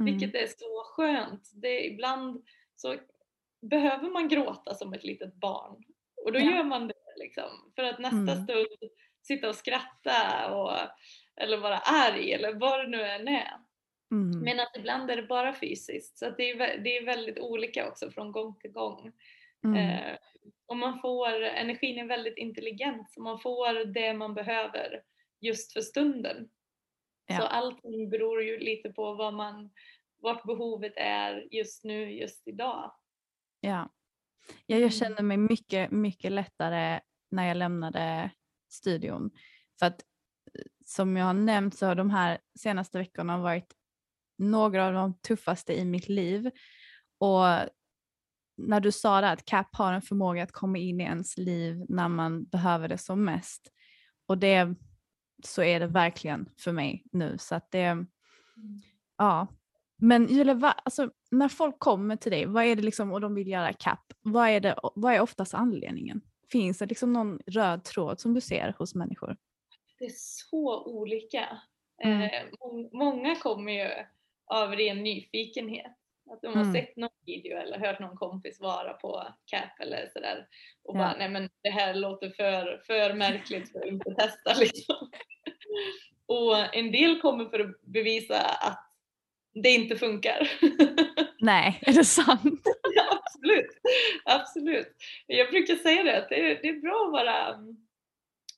Mm. 0.00 0.12
Vilket 0.12 0.34
är 0.42 0.46
så 0.46 0.84
skönt. 0.84 1.50
Det, 1.54 1.86
ibland 1.86 2.44
så 2.76 2.96
behöver 3.60 4.10
man 4.10 4.28
gråta 4.28 4.74
som 4.74 4.92
ett 4.92 5.04
litet 5.04 5.34
barn 5.34 5.84
och 6.24 6.32
då 6.32 6.38
ja. 6.38 6.44
gör 6.44 6.62
man 6.62 6.88
det 6.88 6.94
liksom. 7.16 7.72
För 7.76 7.82
att 7.82 7.98
nästa 7.98 8.32
mm. 8.32 8.44
stund 8.44 8.90
sitta 9.22 9.48
och 9.48 9.54
skratta 9.54 10.50
och, 10.54 10.72
eller 11.36 11.56
vara 11.56 11.78
arg 11.78 12.32
eller 12.32 12.54
vad 12.54 12.80
det 12.80 12.88
nu 12.88 13.02
än 13.02 13.28
är. 13.28 13.52
Mm. 14.10 14.40
Men 14.40 14.60
att 14.60 14.76
ibland 14.76 15.10
är 15.10 15.16
det 15.16 15.22
bara 15.22 15.54
fysiskt 15.54 16.18
så 16.18 16.30
det, 16.30 16.50
är, 16.50 16.78
det 16.78 16.96
är 16.96 17.04
väldigt 17.04 17.38
olika 17.38 17.88
också 17.88 18.10
från 18.10 18.32
gång 18.32 18.58
till 18.58 18.72
gång. 18.72 19.12
Mm. 19.64 19.76
Eh, 19.76 20.16
och 20.66 20.76
man 20.76 21.00
får, 21.00 21.42
energin 21.42 21.98
är 21.98 22.04
väldigt 22.04 22.38
intelligent 22.38 23.12
så 23.12 23.22
man 23.22 23.40
får 23.40 23.84
det 23.84 24.14
man 24.14 24.34
behöver 24.34 25.02
just 25.42 25.72
för 25.72 25.80
stunden. 25.80 26.48
Ja. 27.26 27.36
Så 27.36 27.42
allting 27.42 28.10
beror 28.10 28.42
ju 28.42 28.58
lite 28.58 28.92
på 28.92 29.14
vad 29.14 29.34
man, 29.34 29.70
vart 30.18 30.46
behovet 30.46 30.92
är 30.96 31.48
just 31.50 31.84
nu, 31.84 32.12
just 32.12 32.48
idag. 32.48 32.94
Ja. 33.60 33.90
ja, 34.66 34.76
jag 34.76 34.78
mm. 34.78 34.90
kände 34.90 35.22
mig 35.22 35.36
mycket, 35.36 35.90
mycket 35.90 36.32
lättare 36.32 37.00
när 37.30 37.48
jag 37.48 37.56
lämnade 37.56 38.30
studion. 38.70 39.30
För 39.78 39.86
att 39.86 40.04
som 40.84 41.16
jag 41.16 41.26
har 41.26 41.34
nämnt 41.34 41.78
så 41.78 41.86
har 41.86 41.94
de 41.94 42.10
här 42.10 42.38
senaste 42.58 42.98
veckorna 42.98 43.38
varit 43.38 43.74
några 44.38 44.86
av 44.86 44.92
de 44.92 45.18
tuffaste 45.18 45.72
i 45.72 45.84
mitt 45.84 46.08
liv. 46.08 46.50
Och 47.18 47.44
när 48.56 48.80
du 48.80 48.92
sa 48.92 49.20
det 49.20 49.30
att 49.30 49.44
CAP 49.44 49.76
har 49.76 49.92
en 49.92 50.02
förmåga 50.02 50.42
att 50.42 50.52
komma 50.52 50.78
in 50.78 51.00
i 51.00 51.04
ens 51.04 51.38
liv 51.38 51.84
när 51.88 52.08
man 52.08 52.44
behöver 52.44 52.88
det 52.88 52.98
som 52.98 53.24
mest. 53.24 53.72
Och 54.26 54.38
det 54.38 54.74
så 55.46 55.62
är 55.62 55.80
det 55.80 55.86
verkligen 55.86 56.48
för 56.58 56.72
mig 56.72 57.04
nu. 57.12 57.38
Så 57.38 57.54
att 57.54 57.70
det, 57.70 57.82
mm. 57.82 58.06
ja. 59.18 59.46
Men 59.96 60.26
Julia, 60.26 60.54
va, 60.54 60.72
alltså, 60.72 61.10
när 61.30 61.48
folk 61.48 61.78
kommer 61.78 62.16
till 62.16 62.32
dig 62.32 62.46
vad 62.46 62.64
är 62.64 62.76
det 62.76 62.82
liksom, 62.82 63.12
och 63.12 63.20
de 63.20 63.34
vill 63.34 63.48
göra 63.48 63.72
CAP, 63.72 64.12
vad 64.20 64.48
är, 64.48 64.60
det, 64.60 64.76
vad 64.94 65.14
är 65.14 65.20
oftast 65.20 65.54
anledningen? 65.54 66.20
Finns 66.52 66.78
det 66.78 66.86
liksom 66.86 67.12
någon 67.12 67.38
röd 67.46 67.84
tråd 67.84 68.20
som 68.20 68.34
du 68.34 68.40
ser 68.40 68.74
hos 68.78 68.94
människor? 68.94 69.36
Det 69.98 70.04
är 70.04 70.12
så 70.14 70.84
olika. 70.84 71.58
Mm. 72.04 72.22
Eh, 72.22 72.28
många 72.92 73.36
kommer 73.36 73.72
ju 73.72 73.90
av 74.46 74.72
ren 74.72 75.02
nyfikenhet. 75.02 75.96
Att 76.32 76.42
de 76.42 76.54
har 76.54 76.62
mm. 76.62 76.74
sett 76.74 76.96
någon 76.96 77.10
video 77.26 77.58
eller 77.58 77.78
hört 77.78 78.00
någon 78.00 78.16
kompis 78.16 78.60
vara 78.60 78.92
på 78.92 79.26
CAP 79.50 79.80
eller 79.80 80.08
sådär 80.12 80.46
och 80.84 80.96
ja. 80.96 80.98
bara 80.98 81.16
nej 81.18 81.28
men 81.28 81.50
det 81.62 81.70
här 81.70 81.94
låter 81.94 82.30
för, 82.30 82.82
för 82.86 83.14
märkligt 83.14 83.72
för 83.72 83.78
att 83.78 83.86
inte 83.86 84.14
testa 84.14 84.54
liksom. 84.60 85.10
Och 86.26 86.76
en 86.76 86.92
del 86.92 87.20
kommer 87.20 87.44
för 87.44 87.60
att 87.60 87.82
bevisa 87.82 88.40
att 88.40 88.92
det 89.54 89.70
inte 89.70 89.96
funkar. 89.96 90.50
Nej, 91.38 91.80
är 91.82 91.92
det 91.92 92.04
sant? 92.04 92.62
ja, 92.94 93.22
absolut, 93.24 93.80
absolut. 94.24 94.96
Jag 95.26 95.50
brukar 95.50 95.74
säga 95.74 96.02
det 96.02 96.18
att 96.18 96.28
det 96.28 96.50
är, 96.50 96.62
det 96.62 96.68
är 96.68 96.80
bra 96.80 97.04
att 97.06 97.12
vara 97.12 97.58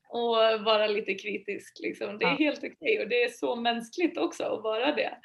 och 0.08 0.64
vara 0.64 0.86
lite 0.86 1.14
kritisk. 1.14 1.78
Liksom. 1.82 2.18
Det 2.18 2.24
är 2.24 2.30
ja. 2.30 2.36
helt 2.36 2.58
okej 2.58 2.70
okay. 2.80 3.02
och 3.02 3.08
det 3.08 3.22
är 3.22 3.28
så 3.28 3.56
mänskligt 3.56 4.18
också 4.18 4.44
att 4.44 4.62
vara 4.62 4.94
det. 4.94 5.18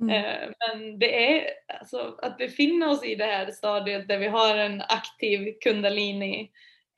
Mm. 0.00 0.14
Eh, 0.14 0.50
men 0.58 0.98
det 0.98 1.38
är 1.38 1.50
alltså, 1.78 2.18
att 2.22 2.38
befinna 2.38 2.90
oss 2.90 3.04
i 3.04 3.14
det 3.14 3.24
här 3.24 3.50
stadiet 3.50 4.08
där 4.08 4.18
vi 4.18 4.26
har 4.26 4.56
en 4.56 4.80
aktiv 4.80 5.54
kundalini 5.60 6.50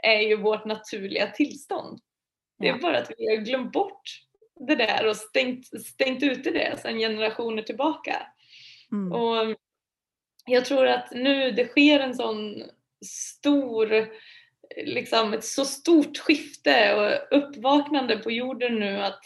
är 0.02 0.20
ju 0.20 0.36
vårt 0.36 0.64
naturliga 0.64 1.26
tillstånd. 1.26 2.00
Det 2.58 2.68
är 2.68 2.78
bara 2.78 2.98
att 2.98 3.10
vi 3.18 3.36
har 3.36 3.36
glömt 3.36 3.72
bort 3.72 4.02
det 4.68 4.74
där 4.74 5.06
och 5.06 5.16
stängt, 5.16 5.66
stängt 5.86 6.22
ute 6.22 6.50
det 6.50 6.80
sedan 6.80 6.98
generationer 6.98 7.62
tillbaka. 7.62 8.16
Mm. 8.92 9.12
Och 9.12 9.56
jag 10.46 10.64
tror 10.64 10.86
att 10.86 11.10
nu 11.10 11.50
det 11.50 11.66
sker 11.66 12.00
en 12.00 12.14
sån 12.14 12.62
stor, 13.06 14.08
liksom 14.76 15.32
ett 15.32 15.44
så 15.44 15.64
stort 15.64 16.18
skifte 16.18 16.94
och 16.94 17.38
uppvaknande 17.38 18.16
på 18.16 18.30
jorden 18.30 18.74
nu 18.74 19.00
att 19.02 19.20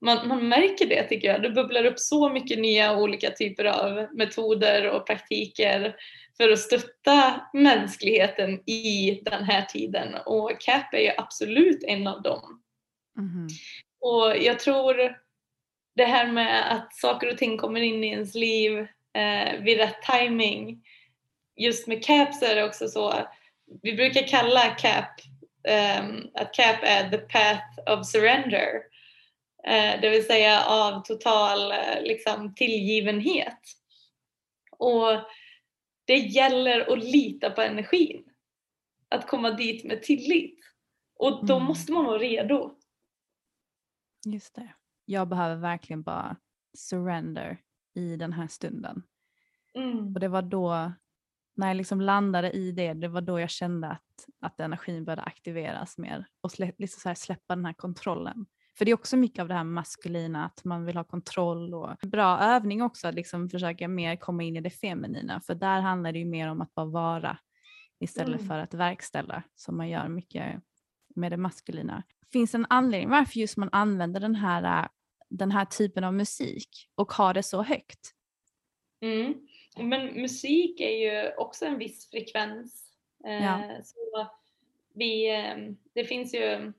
man, 0.00 0.28
man 0.28 0.48
märker 0.48 0.86
det 0.86 1.02
tycker 1.02 1.28
jag. 1.28 1.42
Det 1.42 1.50
bubblar 1.50 1.84
upp 1.84 1.98
så 1.98 2.28
mycket 2.28 2.58
nya 2.58 2.96
olika 2.96 3.30
typer 3.30 3.64
av 3.64 4.06
metoder 4.14 4.90
och 4.90 5.06
praktiker 5.06 5.96
för 6.36 6.50
att 6.50 6.58
stötta 6.58 7.40
mänskligheten 7.52 8.68
i 8.70 9.20
den 9.24 9.44
här 9.44 9.62
tiden 9.62 10.14
och 10.26 10.60
CAP 10.60 10.94
är 10.94 10.98
ju 10.98 11.10
absolut 11.16 11.84
en 11.84 12.06
av 12.06 12.22
dem. 12.22 12.62
Mm. 13.18 13.48
Och 14.00 14.36
jag 14.42 14.58
tror 14.58 15.16
det 15.96 16.04
här 16.04 16.32
med 16.32 16.72
att 16.72 16.94
saker 16.96 17.32
och 17.32 17.38
ting 17.38 17.58
kommer 17.58 17.80
in 17.80 18.04
i 18.04 18.08
ens 18.08 18.34
liv 18.34 18.78
eh, 19.16 19.60
vid 19.60 19.78
rätt 19.78 20.02
timing. 20.02 20.82
Just 21.56 21.86
med 21.86 22.04
CAP 22.04 22.34
så 22.34 22.44
är 22.44 22.54
det 22.54 22.64
också 22.64 22.88
så, 22.88 23.14
vi 23.82 23.94
brukar 23.94 24.26
kalla 24.26 24.60
CAP 24.60 25.20
um, 26.00 26.30
att 26.34 26.54
CAP 26.54 26.82
är 26.82 27.10
the 27.10 27.18
path 27.18 27.98
of 27.98 28.06
surrender. 28.06 28.82
Uh, 29.68 30.00
det 30.00 30.10
vill 30.10 30.26
säga 30.26 30.64
av 30.64 31.02
total 31.02 31.72
uh, 31.72 32.02
liksom, 32.02 32.54
tillgivenhet. 32.54 33.58
Och 34.78 35.10
det 36.04 36.16
gäller 36.16 36.92
att 36.92 37.04
lita 37.04 37.50
på 37.50 37.62
energin. 37.62 38.24
Att 39.08 39.28
komma 39.28 39.50
dit 39.50 39.84
med 39.84 40.02
tillit. 40.02 40.60
Och 41.18 41.46
då 41.46 41.54
mm. 41.56 41.66
måste 41.66 41.92
man 41.92 42.04
vara 42.04 42.18
redo. 42.18 42.78
Just 44.26 44.54
det. 44.54 44.74
Jag 45.04 45.28
behöver 45.28 45.56
verkligen 45.56 46.02
bara 46.02 46.36
surrender 46.76 47.58
i 47.94 48.16
den 48.16 48.32
här 48.32 48.48
stunden. 48.48 49.02
Mm. 49.74 50.14
Och 50.14 50.20
det 50.20 50.28
var 50.28 50.42
då, 50.42 50.92
när 51.56 51.68
jag 51.68 51.76
liksom 51.76 52.00
landade 52.00 52.50
i 52.50 52.72
det, 52.72 52.92
det 52.92 53.08
var 53.08 53.20
då 53.20 53.40
jag 53.40 53.50
kände 53.50 53.88
att, 53.88 54.26
att 54.40 54.60
energin 54.60 55.04
började 55.04 55.22
aktiveras 55.22 55.98
mer 55.98 56.26
och 56.40 56.52
slä, 56.52 56.72
liksom 56.78 57.14
släppa 57.16 57.56
den 57.56 57.64
här 57.64 57.72
kontrollen. 57.72 58.46
För 58.78 58.84
det 58.84 58.90
är 58.90 58.94
också 58.94 59.16
mycket 59.16 59.42
av 59.42 59.48
det 59.48 59.54
här 59.54 59.64
maskulina, 59.64 60.44
att 60.44 60.64
man 60.64 60.84
vill 60.84 60.96
ha 60.96 61.04
kontroll 61.04 61.74
och 61.74 61.96
bra 62.02 62.38
övning 62.38 62.82
också 62.82 63.08
att 63.08 63.14
liksom 63.14 63.50
försöka 63.50 63.88
mer 63.88 64.16
komma 64.16 64.42
in 64.42 64.56
i 64.56 64.60
det 64.60 64.70
feminina 64.70 65.40
för 65.40 65.54
där 65.54 65.80
handlar 65.80 66.12
det 66.12 66.18
ju 66.18 66.24
mer 66.24 66.50
om 66.50 66.60
att 66.60 66.74
bara 66.74 66.86
vara 66.86 67.38
istället 68.00 68.40
mm. 68.40 68.48
för 68.48 68.58
att 68.58 68.74
verkställa 68.74 69.42
som 69.54 69.76
man 69.76 69.88
gör 69.88 70.08
mycket 70.08 70.62
med 71.14 71.32
det 71.32 71.36
maskulina. 71.36 72.02
Finns 72.32 72.50
det 72.50 72.58
en 72.58 72.66
anledning 72.70 73.10
varför 73.10 73.40
just 73.40 73.56
man 73.56 73.68
använder 73.72 74.20
den 74.20 74.34
här, 74.34 74.88
den 75.28 75.50
här 75.50 75.64
typen 75.64 76.04
av 76.04 76.14
musik 76.14 76.68
och 76.94 77.12
har 77.12 77.34
det 77.34 77.42
så 77.42 77.62
högt? 77.62 78.14
Mm. 79.00 79.34
Men 79.76 80.06
musik 80.06 80.80
är 80.80 80.96
ju 80.96 81.32
också 81.36 81.64
en 81.64 81.78
viss 81.78 82.10
frekvens. 82.10 82.92
Eh, 83.26 83.44
ja. 83.44 83.80
Så 83.84 84.28
vi, 84.94 85.36
eh, 85.36 85.56
det 85.94 86.04
finns 86.04 86.34
ju 86.34 86.72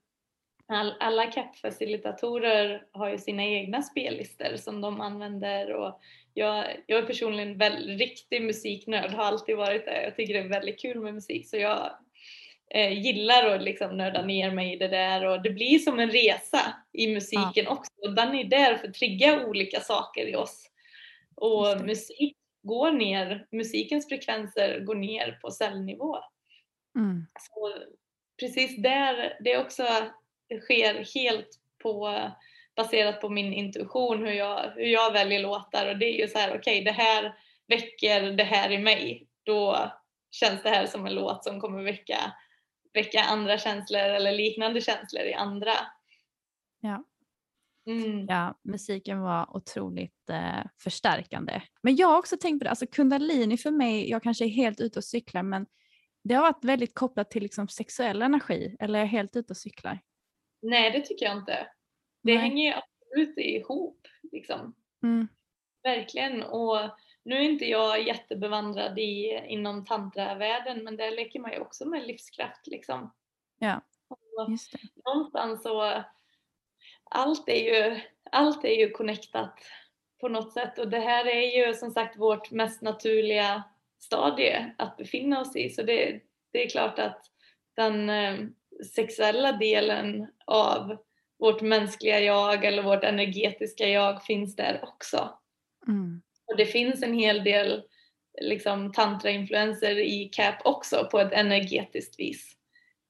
all, 0.70 0.94
alla 1.00 1.32
CAP-facilitatorer 1.32 2.84
har 2.92 3.10
ju 3.10 3.18
sina 3.18 3.46
egna 3.46 3.82
spellistor 3.82 4.56
som 4.56 4.82
de 4.82 5.02
använder 5.02 5.74
och 5.74 6.02
jag, 6.34 6.66
jag 6.88 7.00
är 7.00 7.06
personligen 7.06 7.58
väl 7.58 7.98
riktig 7.98 8.42
musiknörd, 8.42 9.12
har 9.12 9.24
alltid 9.24 9.58
varit 9.58 9.86
det. 9.86 10.04
Jag 10.04 10.16
tycker 10.16 10.34
det 10.34 10.40
är 10.40 10.50
väldigt 10.50 10.80
kul 10.80 11.00
med 11.00 11.14
musik 11.14 11.50
så 11.50 11.58
jag 11.58 11.92
eh, 12.70 13.02
gillar 13.02 13.46
att 13.46 13.64
liksom 13.64 13.98
nörda 13.98 14.26
ner 14.26 14.52
mig 14.52 14.74
i 14.74 14.78
det 14.78 14.88
där 14.88 15.26
och 15.26 15.42
det 15.44 15.50
blir 15.50 15.80
som 15.80 16.00
en 16.00 16.12
resa 16.12 16.60
i 16.94 17.14
musiken 17.14 17.66
ja. 17.66 17.72
också. 17.72 17.92
Och 18.02 18.16
den 18.16 18.36
är 18.36 18.44
där 18.44 18.76
för 18.76 18.88
att 18.88 18.94
trigga 18.94 19.46
olika 19.46 19.80
saker 19.80 20.28
i 20.28 20.36
oss. 20.36 20.66
Och 21.36 21.82
musik 21.86 22.38
går 22.64 22.92
ner, 22.92 23.48
musikens 23.52 24.08
frekvenser 24.08 24.80
går 24.80 24.96
ner 24.96 25.40
på 25.42 25.52
cellnivå. 25.52 26.18
Mm. 26.98 27.26
Så 27.40 27.74
precis 28.40 28.82
där, 28.82 29.38
det 29.40 29.58
också 29.58 29.84
sker 30.62 31.20
helt 31.20 31.50
på 31.84 32.22
baserat 32.76 33.22
på 33.22 33.30
min 33.30 33.54
intuition 33.54 34.20
hur 34.20 34.34
jag, 34.34 34.72
hur 34.76 34.88
jag 34.88 35.14
väljer 35.14 35.40
låtar 35.40 35.92
och 35.92 35.98
det 35.98 36.06
är 36.06 36.22
ju 36.22 36.28
så 36.28 36.38
här 36.38 36.50
okej 36.50 36.60
okay, 36.60 36.84
det 36.84 36.92
här 36.92 37.36
väcker 37.68 38.22
det 38.32 38.44
här 38.44 38.72
i 38.72 38.78
mig. 38.78 39.28
Då 39.44 39.92
känns 40.32 40.64
det 40.64 40.70
här 40.70 40.86
som 40.86 41.06
en 41.06 41.14
låt 41.14 41.44
som 41.44 41.62
kommer 41.62 41.84
väcka, 41.84 42.34
väcka 42.94 43.22
andra 43.22 43.58
känslor 43.58 44.02
eller 44.02 44.32
liknande 44.32 44.82
känslor 44.82 45.24
i 45.24 45.34
andra. 45.34 45.74
Ja. 46.80 47.04
Mm. 47.88 48.26
Ja, 48.26 48.60
musiken 48.64 49.22
var 49.22 49.56
otroligt 49.56 50.30
eh, 50.30 50.66
förstärkande. 50.84 51.62
Men 51.82 51.96
jag 51.96 52.08
har 52.08 52.18
också 52.18 52.38
tänkt 52.38 52.60
på 52.60 52.64
det, 52.64 52.70
alltså 52.70 52.88
kundalini 52.88 53.58
för 53.58 53.72
mig, 53.72 54.10
jag 54.10 54.24
kanske 54.24 54.46
är 54.46 54.50
helt 54.50 54.82
ute 54.82 55.00
och 55.00 55.06
cyklar 55.06 55.44
men 55.44 55.66
det 56.24 56.36
har 56.36 56.42
varit 56.42 56.64
väldigt 56.64 56.96
kopplat 56.96 57.32
till 57.32 57.44
liksom 57.44 57.68
sexuell 57.68 58.22
energi 58.22 58.76
eller 58.80 59.00
är 59.00 59.04
jag 59.04 59.10
helt 59.10 59.36
ute 59.36 59.54
och 59.54 59.58
cyklar? 59.58 60.00
Nej 60.62 60.92
det 60.92 61.02
tycker 61.02 61.26
jag 61.26 61.38
inte. 61.38 61.68
Det 62.22 62.34
Nej. 62.34 62.38
hänger 62.38 62.68
ju 62.68 62.74
absolut 62.74 63.38
ihop 63.38 64.08
liksom. 64.32 64.76
Mm. 65.04 65.28
Verkligen 65.84 66.44
och 66.44 66.80
nu 67.24 67.36
är 67.36 67.42
inte 67.42 67.66
jag 67.66 68.08
jättebevandrad 68.08 69.00
i, 69.00 69.44
inom 69.48 69.86
tantravärlden 69.86 70.84
men 70.84 70.98
där 70.98 71.12
leker 71.12 71.40
man 71.40 71.52
ju 71.52 71.60
också 71.60 71.86
med 71.86 72.08
livskraft 72.08 72.68
liksom. 72.68 73.14
Ja, 73.60 73.82
just 74.50 74.72
det. 74.72 74.80
Någonstans 75.06 75.64
så 75.64 76.04
allt 77.04 77.50
är 77.50 77.74
ju, 77.74 78.00
allt 78.32 78.66
är 78.66 78.74
ju 78.74 78.90
connectat 78.90 79.60
på 80.20 80.28
något 80.28 80.54
sätt 80.54 80.80
och 80.80 80.88
det 80.88 81.00
här 81.00 81.28
är 81.28 81.68
ju 81.68 81.74
som 81.74 81.92
sagt 81.92 82.18
vårt 82.18 82.52
mest 82.52 82.82
naturliga 82.82 83.64
stadie 84.00 84.76
att 84.78 84.98
befinna 84.98 85.42
oss 85.42 85.56
i 85.56 85.70
så 85.70 85.84
det, 85.84 86.22
det 86.52 86.64
är 86.64 86.70
klart 86.70 87.00
att 87.00 87.26
den 87.76 88.10
eh, 88.10 88.40
sexuella 88.86 89.52
delen 89.52 90.28
av 90.46 90.98
vårt 91.40 91.62
mänskliga 91.62 92.20
jag 92.20 92.66
eller 92.66 92.84
vårt 92.84 93.04
energetiska 93.04 93.88
jag 93.88 94.24
finns 94.24 94.56
där 94.56 94.80
också. 94.84 95.40
Mm. 95.88 96.22
Och 96.46 96.58
det 96.58 96.66
finns 96.66 97.04
en 97.04 97.14
hel 97.14 97.44
del 97.44 97.84
liksom, 98.42 98.92
tantrainfluenser 98.94 99.98
i 99.98 100.30
CAP 100.34 100.66
också 100.66 101.08
på 101.12 101.20
ett 101.20 101.34
energetiskt 101.34 102.20
vis. 102.20 102.56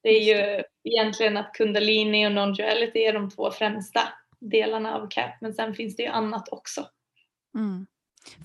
Det 0.02 0.08
är 0.08 0.20
ju 0.20 0.62
egentligen 0.84 1.36
att 1.36 1.54
kundalini 1.54 2.26
och 2.26 2.32
non-duality 2.32 2.98
är 2.98 3.12
de 3.12 3.30
två 3.30 3.50
främsta 3.50 4.00
delarna 4.40 4.94
av 4.94 5.08
CAP 5.10 5.40
men 5.40 5.54
sen 5.54 5.74
finns 5.74 5.96
det 5.96 6.02
ju 6.02 6.08
annat 6.08 6.48
också. 6.52 6.86
Mm. 7.54 7.86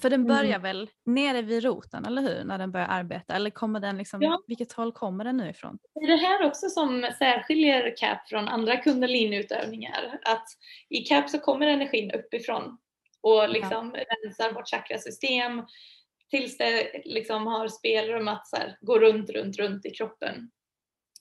För 0.02 0.10
den 0.10 0.28
börjar 0.28 0.60
mm. 0.60 0.62
väl 0.62 0.90
nere 1.06 1.42
vid 1.42 1.64
roten, 1.64 2.06
eller 2.06 2.22
hur? 2.22 2.44
När 2.44 2.58
den 2.58 2.72
börjar 2.72 2.88
arbeta. 2.88 3.34
Eller 3.34 3.50
kommer 3.50 3.80
den 3.80 3.98
liksom, 3.98 4.22
ja. 4.22 4.44
vilket 4.48 4.72
håll 4.72 4.92
kommer 4.92 5.24
den 5.24 5.38
nu 5.38 5.50
ifrån? 5.50 5.78
Det 5.94 6.06
är 6.06 6.08
det 6.08 6.28
här 6.28 6.48
också 6.48 6.70
som 6.70 7.10
särskiljer 7.20 7.96
CAP 7.98 8.30
från 8.30 8.48
andra 8.48 8.78
kundaliniutövningar. 8.78 10.20
Att 10.26 10.46
i 10.90 10.98
CAP 11.02 11.30
så 11.30 11.40
kommer 11.40 11.68
energin 11.68 12.12
uppifrån 12.12 12.78
och 13.22 13.50
liksom 13.50 13.96
ja. 13.96 14.04
rensar 14.04 14.54
vårt 14.54 14.70
chakrasystem 14.70 15.64
tills 16.30 16.58
det 16.58 17.02
liksom 17.06 17.48
har 17.48 17.68
spelrum 17.68 18.28
att 18.28 18.48
så 18.48 18.56
här, 18.56 18.78
gå 18.82 19.00
runt, 19.00 19.30
runt, 19.30 19.58
runt 19.58 19.86
i 19.86 19.92
kroppen. 19.92 20.52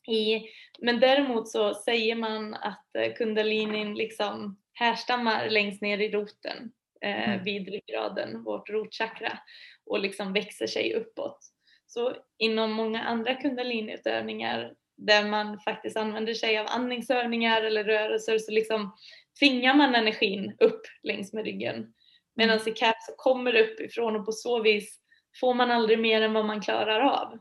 I, 0.09 0.43
men 0.79 1.01
däremot 1.01 1.49
så 1.49 1.75
säger 1.75 2.15
man 2.15 2.55
att 2.55 2.97
eh, 2.99 3.15
kundalinin 3.15 3.95
liksom 3.95 4.61
härstammar 4.73 5.49
längst 5.51 5.83
ner 5.83 5.99
i 5.99 6.11
roten 6.11 6.73
eh, 7.05 7.29
mm. 7.29 7.45
vid 7.45 7.69
ryggraden, 7.69 8.45
vårt 8.45 8.71
rotchakra 8.71 9.39
och 9.87 9.99
liksom 9.99 10.33
växer 10.33 10.67
sig 10.67 10.95
uppåt. 10.95 11.39
Så 11.87 12.17
inom 12.39 12.73
många 12.73 13.03
andra 13.03 13.35
kundaliniutövningar 13.35 14.75
där 14.97 15.29
man 15.29 15.61
faktiskt 15.61 15.97
använder 15.97 16.35
sig 16.35 16.59
av 16.59 16.67
andningsövningar 16.69 17.63
eller 17.63 17.85
rörelser 17.85 18.39
så 18.39 18.51
liksom 18.51 18.97
tvingar 19.39 19.75
man 19.75 19.95
energin 19.95 20.57
upp 20.59 20.83
längs 21.03 21.33
med 21.33 21.45
ryggen. 21.45 21.95
Medan 22.37 22.59
mm. 22.59 22.69
i 22.69 22.73
CAP 22.73 22.97
så 23.03 23.13
kommer 23.17 23.53
det 23.53 23.73
uppifrån 23.73 24.17
och 24.17 24.27
på 24.27 24.33
så 24.33 24.63
vis 24.63 25.01
får 25.41 25.55
man 25.55 25.71
aldrig 25.71 25.99
mer 25.99 26.23
än 26.23 26.33
vad 26.33 26.45
man 26.45 26.61
klarar 26.61 27.01
av. 27.01 27.39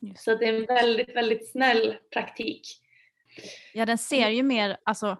Just. 0.00 0.24
Så 0.24 0.34
det 0.34 0.44
är 0.48 0.54
en 0.54 0.66
väldigt, 0.66 1.16
väldigt 1.16 1.50
snäll 1.50 1.96
praktik. 2.12 2.62
Ja, 3.74 3.86
den 3.86 3.98
ser 3.98 4.28
ju 4.28 4.42
mer 4.42 4.76
alltså, 4.84 5.16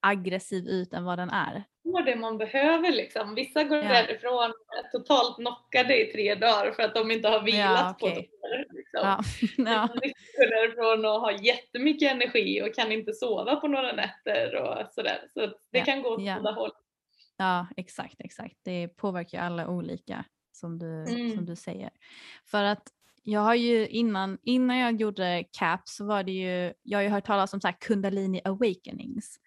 aggressiv 0.00 0.66
ut 0.66 0.92
än 0.92 1.04
vad 1.04 1.18
den 1.18 1.30
är 1.30 1.64
får 1.82 2.02
det 2.02 2.16
man 2.16 2.38
behöver 2.38 2.90
liksom. 2.90 3.34
Vissa 3.34 3.64
går 3.64 3.78
ja. 3.78 3.88
därifrån 3.88 4.52
totalt 4.92 5.36
knockade 5.36 6.02
i 6.02 6.12
tre 6.12 6.34
dagar 6.34 6.72
för 6.72 6.82
att 6.82 6.94
de 6.94 7.10
inte 7.10 7.28
har 7.28 7.42
vilat 7.42 7.96
ja, 8.00 8.08
okay. 8.08 8.14
på 8.14 8.48
dagar. 8.48 8.64
Liksom. 8.72 9.00
Ja. 9.02 9.20
ja. 9.72 9.88
Vissa 10.02 10.44
går 10.44 10.50
därifrån 10.50 11.04
och 11.04 11.20
har 11.20 11.32
jättemycket 11.32 12.10
energi 12.10 12.62
och 12.62 12.74
kan 12.74 12.92
inte 12.92 13.12
sova 13.12 13.56
på 13.56 13.68
några 13.68 13.92
nätter 13.92 14.56
och 14.56 14.92
sådär. 14.92 15.28
Så 15.34 15.40
det 15.46 15.78
ja. 15.78 15.84
kan 15.84 16.02
gå 16.02 16.08
åt 16.08 16.22
ja. 16.22 16.36
båda 16.36 16.52
håll. 16.52 16.70
Ja 17.36 17.66
exakt, 17.76 18.16
exakt. 18.18 18.54
Det 18.64 18.88
påverkar 18.88 19.40
alla 19.40 19.68
olika 19.68 20.24
som 20.52 20.78
du, 20.78 21.04
mm. 21.04 21.34
som 21.34 21.44
du 21.44 21.56
säger. 21.56 21.90
För 22.46 22.64
att 22.64 22.82
jag 23.24 23.40
har 23.40 23.54
ju 23.54 23.88
innan, 23.88 24.38
innan 24.42 24.78
jag 24.78 25.00
gjorde 25.00 25.44
CAP 25.58 25.88
så 25.88 26.04
var 26.04 26.22
det 26.22 26.32
ju, 26.32 26.72
jag 26.82 26.98
har 26.98 27.02
ju 27.02 27.08
hört 27.08 27.26
talas 27.26 27.54
om 27.54 27.60
så 27.60 27.72
kundalini 27.80 28.40
awakenings. 28.44 29.38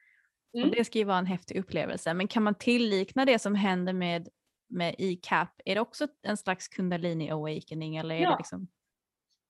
Mm. 0.56 0.70
Och 0.70 0.76
det 0.76 0.86
ska 0.86 1.00
ju 1.00 1.06
vara 1.06 1.18
en 1.18 1.26
häftig 1.26 1.58
upplevelse. 1.58 2.14
Men 2.14 2.28
kan 2.28 2.44
man 2.44 2.56
tillikna 2.56 3.26
det 3.26 3.40
som 3.40 3.56
händer 3.56 3.94
med, 3.94 4.30
med 4.70 4.96
e-cap, 4.98 5.62
är 5.66 5.76
det 5.76 5.82
också 5.82 6.08
en 6.22 6.38
slags 6.38 6.68
kundalini 6.68 7.32
awakening? 7.32 7.96
Eller 7.96 8.16
är 8.16 8.20
ja, 8.20 8.32
det 8.32 8.38
liksom... 8.38 8.68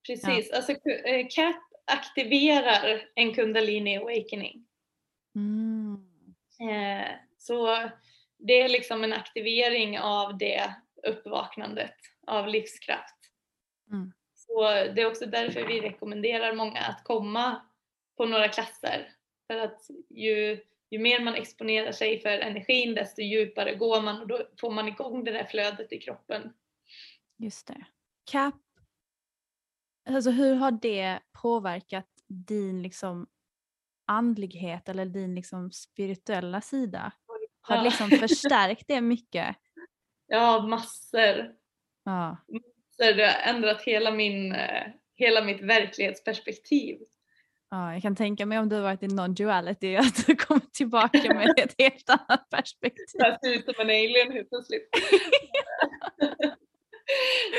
precis. 0.07 0.49
Ja. 0.51 0.57
Alltså, 0.57 0.71
eh, 0.71 1.27
CAP 1.29 1.55
aktiverar 1.91 3.09
en 3.15 3.33
kundalini 3.33 3.97
awakening. 3.97 4.65
Mm. 5.35 5.95
Eh, 6.59 7.11
så 7.37 7.89
det 8.37 8.61
är 8.61 8.69
liksom 8.69 9.03
en 9.03 9.13
aktivering 9.13 9.99
av 9.99 10.37
det 10.37 10.75
uppvaknandet 11.07 11.95
av 12.27 12.47
livskraft. 12.47 13.15
Mm. 13.91 14.13
Så 14.33 14.61
det 14.71 15.01
är 15.01 15.05
också 15.05 15.25
därför 15.25 15.67
vi 15.67 15.81
rekommenderar 15.81 16.53
många 16.53 16.79
att 16.79 17.03
komma 17.03 17.61
på 18.17 18.25
några 18.25 18.47
klasser. 18.47 19.09
För 19.47 19.57
att 19.57 19.81
ju 20.09 20.59
ju 20.91 20.99
mer 20.99 21.19
man 21.19 21.35
exponerar 21.35 21.91
sig 21.91 22.19
för 22.19 22.29
energin 22.29 22.95
desto 22.95 23.21
djupare 23.21 23.75
går 23.75 24.01
man 24.01 24.21
och 24.21 24.27
då 24.27 24.47
får 24.59 24.71
man 24.71 24.87
igång 24.87 25.23
det 25.23 25.31
där 25.31 25.43
flödet 25.43 25.93
i 25.93 25.99
kroppen. 25.99 26.53
Just 27.37 27.67
det. 27.67 27.85
CAP, 28.31 28.55
alltså 30.09 30.31
hur 30.31 30.55
har 30.55 30.71
det 30.71 31.19
påverkat 31.41 32.09
din 32.27 32.81
liksom 32.81 33.27
andlighet 34.07 34.89
eller 34.89 35.05
din 35.05 35.35
liksom 35.35 35.71
spirituella 35.71 36.61
sida? 36.61 37.11
Har 37.61 37.77
det 37.77 37.83
liksom 37.83 38.09
förstärkt 38.27 38.87
det 38.87 39.01
mycket? 39.01 39.55
Ja, 40.27 40.67
massor. 40.67 41.55
Ja. 42.03 42.37
Så 42.89 43.03
det 43.03 43.25
har 43.25 43.53
ändrat 43.53 43.81
hela, 43.81 44.11
min, 44.11 44.51
eh, 44.51 44.87
hela 45.15 45.43
mitt 45.43 45.61
verklighetsperspektiv. 45.61 46.99
Ja, 47.71 47.93
jag 47.93 48.01
kan 48.01 48.15
tänka 48.15 48.45
mig 48.45 48.59
om 48.59 48.69
du 48.69 48.81
varit 48.81 49.03
i 49.03 49.07
non-duality 49.07 49.97
att 49.99 50.27
du 50.27 50.35
kommer 50.35 50.71
tillbaka 50.73 51.33
med 51.33 51.53
ett 51.57 51.75
helt 51.77 52.09
annat 52.09 52.49
perspektiv. 52.49 53.05
Jag 53.13 53.39
ser 53.39 53.53
ut 53.53 53.65
som 53.65 53.73
en 53.77 53.89
alien 53.89 54.31
helt 54.31 54.49
plötsligt. 54.49 54.89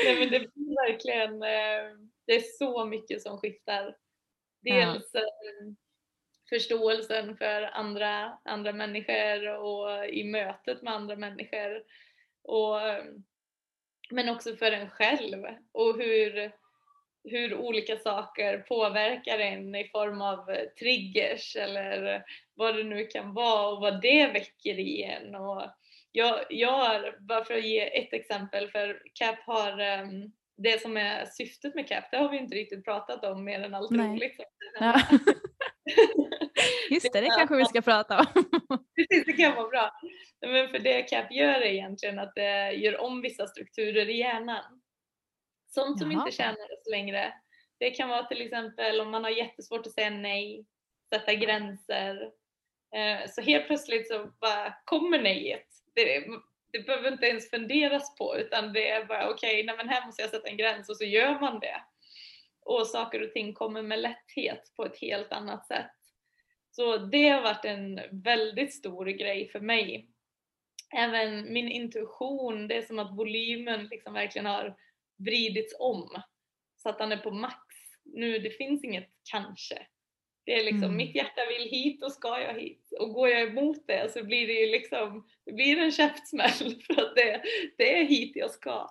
Nej 0.05 0.19
men 0.19 0.29
det 0.29 0.39
blir 0.39 0.87
verkligen, 0.87 1.33
eh, 1.33 1.97
det 2.25 2.35
är 2.35 2.57
så 2.57 2.85
mycket 2.85 3.21
som 3.21 3.37
skiftar. 3.37 3.95
Dels 4.61 5.15
eh, 5.15 5.21
förståelsen 6.49 7.37
för 7.37 7.61
andra, 7.61 8.37
andra 8.45 8.73
människor 8.73 9.57
och 9.57 10.05
i 10.05 10.23
mötet 10.23 10.81
med 10.81 10.93
andra 10.93 11.15
människor. 11.15 11.83
Och, 12.43 12.81
eh, 12.81 13.03
men 14.11 14.29
också 14.29 14.55
för 14.55 14.71
en 14.71 14.89
själv 14.89 15.43
och 15.71 15.97
hur, 15.97 16.51
hur 17.23 17.55
olika 17.55 17.97
saker 17.97 18.57
påverkar 18.57 19.39
en 19.39 19.75
i 19.75 19.87
form 19.87 20.21
av 20.21 20.49
eh, 20.49 20.65
triggers 20.79 21.55
eller 21.55 22.23
vad 22.55 22.75
det 22.75 22.83
nu 22.83 23.05
kan 23.05 23.33
vara 23.33 23.67
och 23.67 23.81
vad 23.81 24.01
det 24.01 24.27
väcker 24.27 24.79
i 24.79 25.03
en. 25.03 25.35
Och 25.35 25.63
jag, 26.11 26.39
jag 26.49 26.71
har, 26.71 27.15
bara 27.19 27.45
för 27.45 27.53
att 27.53 27.65
ge 27.65 27.99
ett 27.99 28.13
exempel, 28.13 28.71
för 28.71 29.01
CAP 29.13 29.39
har 29.45 29.71
um, 29.71 30.31
det 30.57 30.81
som 30.81 30.97
är 30.97 31.25
syftet 31.25 31.75
med 31.75 31.87
CAP, 31.87 32.11
det 32.11 32.17
har 32.17 32.29
vi 32.29 32.37
inte 32.37 32.55
riktigt 32.55 32.85
pratat 32.85 33.25
om 33.25 33.43
mer 33.43 33.59
än 33.59 33.73
allt 33.73 33.91
Nej. 33.91 34.07
roligt. 34.07 34.41
Ja. 34.79 35.01
Just 36.89 37.13
det, 37.13 37.21
det 37.21 37.27
kanske 37.27 37.55
vi 37.55 37.65
ska 37.65 37.81
prata 37.81 38.19
om. 38.19 38.25
Precis, 38.95 39.25
det 39.25 39.33
kan 39.33 39.55
vara 39.55 39.67
bra. 39.67 39.91
Men 40.41 40.69
för 40.69 40.79
det 40.79 41.01
CAP 41.01 41.31
gör 41.31 41.61
är 41.61 41.65
egentligen 41.65 42.19
att 42.19 42.35
det 42.35 42.71
gör 42.71 43.01
om 43.01 43.21
vissa 43.21 43.47
strukturer 43.47 44.09
i 44.09 44.17
hjärnan. 44.17 44.81
Sånt 45.81 45.99
som 45.99 46.11
Jaha. 46.11 46.21
inte 46.21 46.37
tjänar 46.37 46.73
oss 46.73 46.91
längre. 46.91 47.33
Det 47.79 47.91
kan 47.91 48.09
vara 48.09 48.23
till 48.23 48.41
exempel 48.41 49.01
om 49.01 49.11
man 49.11 49.23
har 49.23 49.31
jättesvårt 49.31 49.87
att 49.87 49.93
säga 49.93 50.09
nej, 50.09 50.65
sätta 51.13 51.33
gränser. 51.33 52.31
Eh, 52.95 53.29
Så 53.29 53.41
helt 53.41 53.67
plötsligt 53.67 54.07
så 54.07 54.31
bara 54.41 54.73
kommer 54.85 55.19
nejet. 55.19 55.67
Det, 55.95 56.25
det 56.71 56.79
behöver 56.79 57.11
inte 57.11 57.25
ens 57.25 57.49
funderas 57.49 58.15
på 58.15 58.37
utan 58.37 58.73
det 58.73 58.89
är 58.89 59.05
bara 59.05 59.29
okej, 59.29 59.63
men 59.63 59.89
här 59.89 60.05
måste 60.05 60.21
jag 60.21 60.31
sätta 60.31 60.49
en 60.49 60.57
gräns 60.57 60.89
och 60.89 60.97
så 60.97 61.03
gör 61.03 61.39
man 61.39 61.59
det. 61.59 61.81
Och 62.61 62.87
saker 62.87 63.23
och 63.23 63.31
ting 63.31 63.53
kommer 63.53 63.81
med 63.81 63.99
lätthet 63.99 64.71
på 64.75 64.85
ett 64.85 64.97
helt 65.01 65.31
annat 65.31 65.67
sätt. 65.67 65.91
Så 66.71 66.97
det 66.97 67.29
har 67.29 67.41
varit 67.41 67.65
en 67.65 68.01
väldigt 68.11 68.73
stor 68.73 69.05
grej 69.05 69.49
för 69.49 69.59
mig. 69.59 70.07
Även 70.95 71.53
min 71.53 71.71
intuition, 71.71 72.67
det 72.67 72.77
är 72.77 72.81
som 72.81 72.99
att 72.99 73.17
volymen 73.17 73.87
liksom 73.87 74.13
verkligen 74.13 74.45
har 74.45 74.75
vridits 75.17 75.75
om. 75.79 76.21
Så 76.75 76.89
att 76.89 76.97
den 76.97 77.11
är 77.11 77.17
på 77.17 77.31
max. 77.31 77.57
Nu, 78.03 78.39
det 78.39 78.49
finns 78.49 78.83
inget 78.83 79.09
kanske. 79.31 79.87
Det 80.45 80.53
är 80.59 80.63
liksom, 80.63 80.83
Mm. 80.83 80.97
mitt 80.97 81.15
hjärta 81.15 81.41
vill 81.49 81.69
hit 81.69 82.03
och 82.03 82.11
ska 82.11 82.39
jag 82.41 82.53
hit. 82.53 82.93
Och 82.99 83.13
går 83.13 83.29
jag 83.29 83.41
emot 83.41 83.87
det 83.87 84.13
så 84.13 84.23
blir 84.23 84.47
det 84.47 84.53
ju 84.53 84.67
liksom, 84.71 85.27
det 85.45 85.51
blir 85.53 85.77
en 85.77 85.91
käftsmäll 85.91 86.49
för 86.87 87.01
att 87.01 87.15
det, 87.15 87.41
det 87.77 87.99
är 87.99 88.03
hit 88.05 88.35
jag 88.35 88.51
ska. 88.51 88.87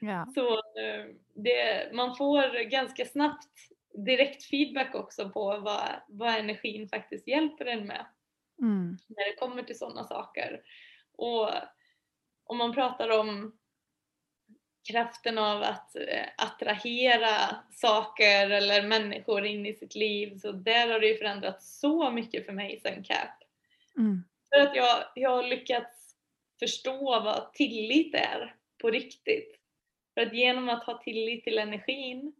Ja. 0.00 0.26
Så 0.34 0.52
eh, 0.54 1.06
det, 1.34 1.90
man 1.94 2.16
får 2.16 2.64
ganska 2.70 3.04
snabbt 3.04 3.48
direkt 4.06 4.44
feedback 4.44 4.94
också 4.94 5.30
på 5.30 5.58
vad, 5.58 5.88
vad 6.08 6.34
energin 6.38 6.88
faktiskt 6.88 7.28
hjälper 7.28 7.66
en 7.66 7.86
med 7.86 8.06
Mm. 8.62 8.96
när 9.08 9.30
det 9.30 9.36
kommer 9.36 9.62
till 9.62 9.78
sådana 9.78 10.04
saker. 10.04 10.60
Och 11.12 11.50
om 12.44 12.58
man 12.58 12.74
pratar 12.74 13.08
om 13.18 13.58
kraften 14.90 15.38
av 15.38 15.62
att 15.62 15.96
eh, 15.96 16.26
attrahera 16.36 17.56
saker 17.70 18.50
eller 18.50 18.82
människor 18.82 19.46
in 19.46 19.66
i 19.66 19.74
sitt 19.74 19.94
liv 19.94 20.38
så 20.38 20.52
där 20.52 20.88
har 20.88 21.00
det 21.00 21.06
ju 21.06 21.16
förändrats 21.16 21.80
så 21.80 22.10
mycket 22.10 22.46
för 22.46 22.52
mig 22.52 22.80
sen 22.82 23.04
CAP. 23.04 23.44
Mm. 23.96 24.24
För 24.48 24.60
att 24.60 24.76
jag, 24.76 25.04
jag 25.14 25.30
har 25.30 25.42
lyckats 25.42 26.16
förstå 26.58 27.20
vad 27.20 27.52
tillit 27.52 28.14
är 28.14 28.54
på 28.80 28.90
riktigt. 28.90 29.56
För 30.14 30.26
att 30.26 30.34
genom 30.34 30.68
att 30.68 30.84
ha 30.84 30.98
tillit 30.98 31.44
till 31.44 31.58
energin 31.58 32.32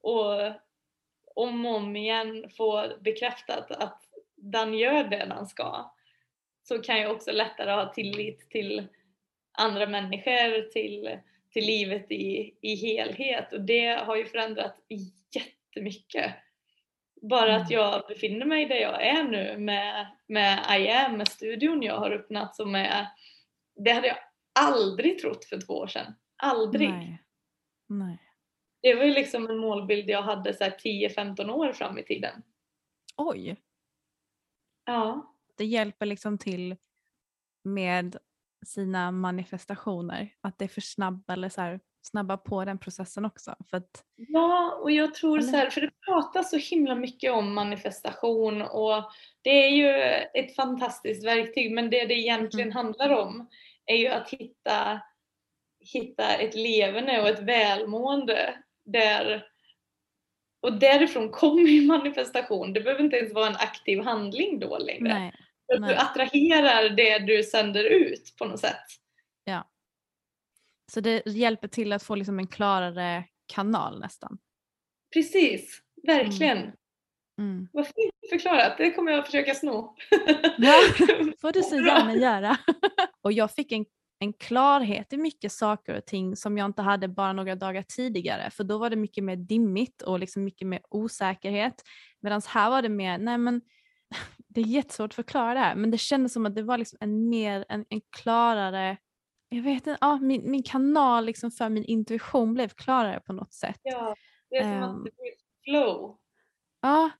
och 0.00 0.52
om 1.34 1.66
och 1.66 1.74
om 1.74 1.96
igen 1.96 2.50
få 2.56 2.88
bekräftat 3.00 3.70
att 3.70 4.02
den 4.36 4.74
gör 4.74 5.04
det 5.04 5.26
den 5.26 5.46
ska 5.46 5.94
så 6.62 6.82
kan 6.82 7.00
jag 7.00 7.12
också 7.12 7.32
lättare 7.32 7.70
ha 7.70 7.92
tillit 7.92 8.50
till 8.50 8.86
andra 9.52 9.86
människor, 9.86 10.70
till, 10.70 11.18
till 11.54 11.66
livet 11.66 12.10
i, 12.10 12.58
i 12.60 12.74
helhet 12.74 13.52
och 13.52 13.60
det 13.60 13.86
har 13.86 14.16
ju 14.16 14.24
förändrat 14.24 14.76
jättemycket. 15.34 16.34
Bara 17.22 17.56
att 17.56 17.70
jag 17.70 18.06
befinner 18.08 18.46
mig 18.46 18.66
där 18.66 18.76
jag 18.76 19.06
är 19.06 19.24
nu 19.24 19.58
med, 19.58 20.06
med 20.26 20.80
I 20.80 20.88
am, 20.88 21.16
med 21.16 21.28
studion 21.28 21.82
jag 21.82 21.98
har 21.98 22.10
öppnat 22.10 22.56
som 22.56 22.74
är, 22.74 23.06
det 23.76 23.90
hade 23.92 24.06
jag 24.06 24.16
aldrig 24.60 25.18
trott 25.18 25.44
för 25.44 25.60
två 25.60 25.74
år 25.74 25.86
sedan. 25.86 26.14
Aldrig. 26.36 26.88
Nej. 26.88 27.22
Nej. 27.86 28.18
Det 28.82 28.94
var 28.94 29.04
ju 29.04 29.14
liksom 29.14 29.50
en 29.50 29.58
målbild 29.58 30.10
jag 30.10 30.22
hade 30.22 30.54
så 30.54 30.64
här 30.64 30.76
10-15 30.84 31.50
år 31.50 31.72
fram 31.72 31.98
i 31.98 32.02
tiden. 32.02 32.42
Oj, 33.16 33.56
Ja, 34.84 35.34
det 35.56 35.64
hjälper 35.64 36.06
liksom 36.06 36.38
till 36.38 36.76
med 37.62 38.16
sina 38.64 39.10
manifestationer. 39.10 40.30
Att 40.40 40.58
det 40.58 40.64
är 40.64 40.68
för 40.68 40.80
snabba 40.80 41.32
eller 41.32 41.48
så 41.48 41.60
här, 41.60 41.80
snabba 42.02 42.36
på 42.36 42.64
den 42.64 42.78
processen 42.78 43.24
också. 43.24 43.54
För 43.70 43.76
att, 43.76 44.04
Ja, 44.16 44.78
och 44.82 44.90
jag 44.90 45.14
tror 45.14 45.40
så 45.40 45.56
här, 45.56 45.70
för 45.70 45.80
det 45.80 45.90
pratas 46.06 46.50
så 46.50 46.56
himla 46.56 46.94
mycket 46.94 47.32
om 47.32 47.54
manifestation 47.54 48.62
och 48.62 49.04
det 49.42 49.50
är 49.50 49.68
ju 49.70 49.90
ett 50.42 50.56
fantastiskt 50.56 51.26
verktyg 51.26 51.72
men 51.72 51.90
det 51.90 52.06
det 52.06 52.14
egentligen 52.14 52.68
Mm. 52.72 52.76
handlar 52.76 53.10
om 53.10 53.48
är 53.86 53.96
ju 53.96 54.08
att 54.08 54.30
hitta, 54.30 55.00
hitta 55.92 56.34
ett 56.34 56.54
levande 56.54 57.20
och 57.22 57.28
ett 57.28 57.40
välmående 57.42 58.54
där 58.84 59.46
och 60.62 60.72
därifrån 60.72 61.28
kommer 61.30 61.68
ju 61.68 61.86
manifestation. 61.86 62.72
Det 62.72 62.80
behöver 62.80 63.04
inte 63.04 63.16
ens 63.16 63.34
vara 63.34 63.46
en 63.46 63.56
aktiv 63.56 64.00
handling 64.00 64.58
då 64.58 64.78
längre. 64.78 65.14
nej. 65.18 65.32
Nej. 65.78 65.90
Du 65.90 65.96
attraherar 65.96 66.90
det 66.90 67.18
du 67.18 67.42
sänder 67.42 67.84
ut 67.84 68.34
på 68.38 68.44
något 68.44 68.60
sätt. 68.60 68.84
Så 70.92 71.00
det 71.00 71.26
hjälper 71.26 71.68
till 71.68 71.92
att 71.92 72.02
få 72.02 72.14
liksom 72.14 72.38
en 72.38 72.46
klarare 72.46 73.24
kanal 73.46 74.00
nästan. 74.00 74.38
Precis, 75.14 75.82
verkligen. 76.06 76.72
Mm. 77.40 77.68
Vad 77.72 77.86
fint 77.86 78.14
förklarat, 78.30 78.78
det 78.78 78.90
kommer 78.90 79.12
jag 79.12 79.26
försöka 79.26 79.54
sno. 79.54 79.96
Ja, 80.58 80.74
får 81.40 81.52
du 81.52 81.62
så 81.62 81.76
gärna 81.76 82.14
göra. 82.14 82.56
och 83.22 83.32
jag 83.32 83.50
fick 83.50 83.72
en, 83.72 83.84
en 84.18 84.32
klarhet 84.32 85.12
i 85.12 85.16
mycket 85.16 85.52
saker 85.52 85.96
och 85.96 86.06
ting 86.06 86.36
som 86.36 86.58
jag 86.58 86.64
inte 86.64 86.82
hade 86.82 87.08
bara 87.08 87.32
några 87.32 87.54
dagar 87.54 87.82
tidigare. 87.82 88.50
För 88.50 88.64
då 88.64 88.78
var 88.78 88.90
det 88.90 88.96
mycket 88.96 89.24
mer 89.24 89.36
dimmigt 89.36 90.02
och 90.02 90.18
liksom 90.18 90.44
mycket 90.44 90.68
mer 90.68 90.80
osäkerhet. 90.90 91.82
Medan 92.20 92.42
här 92.48 92.70
var 92.70 92.82
det 92.82 92.88
mer, 92.88 93.18
nej 93.18 93.38
men 93.38 93.60
det 94.54 94.60
är 94.60 94.64
jättesvårt 94.64 95.10
att 95.10 95.14
förklara 95.14 95.54
det 95.54 95.60
här. 95.60 95.74
Men 95.74 95.90
det 95.90 95.98
kändes 95.98 96.32
som 96.32 96.46
att 96.46 96.54
det 96.54 96.62
var 96.62 96.78
liksom 96.78 96.98
en 97.00 97.28
mer, 97.28 97.64
en, 97.68 97.84
en 97.88 98.00
klarare, 98.16 98.96
jag 99.48 99.62
vet 99.62 99.74
inte, 99.74 99.98
ja, 100.00 100.18
min, 100.18 100.50
min 100.50 100.62
kanal 100.62 101.24
liksom 101.24 101.50
för 101.50 101.68
min 101.68 101.84
intuition 101.84 102.54
blev 102.54 102.68
klarare 102.68 103.20
på 103.20 103.32
något 103.32 103.52
sätt. 103.52 103.80
Ja, 103.82 104.16
det 104.50 104.56
är 104.56 104.62
som 104.62 104.72
Ehm. 104.72 104.82
att 104.82 105.04
det 105.04 105.10
blir 105.10 105.32
flow. 105.64 106.16
Ja, 106.82 107.10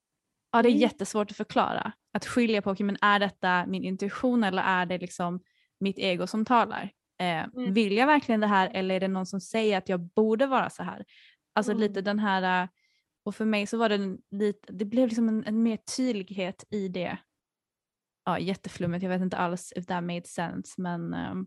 ja 0.53 0.62
det 0.62 0.68
är 0.68 0.70
Mm. 0.70 0.80
jättesvårt 0.80 1.30
att 1.30 1.37
förklara. 1.37 1.93
Att 2.12 2.26
skilja 2.26 2.62
på, 2.62 2.70
okay, 2.70 2.87
men 2.87 2.97
är 3.01 3.18
detta 3.18 3.66
min 3.66 3.85
intuition 3.85 4.45
eller 4.45 4.62
är 4.62 4.87
det 4.87 4.99
liksom 4.99 5.41
mitt 5.80 5.99
ego 5.99 6.26
som 6.26 6.45
talar? 6.45 6.91
Eh, 7.20 7.45
Mm. 7.45 7.72
Vill 7.74 7.97
jag 7.97 8.07
verkligen 8.07 8.41
det 8.41 8.47
här 8.47 8.70
eller 8.74 8.95
är 8.95 9.01
det 9.01 9.09
någon 9.09 9.26
som 9.26 9.41
säger 9.41 9.78
att 9.78 9.89
jag 9.89 10.01
borde 10.01 10.47
vara 10.47 10.70
så 10.70 10.82
här? 10.82 11.05
Alltså 11.55 11.72
Mm. 11.72 11.80
lite 11.80 12.01
den 12.01 12.18
här, 12.18 12.68
och 13.25 13.35
för 13.35 13.45
mig 13.45 13.66
så 13.66 13.79
var 13.79 13.89
det 13.89 13.95
en, 13.95 14.18
lite, 14.31 14.72
det 14.72 14.85
blev 14.85 15.09
liksom 15.09 15.29
en, 15.29 15.45
en 15.45 15.62
mer 15.62 15.77
tydlighet 15.97 16.64
i 16.70 16.89
det. 16.89 17.18
Ja, 18.25 18.39
jätteflummigt, 18.39 19.03
jag 19.03 19.11
vet 19.11 19.22
inte 19.22 19.37
alls 19.37 19.72
if 19.77 19.87
that 19.87 20.05
made 20.05 20.25
sense 20.27 20.81
men 20.81 21.14
ehm, 21.14 21.47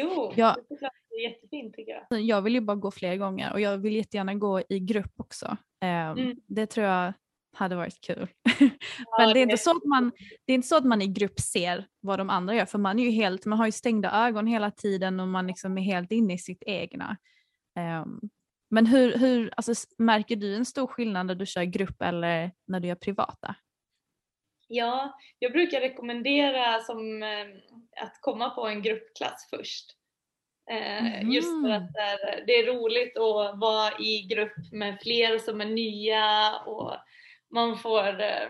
Jo, 0.00 0.32
Ja. 0.36 0.56
det 0.68 0.90
det 1.10 1.22
jättefint 1.22 1.74
tycker 1.74 2.04
jag. 2.10 2.20
jag 2.20 2.42
vill 2.42 2.54
ju 2.54 2.60
bara 2.60 2.76
gå 2.76 2.90
fler 2.90 3.16
gånger 3.16 3.52
och 3.52 3.60
jag 3.60 3.78
vill 3.78 3.96
jättegärna 3.96 4.34
gå 4.34 4.60
i 4.68 4.80
grupp 4.80 5.12
också. 5.16 5.56
Ehm, 5.80 6.18
Mm. 6.18 6.36
Det 6.46 6.66
tror 6.66 6.86
jag 6.86 7.12
hade 7.56 7.76
varit 7.76 8.00
kul. 8.00 8.28
Ja, 8.60 8.68
Men 9.18 9.34
det 9.34 9.40
är, 9.40 9.42
inte 9.42 9.56
så 9.58 9.70
att 9.70 9.84
man, 9.84 10.12
det 10.44 10.52
är 10.52 10.54
inte 10.54 10.68
så 10.68 10.76
att 10.76 10.84
man 10.84 11.02
i 11.02 11.06
grupp 11.06 11.40
ser 11.40 11.86
vad 12.00 12.18
de 12.18 12.30
andra 12.30 12.54
gör 12.54 12.66
för 12.66 12.78
man 12.78 12.98
är 12.98 13.04
ju 13.04 13.10
helt, 13.10 13.46
man 13.46 13.58
har 13.58 13.66
ju 13.66 13.72
stängda 13.72 14.26
ögon 14.26 14.46
hela 14.46 14.70
tiden 14.70 15.20
och 15.20 15.28
man 15.28 15.46
liksom 15.46 15.78
är 15.78 15.82
helt 15.82 16.12
inne 16.12 16.34
i 16.34 16.38
sitt 16.38 16.62
egna. 16.66 17.16
Ehm, 17.78 18.20
Men 18.74 18.86
hur, 18.86 19.18
hur 19.18 19.52
alltså, 19.56 19.86
märker 19.98 20.36
du 20.36 20.54
en 20.56 20.64
stor 20.64 20.86
skillnad 20.86 21.26
när 21.26 21.34
du 21.34 21.46
kör 21.46 21.62
grupp 21.62 22.02
eller 22.02 22.50
när 22.66 22.80
du 22.80 22.88
gör 22.88 22.94
privata? 22.94 23.54
Ja, 24.68 25.18
jag 25.38 25.52
brukar 25.52 25.80
rekommendera 25.80 26.80
som, 26.80 27.22
eh, 27.22 27.46
att 28.02 28.18
komma 28.20 28.50
på 28.50 28.66
en 28.66 28.82
gruppklass 28.82 29.48
först. 29.50 29.96
Mm. 30.70 31.30
Just 31.30 31.62
för 31.62 31.70
att 31.70 31.92
det 32.46 32.52
är 32.52 32.66
roligt 32.66 33.18
att 33.18 33.58
vara 33.58 33.98
i 33.98 34.22
grupp 34.22 34.72
med 34.72 34.98
fler 35.02 35.38
som 35.38 35.60
är 35.60 35.66
nya 35.66 36.58
och 36.66 36.96
man 37.50 37.78
får 37.78 38.20
eh, 38.20 38.48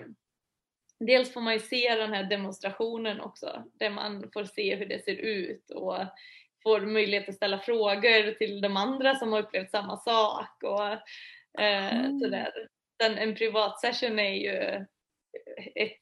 Dels 1.06 1.32
får 1.32 1.40
man 1.40 1.52
ju 1.52 1.60
se 1.60 1.94
den 1.94 2.12
här 2.12 2.24
demonstrationen 2.24 3.20
också 3.20 3.64
där 3.78 3.90
man 3.90 4.30
får 4.32 4.44
se 4.44 4.76
hur 4.76 4.86
det 4.86 5.04
ser 5.04 5.16
ut 5.16 5.70
och 5.70 5.96
får 6.62 6.80
möjlighet 6.80 7.28
att 7.28 7.34
ställa 7.34 7.58
frågor 7.58 8.34
till 8.38 8.60
de 8.60 8.76
andra 8.76 9.14
som 9.14 9.32
har 9.32 9.42
upplevt 9.42 9.70
samma 9.70 9.96
sak 9.96 10.62
och 10.62 10.92
eh, 11.62 11.96
mm. 11.96 12.20
sådär. 12.20 12.52
Sen 13.02 13.18
en 13.18 13.34
privat 13.34 13.80
session 13.80 14.18
är 14.18 14.34
ju 14.34 14.86
ett, 15.74 16.00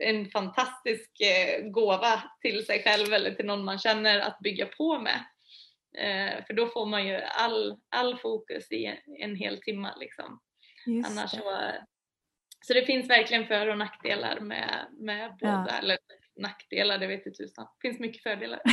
en 0.00 0.30
fantastisk 0.30 1.20
eh, 1.20 1.70
gåva 1.70 2.22
till 2.40 2.66
sig 2.66 2.82
själv 2.82 3.12
eller 3.12 3.34
till 3.34 3.46
någon 3.46 3.64
man 3.64 3.78
känner 3.78 4.20
att 4.20 4.38
bygga 4.38 4.66
på 4.66 4.98
med. 4.98 5.24
Eh, 5.98 6.44
för 6.46 6.54
då 6.54 6.66
får 6.66 6.86
man 6.86 7.06
ju 7.06 7.16
all, 7.16 7.80
all 7.88 8.18
fokus 8.18 8.72
i 8.72 8.94
en 9.18 9.36
hel 9.36 9.62
timme 9.62 9.92
liksom. 10.00 10.40
Annars 10.86 11.30
så, 11.30 11.72
så 12.66 12.74
det 12.74 12.84
finns 12.84 13.10
verkligen 13.10 13.46
för 13.46 13.66
och 13.66 13.78
nackdelar 13.78 14.40
med, 14.40 14.86
med 14.92 15.36
båda, 15.40 15.66
ja. 15.68 15.78
eller 15.78 15.98
nackdelar 16.36 16.98
det 16.98 17.06
vet 17.06 17.26
jag 17.26 17.34
tusan. 17.34 17.64
Det 17.64 17.88
finns 17.88 18.00
mycket 18.00 18.22
fördelar. 18.22 18.60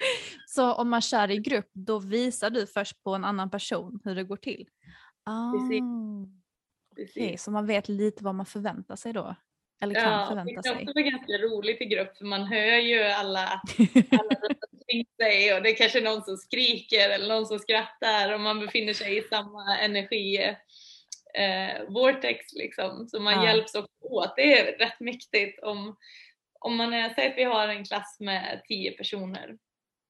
så 0.46 0.72
om 0.72 0.90
man 0.90 1.00
kör 1.00 1.30
i 1.30 1.38
grupp 1.38 1.70
då 1.72 1.98
visar 1.98 2.50
du 2.50 2.66
först 2.66 3.02
på 3.02 3.14
en 3.14 3.24
annan 3.24 3.50
person 3.50 4.00
hur 4.04 4.14
det 4.14 4.24
går 4.24 4.36
till? 4.36 4.68
Ah. 5.24 5.52
Precis. 5.52 5.82
Precis. 6.96 7.16
Okay, 7.16 7.36
så 7.36 7.50
man 7.50 7.66
vet 7.66 7.88
lite 7.88 8.24
vad 8.24 8.34
man 8.34 8.46
förväntar 8.46 8.96
sig 8.96 9.12
då? 9.12 9.34
Eller 9.80 9.94
kan 9.94 10.12
ja, 10.12 10.26
förvänta 10.28 10.62
sig? 10.62 10.72
Det 10.74 10.80
är 10.80 10.88
också 10.88 11.02
ganska 11.02 11.32
roligt 11.32 11.80
i 11.80 11.84
grupp 11.84 12.16
för 12.16 12.24
man 12.24 12.44
hör 12.44 12.76
ju 12.76 13.02
alla, 13.02 13.40
alla 14.10 14.36
sig 15.22 15.54
och 15.54 15.62
det 15.62 15.70
är 15.70 15.76
kanske 15.76 16.00
någon 16.00 16.22
som 16.22 16.36
skriker 16.36 17.10
eller 17.10 17.28
någon 17.28 17.46
som 17.46 17.58
skrattar 17.58 18.32
och 18.32 18.40
man 18.40 18.60
befinner 18.60 18.92
sig 18.92 19.18
i 19.18 19.22
samma 19.22 19.78
energi 19.78 20.56
eh, 21.34 21.82
vortex 21.88 22.52
liksom. 22.52 23.08
Så 23.08 23.20
man 23.20 23.34
ja. 23.34 23.44
hjälps 23.44 23.74
också 23.74 23.92
åt. 24.00 24.36
Det 24.36 24.58
är 24.58 24.78
rätt 24.78 25.00
mäktigt 25.00 25.62
om, 25.62 25.96
om 26.60 26.76
man 26.76 26.92
är, 26.92 27.14
säg 27.14 27.30
att 27.30 27.36
vi 27.38 27.44
har 27.44 27.68
en 27.68 27.84
klass 27.84 28.16
med 28.20 28.62
tio 28.68 28.90
personer 28.90 29.56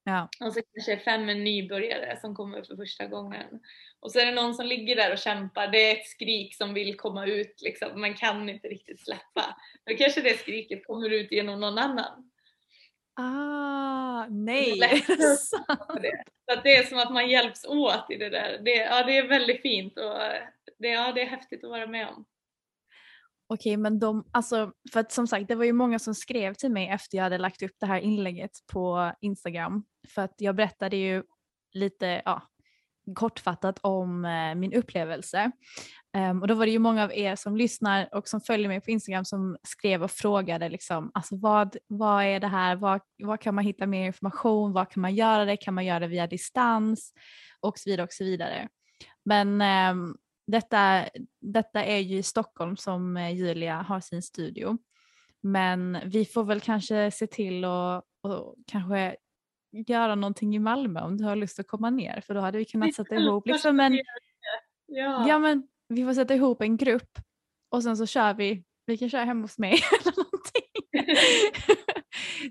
Ja. 0.09 0.28
Och 0.40 0.52
så 0.52 0.61
kanske 0.74 1.04
fem 1.04 1.28
är 1.28 1.34
nybörjare 1.34 2.18
som 2.20 2.34
kommer 2.34 2.62
för 2.62 2.76
första 2.76 3.06
gången. 3.06 3.61
Och 4.00 4.12
så 4.12 4.18
är 4.18 4.26
det 4.26 4.32
någon 4.32 4.54
som 4.54 4.66
ligger 4.66 4.96
där 4.96 5.12
och 5.12 5.18
kämpar. 5.18 5.68
Det 5.68 5.78
är 5.78 5.96
ett 5.96 6.06
skrik 6.06 6.56
som 6.56 6.74
vill 6.74 6.96
komma 6.96 7.26
ut 7.26 7.61
liksom. 7.62 8.00
Man 8.00 8.14
kan 8.14 8.48
inte 8.48 8.68
riktigt 8.68 9.00
släppa. 9.00 9.56
Då 9.84 9.96
kanske 9.96 10.20
det 10.20 10.38
skriket 10.38 10.86
kommer 10.86 11.11
ut 11.11 11.32
genom 11.32 11.61
någon 11.61 11.78
annan. 11.78 12.30
Ah, 13.14 14.26
nej! 14.28 14.80
Det. 16.02 16.24
Så 16.46 16.52
att 16.52 16.62
det 16.64 16.76
är 16.76 16.82
som 16.82 16.98
att 16.98 17.12
man 17.12 17.30
hjälps 17.30 17.64
åt 17.64 18.11
i 18.11 18.16
det 18.16 18.28
där. 18.28 18.59
Det, 18.64 18.74
ja, 18.74 19.02
det 19.02 19.18
är 19.18 19.28
väldigt 19.28 19.62
fint 19.62 19.98
och 19.98 20.18
det, 20.78 20.88
ja, 20.88 21.12
det 21.12 21.22
är 21.22 21.26
häftigt 21.26 21.64
att 21.64 21.70
vara 21.70 21.86
med 21.86 22.09
om. 22.09 22.24
Okej, 23.51 23.76
men 23.76 23.99
de, 23.99 24.24
alltså, 24.30 24.72
för 24.92 25.01
att 25.01 25.12
som 25.12 25.26
sagt 25.26 25.49
det 25.49 25.55
var 25.55 25.64
ju 25.64 25.72
många 25.72 25.99
som 25.99 26.14
skrev 26.14 26.55
till 26.55 26.70
mig 26.70 26.88
efter 26.88 27.16
jag 27.16 27.24
hade 27.24 27.38
lagt 27.38 27.62
upp 27.62 27.76
det 27.80 27.86
här 27.86 28.01
inlägget 28.01 28.51
på 28.72 29.12
Instagram. 29.20 29.84
För 30.09 30.22
att 30.22 30.34
jag 30.36 30.57
berättade 30.57 30.96
ju 30.96 31.22
lite 31.72 32.22
ja, 32.24 32.42
kortfattat 33.14 33.78
om 33.82 34.24
eh, 34.24 34.55
min 34.55 34.72
upplevelse. 34.72 35.51
Um, 36.16 36.42
och 36.42 36.49
då 36.49 36.55
var 36.55 36.66
det 36.66 36.72
ju 36.72 36.78
många 36.78 37.05
av 37.05 37.12
er 37.12 37.36
som 37.36 37.57
lyssnar 37.57 38.14
och 38.14 38.28
som 38.28 38.40
följer 38.40 38.68
mig 38.68 38.80
på 38.80 38.90
Instagram 38.90 39.24
som 39.24 39.57
skrev 39.62 40.03
och 40.03 40.11
frågade 40.11 40.68
liksom, 40.68 41.11
alltså 41.14 41.36
vad, 41.36 41.76
vad 41.86 42.24
är 42.24 42.40
det 42.40 42.46
här, 42.46 42.76
vad, 42.76 43.01
vad 43.22 43.40
kan 43.40 43.55
man 43.55 43.64
hitta 43.64 43.86
mer 43.86 44.07
information, 44.07 44.72
vad 44.72 44.90
kan 44.90 45.01
man 45.01 45.14
göra 45.14 45.44
det, 45.44 45.57
kan 45.57 45.74
man 45.74 45.84
göra 45.86 46.01
det 46.01 46.07
via 46.07 46.26
distans 46.26 47.12
och 47.61 47.78
så 47.78 47.90
vidare 47.90 48.05
och 48.05 48.12
så 48.12 48.24
vidare. 48.24 48.68
Men 49.24 49.62
um, 49.96 50.16
detta, 50.49 51.05
detta 51.40 51.84
är 51.84 51.99
ju 51.99 52.18
i 52.18 52.22
Stockholm 52.22 52.76
som 52.76 53.16
eh, 53.16 53.34
Julia 53.34 53.76
har 53.76 54.01
sin 54.01 54.22
studio. 54.22 54.78
Men 55.40 55.99
vi 56.05 56.24
får 56.24 56.44
väl 56.44 56.61
kanske 56.61 57.11
se 57.11 57.26
till 57.26 57.64
att 57.64 58.05
och 58.20 58.55
kanske 58.66 59.16
göra 59.72 60.14
någonting 60.14 60.57
i 60.57 60.59
Malmö 60.59 61.01
om 61.01 61.16
du 61.16 61.24
har 61.24 61.36
lust 61.36 61.59
att 61.59 61.66
komma 61.66 61.90
ner 61.90 62.20
för 62.20 62.34
då 62.34 62.40
hade 62.40 62.59
vi 62.59 62.64
kunnat 62.64 62.94
sätta 62.94 63.16
ihop 63.16 63.46
liksom 63.46 63.80
en, 63.80 64.01
ja. 64.86 65.28
ja 65.28 65.38
men 65.38 65.68
vi 65.88 66.05
får 66.05 66.14
sätta 66.14 66.34
ihop 66.34 66.62
en 66.62 66.76
grupp 66.76 67.18
och 67.68 67.82
sen 67.82 67.96
så 67.96 68.07
kör 68.07 68.34
vi, 68.34 68.64
vi 68.86 68.99
kan 68.99 69.11
köra 69.11 69.24
hemma 69.24 69.42
hos 69.42 69.59
mig 69.59 69.72
eller 70.01 70.16
någonting. 70.16 70.62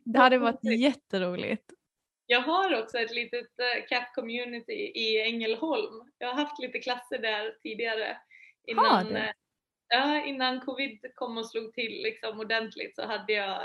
det 0.13 0.19
hade 0.19 0.37
varit 0.37 0.79
jätteroligt. 0.79 1.73
Jag 2.29 2.41
har 2.41 2.83
också 2.83 2.97
ett 2.97 3.15
litet 3.15 3.55
cat 3.89 4.01
eh, 4.01 4.13
community 4.15 4.73
i 4.73 5.21
Ängelholm. 5.21 6.11
Jag 6.17 6.27
har 6.27 6.35
haft 6.35 6.59
lite 6.59 6.79
klasser 6.79 7.19
där 7.19 7.55
tidigare. 7.63 8.17
Innan, 8.67 9.15
eh, 9.15 9.31
ja, 9.89 10.25
innan 10.25 10.61
covid 10.61 10.99
kom 11.15 11.37
och 11.37 11.49
slog 11.49 11.73
till 11.73 12.03
liksom 12.03 12.39
ordentligt 12.39 12.95
så 12.95 13.05
hade 13.05 13.33
jag 13.33 13.61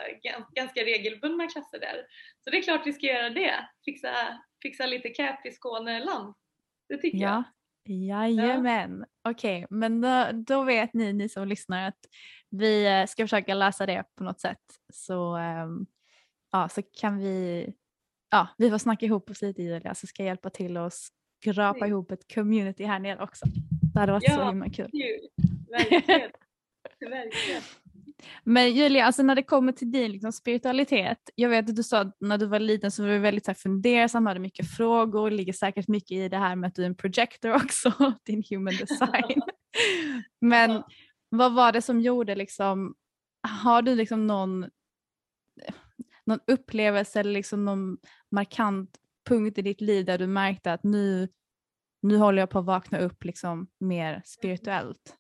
ganska 0.55 0.81
regelbundna 0.81 1.47
klasser 1.47 1.81
där. 1.81 2.07
Så 2.45 2.51
det 2.51 2.59
är 2.59 2.63
klart 2.63 2.87
vi 2.87 2.93
ska 2.93 3.07
göra 3.07 3.31
det. 3.31 3.69
Fixa, 3.85 4.43
fixa 4.63 4.87
lite 4.87 5.09
cat 5.09 5.41
i 5.45 5.51
Skåneland. 5.51 6.35
Det 6.89 6.97
tycker 6.97 7.19
ja. 7.19 7.29
jag. 7.29 7.45
Jajamän, 7.85 9.05
ja. 9.23 9.31
okej 9.31 9.65
okay. 9.65 9.79
men 9.79 10.01
då, 10.01 10.29
då 10.33 10.63
vet 10.63 10.95
ni, 10.95 11.13
ni 11.13 11.29
som 11.29 11.49
lyssnar 11.49 11.89
att 11.89 11.99
vi 12.51 12.87
eh, 12.87 13.07
ska 13.07 13.25
försöka 13.25 13.55
lösa 13.55 13.87
det 13.87 14.05
på 14.17 14.25
något 14.25 14.41
sätt 14.41 14.59
så, 14.93 15.37
um, 15.37 15.87
ja, 16.53 16.69
så 16.69 16.83
kan 16.83 17.19
vi 17.19 17.67
ja, 18.33 18.49
vi 18.59 18.71
får 18.71 18.79
snacka 18.79 19.07
ihop 19.07 19.31
oss 19.31 19.43
lite 19.43 19.63
Julia 19.63 19.95
så 19.95 20.07
ska 20.07 20.23
jag 20.23 20.27
hjälpa 20.27 20.51
till 20.51 20.77
och 20.77 20.93
skrapa 21.43 21.79
mm. 21.79 21.89
ihop 21.89 22.11
ett 22.11 22.35
community 22.35 22.85
här 22.85 22.99
nere 22.99 23.23
också. 23.23 23.47
Det 23.95 24.01
hade 24.01 24.13
varit 24.13 24.25
ja, 24.27 24.37
så 24.37 24.49
himla 24.49 24.71
kul. 24.71 24.91
Verkligen. 25.71 26.31
Verkligen. 27.01 27.63
Men 28.45 28.75
Julia, 28.75 29.05
alltså 29.05 29.23
när 29.23 29.35
det 29.35 29.43
kommer 29.43 29.73
till 29.73 29.93
din 29.93 30.13
liksom, 30.13 30.33
spiritualitet, 30.33 31.19
jag 31.35 31.49
vet 31.49 31.69
att 31.69 31.77
du 31.77 31.83
sa 31.83 32.01
att 32.01 32.17
när 32.21 32.39
du 32.39 32.47
var 32.47 32.59
liten 32.59 32.91
så 32.91 33.03
var 33.03 33.11
du 33.11 33.19
väldigt 33.19 33.45
så 33.45 33.51
här, 33.51 33.57
fundersam, 33.57 34.27
hade 34.27 34.41
mycket 34.41 34.77
frågor, 34.77 35.31
ligger 35.31 35.53
säkert 35.53 35.89
mycket 35.89 36.13
i 36.13 36.29
det 36.29 36.39
här 36.39 36.57
med 36.57 36.69
att 36.69 36.75
du 36.75 36.83
är 36.83 36.87
en 36.87 36.95
projector 36.95 37.55
också, 37.65 38.13
din 38.27 38.45
human 38.51 38.77
design. 38.77 39.43
Men 40.41 40.71
ja. 40.71 40.89
vad 41.29 41.55
var 41.55 41.73
det 41.73 41.83
som 41.83 42.01
gjorde 42.01 42.35
liksom, 42.35 42.95
har 43.63 43.83
du 43.83 43.95
liksom 43.95 44.27
någon 44.27 44.67
någon 46.27 46.41
upplevelse 46.47 47.21
eller 47.21 47.33
liksom 47.33 47.65
någon 47.65 47.99
markant 48.33 48.99
punkt 49.29 49.59
i 49.59 49.63
ditt 49.63 49.81
liv 49.81 50.05
där 50.05 50.19
du 50.19 50.27
märkte 50.27 50.73
att 50.73 50.85
nu, 50.85 51.29
nu 52.03 52.17
håller 52.17 52.43
jag 52.43 52.51
på 52.51 52.59
att 52.59 52.65
vakna 52.65 52.99
upp 52.99 53.25
liksom 53.25 53.69
mer 53.79 54.23
spirituellt? 54.25 55.17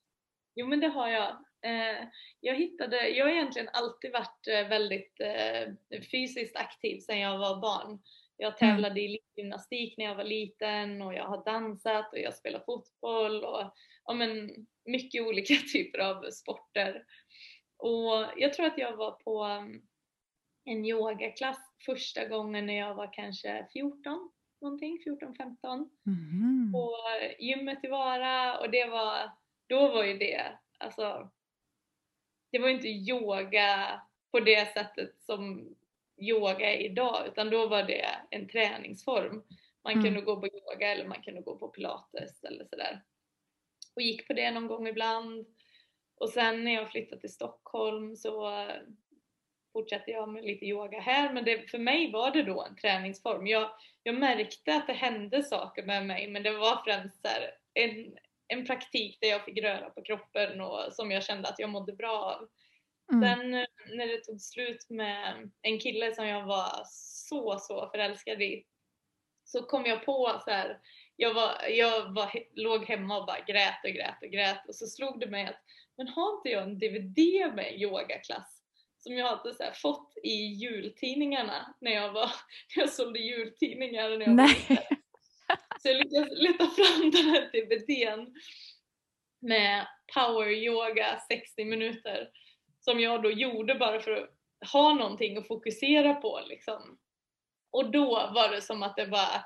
Jo 0.54 0.66
men 0.66 0.80
det 0.80 0.88
har 0.88 1.08
jag. 1.08 1.30
Eh, 1.64 2.08
jag 2.40 2.54
hittade, 2.54 3.08
jag 3.08 3.24
har 3.24 3.32
egentligen 3.32 3.68
alltid 3.72 4.12
varit 4.12 4.46
eh, 4.48 4.68
väldigt 4.68 5.20
eh, 5.20 6.00
fysiskt 6.10 6.56
aktiv 6.56 6.98
sedan 6.98 7.18
jag 7.18 7.38
var 7.38 7.60
barn. 7.60 8.02
Jag 8.36 8.62
mm. 8.62 8.74
tävlade 8.74 9.00
i 9.00 9.18
gymnastik 9.36 9.94
när 9.98 10.04
jag 10.04 10.14
var 10.14 10.24
liten 10.24 11.02
och 11.02 11.14
jag 11.14 11.24
har 11.24 11.44
dansat 11.44 12.12
och 12.12 12.18
jag 12.18 12.34
spelar 12.34 12.60
fotboll 12.60 13.44
och 13.44 13.74
ja, 14.04 14.12
men, 14.14 14.50
mycket 14.84 15.22
olika 15.22 15.54
typer 15.72 15.98
av 15.98 16.30
sporter. 16.30 17.04
Och 17.76 18.26
jag 18.36 18.52
tror 18.52 18.66
att 18.66 18.78
jag 18.78 18.96
var 18.96 19.10
på 19.10 19.64
en 20.64 20.84
yogaklass 20.84 21.58
första 21.86 22.28
gången 22.28 22.66
när 22.66 22.78
jag 22.78 22.94
var 22.94 23.12
kanske 23.12 23.66
14 23.72 24.30
någonting, 24.60 24.98
14-15 25.06 25.88
mm. 26.06 26.72
på 26.72 26.96
gymmet 27.38 27.84
i 27.84 27.88
Vara 27.88 28.58
och 28.58 28.70
det 28.70 28.84
var, 28.84 29.30
då 29.66 29.88
var 29.88 30.04
ju 30.04 30.18
det, 30.18 30.58
alltså 30.78 31.30
det 32.50 32.58
var 32.58 32.68
inte 32.68 32.88
yoga 32.88 34.00
på 34.30 34.40
det 34.40 34.72
sättet 34.72 35.20
som 35.20 35.74
yoga 36.16 36.72
är 36.72 36.78
idag 36.78 37.26
utan 37.26 37.50
då 37.50 37.66
var 37.66 37.82
det 37.82 38.06
en 38.30 38.48
träningsform. 38.48 39.42
Man 39.84 39.92
mm. 39.92 40.04
kunde 40.04 40.20
gå 40.20 40.40
på 40.40 40.46
yoga 40.46 40.92
eller 40.92 41.08
man 41.08 41.22
kunde 41.22 41.40
gå 41.40 41.58
på 41.58 41.68
pilates 41.68 42.44
eller 42.44 42.64
sådär. 42.64 43.02
Och 43.94 44.02
gick 44.02 44.26
på 44.26 44.32
det 44.32 44.50
någon 44.50 44.66
gång 44.66 44.88
ibland. 44.88 45.46
Och 46.14 46.28
sen 46.28 46.64
när 46.64 46.72
jag 46.72 46.90
flyttade 46.90 47.20
till 47.20 47.32
Stockholm 47.32 48.16
så 48.16 48.66
fortsatte 49.72 50.10
jag 50.10 50.28
med 50.28 50.44
lite 50.44 50.66
yoga 50.66 51.00
här 51.00 51.32
men 51.32 51.44
det, 51.44 51.70
för 51.70 51.78
mig 51.78 52.12
var 52.12 52.30
det 52.30 52.42
då 52.42 52.62
en 52.62 52.76
träningsform. 52.76 53.46
Jag, 53.46 53.70
jag 54.02 54.14
märkte 54.14 54.74
att 54.74 54.86
det 54.86 54.92
hände 54.92 55.42
saker 55.42 55.82
med 55.82 56.06
mig 56.06 56.28
men 56.28 56.42
det 56.42 56.50
var 56.50 56.84
främst 56.84 57.26
en, 57.74 58.16
en 58.48 58.66
praktik 58.66 59.18
där 59.20 59.28
jag 59.28 59.44
fick 59.44 59.62
röra 59.62 59.90
på 59.90 60.02
kroppen 60.02 60.60
och 60.60 60.92
som 60.92 61.10
jag 61.10 61.24
kände 61.24 61.48
att 61.48 61.58
jag 61.58 61.70
mådde 61.70 61.92
bra 61.92 62.18
av. 62.18 62.48
Mm. 63.12 63.22
Sen 63.22 63.54
eh, 63.54 63.66
när 63.96 64.06
det 64.06 64.24
tog 64.24 64.40
slut 64.40 64.90
med 64.90 65.50
en 65.62 65.78
kille 65.78 66.14
som 66.14 66.26
jag 66.26 66.46
var 66.46 66.82
så, 66.86 67.58
så 67.58 67.90
förälskad 67.90 68.42
i 68.42 68.64
så 69.44 69.62
kom 69.62 69.86
jag 69.86 70.04
på 70.04 70.40
så 70.44 70.50
här, 70.50 70.78
jag, 71.16 71.34
var, 71.34 71.68
jag 71.68 72.14
var, 72.14 72.32
låg 72.54 72.84
hemma 72.84 73.18
och 73.18 73.26
bara 73.26 73.40
grät 73.40 73.84
och 73.84 73.90
grät 73.90 74.22
och 74.22 74.28
grät 74.28 74.68
och 74.68 74.74
så 74.74 74.86
slog 74.86 75.20
det 75.20 75.26
mig 75.26 75.46
att 75.46 75.62
men 75.96 76.08
har 76.08 76.36
inte 76.36 76.48
jag 76.48 76.62
en 76.62 76.78
DVD 76.78 77.54
med 77.54 77.80
yogaklass 77.80 78.61
som 79.02 79.18
jag 79.18 79.36
hade 79.36 79.54
så 79.54 79.64
fått 79.74 80.12
i 80.22 80.34
jultidningarna 80.34 81.74
när 81.80 81.92
jag, 81.92 82.12
var, 82.12 82.26
när 82.76 82.82
jag 82.82 82.90
sålde 82.90 83.18
jultidningar 83.18 84.10
när 84.10 84.26
jag 84.26 84.34
Nej. 84.34 84.66
var 84.68 84.74
liten. 84.76 84.98
Så 85.80 85.88
jag 85.88 85.96
lyckades 85.96 86.38
leta 86.38 86.66
fram 86.66 87.10
den 87.10 87.24
här 87.24 87.50
DVDn 87.52 88.34
med 89.40 89.86
power 90.14 90.48
yoga 90.48 91.20
60 91.28 91.64
minuter 91.64 92.30
som 92.80 93.00
jag 93.00 93.22
då 93.22 93.30
gjorde 93.30 93.74
bara 93.74 94.00
för 94.00 94.12
att 94.12 94.30
ha 94.72 94.94
någonting 94.94 95.36
att 95.36 95.48
fokusera 95.48 96.14
på 96.14 96.40
liksom. 96.48 96.98
Och 97.70 97.90
då 97.90 98.30
var 98.34 98.48
det 98.50 98.62
som 98.62 98.82
att 98.82 98.96
det 98.96 99.06
var 99.06 99.44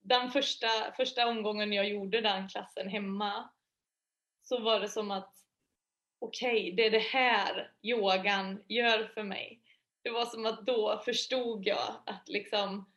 den 0.00 0.30
första, 0.30 0.68
första 0.96 1.26
omgången 1.26 1.72
jag 1.72 1.88
gjorde 1.88 2.20
den 2.20 2.48
klassen 2.48 2.88
hemma 2.88 3.50
så 4.42 4.60
var 4.60 4.80
det 4.80 4.88
som 4.88 5.10
att 5.10 5.41
okej, 6.22 6.62
okay, 6.62 6.72
det 6.72 6.86
är 6.86 6.90
det 6.90 6.98
här 6.98 7.72
yogan 7.82 8.64
gör 8.68 9.10
för 9.14 9.22
mig. 9.22 9.60
Det 10.02 10.10
var 10.10 10.24
som 10.24 10.46
att 10.46 10.66
då 10.66 11.02
förstod 11.04 11.66
jag 11.66 11.94
att 12.06 12.28
liksom 12.28 12.92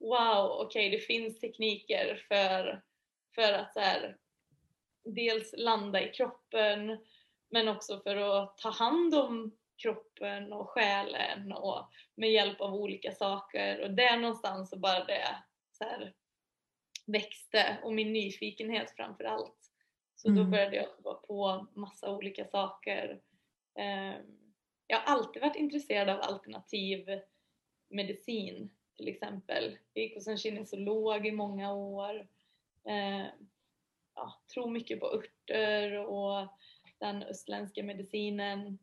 wow, 0.00 0.50
okej 0.50 0.66
okay, 0.66 0.90
det 0.90 1.04
finns 1.04 1.40
tekniker 1.40 2.24
för, 2.28 2.82
för 3.34 3.52
att 3.52 3.72
så 3.72 3.80
här, 3.80 4.16
dels 5.04 5.54
landa 5.58 6.02
i 6.02 6.12
kroppen 6.12 6.98
men 7.50 7.68
också 7.68 8.00
för 8.00 8.16
att 8.16 8.58
ta 8.58 8.70
hand 8.70 9.14
om 9.14 9.56
kroppen 9.82 10.52
och 10.52 10.70
själen 10.70 11.52
och 11.52 11.90
med 12.14 12.32
hjälp 12.32 12.60
av 12.60 12.74
olika 12.74 13.12
saker 13.12 13.80
och 13.80 13.90
där 13.90 14.16
någonstans 14.16 14.70
så 14.70 14.78
bara 14.78 15.04
det 15.04 15.36
så 15.72 15.84
här, 15.84 16.12
växte 17.06 17.78
och 17.82 17.94
min 17.94 18.12
nyfikenhet 18.12 18.90
framför 18.96 19.24
allt. 19.24 19.63
Så 20.24 20.30
mm. 20.30 20.44
då 20.44 20.50
började 20.50 20.76
jag 20.76 20.86
vara 20.98 21.14
på 21.14 21.66
massa 21.74 22.10
olika 22.16 22.44
saker. 22.44 23.20
Ehm, 23.74 24.22
jag 24.86 24.98
har 24.98 25.16
alltid 25.16 25.42
varit 25.42 25.56
intresserad 25.56 26.08
av 26.08 26.20
alternativ 26.20 27.20
medicin 27.88 28.70
till 28.96 29.08
exempel. 29.08 29.78
Jag 29.92 30.04
gick 30.04 30.14
hos 30.14 30.26
en 30.26 30.38
kinesolog 30.38 31.26
i 31.26 31.32
många 31.32 31.72
år. 31.72 32.28
Ehm, 32.84 33.26
ja, 34.14 34.42
tror 34.54 34.70
mycket 34.70 35.00
på 35.00 35.06
örter 35.06 35.98
och 35.98 36.48
den 36.98 37.22
östländska 37.22 37.82
medicinen. 37.82 38.78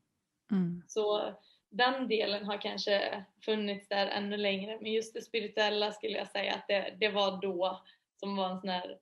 Mm. 0.52 0.84
Så 0.88 1.34
den 1.70 2.08
delen 2.08 2.46
har 2.46 2.62
kanske 2.62 3.26
funnits 3.46 3.88
där 3.88 4.08
ännu 4.08 4.38
längre 4.38 4.78
men 4.82 4.92
just 4.92 5.14
det 5.14 5.22
spirituella 5.22 5.92
skulle 5.92 6.18
jag 6.18 6.32
säga 6.32 6.54
att 6.54 6.68
det, 6.68 6.96
det 7.00 7.10
var 7.10 7.42
då 7.42 7.82
som 8.16 8.36
var 8.36 8.50
en 8.50 8.60
sån 8.60 8.70
här, 8.70 9.00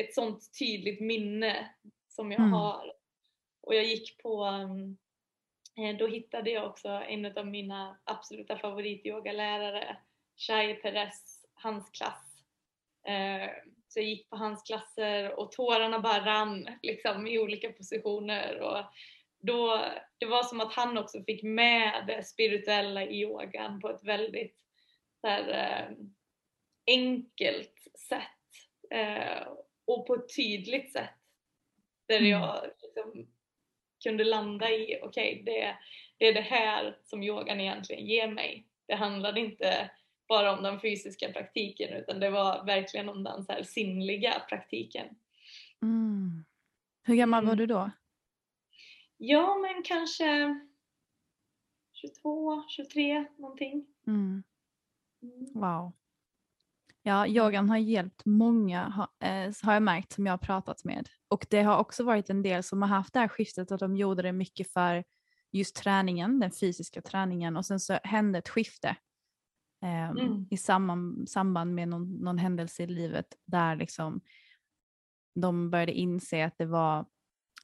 ett 0.00 0.14
sånt 0.14 0.58
tydligt 0.58 1.00
minne 1.00 1.70
som 2.08 2.32
jag 2.32 2.40
mm. 2.40 2.52
har. 2.52 2.92
Och 3.60 3.74
jag 3.74 3.84
gick 3.84 4.22
på, 4.22 4.44
um, 4.44 4.98
då 5.98 6.06
hittade 6.06 6.50
jag 6.50 6.66
också 6.66 6.88
en 6.88 7.38
av 7.38 7.46
mina 7.46 7.98
absoluta 8.04 8.58
favorityogalärare, 8.58 9.96
Shai 10.36 10.74
Perez, 10.74 11.46
hans 11.54 11.90
klass. 11.90 12.42
Eh, 13.06 13.50
så 13.88 14.00
jag 14.00 14.06
gick 14.06 14.30
på 14.30 14.36
hans 14.36 14.62
klasser 14.62 15.38
och 15.38 15.52
tårarna 15.52 15.98
bara 15.98 16.26
rann 16.26 16.68
liksom, 16.82 17.26
i 17.26 17.38
olika 17.38 17.72
positioner. 17.72 18.60
Och 18.60 18.84
då, 19.38 19.84
det 20.18 20.26
var 20.26 20.42
som 20.42 20.60
att 20.60 20.72
han 20.72 20.98
också 20.98 21.22
fick 21.24 21.42
med 21.42 22.04
det 22.06 22.24
spirituella 22.24 23.04
i 23.04 23.20
yogan 23.20 23.80
på 23.80 23.90
ett 23.90 24.04
väldigt 24.04 24.56
så 25.20 25.26
här, 25.26 25.48
eh, 25.48 25.96
enkelt 26.86 27.74
sätt 28.08 28.22
eh, 28.90 29.48
och 29.88 30.06
på 30.06 30.14
ett 30.14 30.36
tydligt 30.36 30.92
sätt. 30.92 31.10
Där 32.06 32.18
mm. 32.18 32.30
jag 32.30 32.64
liksom 32.82 33.26
kunde 34.02 34.24
landa 34.24 34.70
i, 34.70 35.00
okej 35.02 35.32
okay, 35.32 35.42
det, 35.42 35.76
det 36.18 36.28
är 36.28 36.34
det 36.34 36.40
här 36.40 36.98
som 37.04 37.22
yogan 37.22 37.60
egentligen 37.60 38.06
ger 38.06 38.28
mig. 38.28 38.66
Det 38.86 38.94
handlade 38.94 39.40
inte 39.40 39.90
bara 40.28 40.56
om 40.56 40.62
den 40.62 40.80
fysiska 40.80 41.32
praktiken 41.32 41.92
utan 41.92 42.20
det 42.20 42.30
var 42.30 42.64
verkligen 42.64 43.08
om 43.08 43.24
den 43.24 43.44
så 43.44 43.52
här 43.52 43.62
sinnliga 43.62 44.42
praktiken. 44.48 45.06
Mm. 45.82 46.44
Hur 47.02 47.14
gammal 47.14 47.44
var 47.44 47.52
mm. 47.52 47.58
du 47.58 47.66
då? 47.66 47.90
Ja 49.16 49.58
men 49.58 49.82
kanske 49.82 50.60
22, 51.92 52.64
23 52.68 53.24
någonting. 53.36 53.86
Mm. 54.06 54.42
mm. 55.22 55.52
Wow. 55.54 55.92
Ja, 57.08 57.26
yogan 57.26 57.70
har 57.70 57.76
hjälpt 57.76 58.26
många 58.26 58.88
har, 58.88 59.08
eh, 59.28 59.52
har 59.62 59.72
jag 59.72 59.82
märkt 59.82 60.12
som 60.12 60.26
jag 60.26 60.32
har 60.32 60.38
pratat 60.38 60.84
med. 60.84 61.08
Och 61.28 61.46
det 61.50 61.62
har 61.62 61.78
också 61.78 62.04
varit 62.04 62.30
en 62.30 62.42
del 62.42 62.62
som 62.62 62.82
har 62.82 62.88
haft 62.88 63.12
det 63.12 63.20
här 63.20 63.28
skiftet 63.28 63.70
och 63.70 63.78
de 63.78 63.96
gjorde 63.96 64.22
det 64.22 64.32
mycket 64.32 64.72
för 64.72 65.04
just 65.52 65.76
träningen, 65.76 66.40
den 66.40 66.50
fysiska 66.50 67.02
träningen 67.02 67.56
och 67.56 67.66
sen 67.66 67.80
så 67.80 67.98
hände 68.02 68.38
ett 68.38 68.48
skifte 68.48 68.88
eh, 69.82 70.08
mm. 70.08 70.46
i 70.50 70.56
samband, 70.56 71.28
samband 71.28 71.74
med 71.74 71.88
någon, 71.88 72.12
någon 72.12 72.38
händelse 72.38 72.82
i 72.82 72.86
livet 72.86 73.26
där 73.44 73.76
liksom 73.76 74.20
de 75.34 75.70
började 75.70 75.92
inse 75.92 76.44
att 76.44 76.58
det 76.58 76.66
var 76.66 77.06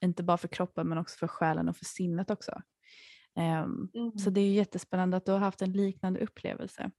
inte 0.00 0.22
bara 0.22 0.38
för 0.38 0.48
kroppen 0.48 0.88
men 0.88 0.98
också 0.98 1.18
för 1.18 1.28
själen 1.28 1.68
och 1.68 1.76
för 1.76 1.84
sinnet 1.84 2.30
också. 2.30 2.62
Um, 3.36 3.90
mm. 3.94 4.18
Så 4.18 4.30
det 4.30 4.40
är 4.40 4.52
jättespännande 4.52 5.16
att 5.16 5.26
du 5.26 5.32
har 5.32 5.38
haft 5.38 5.62
en 5.62 5.72
liknande 5.72 6.20
upplevelse. 6.20 6.90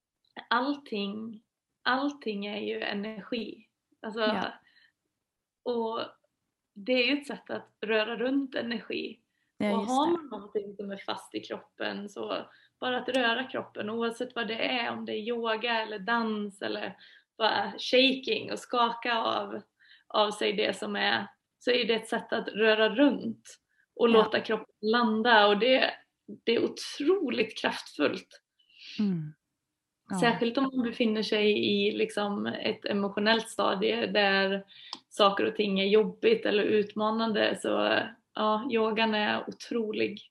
Allting, 0.50 1.42
allting 1.86 2.46
är 2.46 2.60
ju 2.60 2.82
energi. 2.82 3.68
Alltså, 4.02 4.20
ja. 4.20 4.54
Och 5.64 6.02
det 6.74 6.92
är 6.92 7.06
ju 7.06 7.22
ett 7.22 7.28
sätt 7.28 7.50
att 7.50 7.70
röra 7.82 8.16
runt 8.16 8.56
energi. 8.56 9.20
Ja, 9.58 9.78
och 9.78 9.86
har 9.86 10.12
man 10.12 10.28
någonting 10.28 10.76
som 10.76 10.92
är 10.92 10.98
fast 10.98 11.36
i 11.36 11.40
kroppen 11.40 12.10
så 12.10 12.46
bara 12.80 12.98
att 12.98 13.10
röra 13.10 13.44
kroppen 13.44 13.90
oavsett 13.90 14.36
vad 14.36 14.48
det 14.48 14.70
är, 14.70 14.92
om 14.92 15.06
det 15.06 15.14
är 15.14 15.30
yoga 15.30 15.82
eller 15.82 16.00
dans 16.00 16.62
eller 16.62 16.98
bara 17.38 17.74
shaking 17.80 18.52
och 18.52 18.60
skaka 18.60 19.18
av, 19.18 19.62
av 20.08 20.32
sig 20.32 20.54
det 20.54 20.78
som 20.78 20.96
är, 20.96 21.28
så 21.60 21.72
är 21.72 21.86
det 21.86 21.94
ett 21.94 22.10
sätt 22.10 22.34
att 22.34 22.48
röra 22.48 22.90
runt 22.90 23.60
och 23.96 24.10
ja. 24.10 24.14
låta 24.14 24.40
kroppen 24.40 24.76
landa 24.82 25.48
och 25.48 25.60
det, 25.60 25.94
det 26.44 26.56
är 26.56 26.64
otroligt 26.64 27.58
kraftfullt. 27.58 28.42
Mm. 29.00 29.34
Ja. 30.10 30.20
Särskilt 30.20 30.58
om 30.58 30.64
man 30.64 30.84
befinner 30.84 31.24
sig 31.24 31.52
i 31.52 31.92
liksom 31.92 32.46
ett 32.46 32.86
emotionellt 32.86 33.50
stadie 33.50 34.08
där 34.08 34.64
saker 35.10 35.46
och 35.46 35.56
ting 35.56 35.80
är 35.80 35.86
jobbigt 35.86 36.46
eller 36.46 36.64
utmanande 36.64 37.60
så 37.62 38.00
ja, 38.36 38.70
yogan 38.72 39.14
är 39.14 39.50
otrolig. 39.50 40.22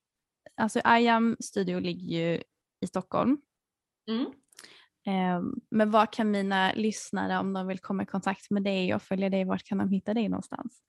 Alltså 0.56 0.80
IAM 0.86 1.36
studio 1.40 1.80
ligger 1.80 2.06
ju 2.06 2.42
i 2.80 2.86
Stockholm. 2.86 3.38
Mm. 4.08 4.26
Um, 5.36 5.60
men 5.70 5.90
vad 5.90 6.12
kan 6.12 6.30
mina 6.30 6.72
lyssnare 6.72 7.38
om 7.38 7.52
de 7.52 7.66
vill 7.66 7.78
komma 7.78 8.02
i 8.02 8.06
kontakt 8.06 8.50
med 8.50 8.62
dig 8.62 8.94
och 8.94 9.02
följa 9.02 9.30
dig, 9.30 9.44
vart 9.44 9.64
kan 9.64 9.78
de 9.78 9.88
hitta 9.88 10.14
dig 10.14 10.28
någonstans? 10.28 10.82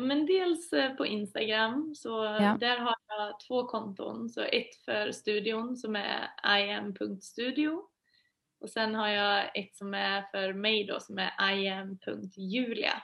Men 0.00 0.26
dels 0.26 0.72
eh, 0.72 0.94
på 0.94 1.06
Instagram, 1.06 1.94
så 1.94 2.08
ja. 2.40 2.56
där 2.60 2.78
har 2.78 2.94
jag 3.08 3.40
två 3.40 3.66
konton. 3.66 4.28
Så 4.28 4.40
ett 4.40 4.76
för 4.84 5.12
studion 5.12 5.76
som 5.76 5.96
är 5.96 6.30
iam.studio 6.58 7.82
och 8.60 8.70
sen 8.70 8.94
har 8.94 9.08
jag 9.08 9.58
ett 9.58 9.76
som 9.76 9.94
är 9.94 10.22
för 10.30 10.52
mig 10.52 10.84
då 10.84 11.00
som 11.00 11.18
är 11.18 11.52
iam.julia. 11.52 13.02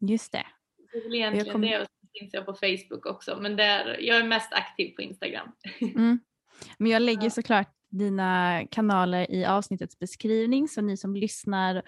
Just 0.00 0.32
det. 0.32 0.46
Det 0.92 0.98
är 0.98 1.02
väl 1.02 1.14
egentligen 1.14 1.52
kom... 1.52 1.60
det 1.60 1.80
och 1.80 1.86
så 1.86 2.18
finns 2.18 2.34
jag 2.34 2.46
på 2.46 2.54
Facebook 2.54 3.06
också 3.06 3.38
men 3.40 3.56
där, 3.56 3.96
jag 4.00 4.16
är 4.16 4.24
mest 4.24 4.52
aktiv 4.52 4.94
på 4.94 5.02
Instagram. 5.02 5.52
Mm. 5.80 6.18
Men 6.78 6.90
jag 6.90 7.02
lägger 7.02 7.30
såklart 7.30 7.74
dina 7.90 8.62
kanaler 8.70 9.30
i 9.30 9.44
avsnittets 9.44 9.98
beskrivning 9.98 10.68
så 10.68 10.80
ni 10.80 10.96
som 10.96 11.16
lyssnar 11.16 11.82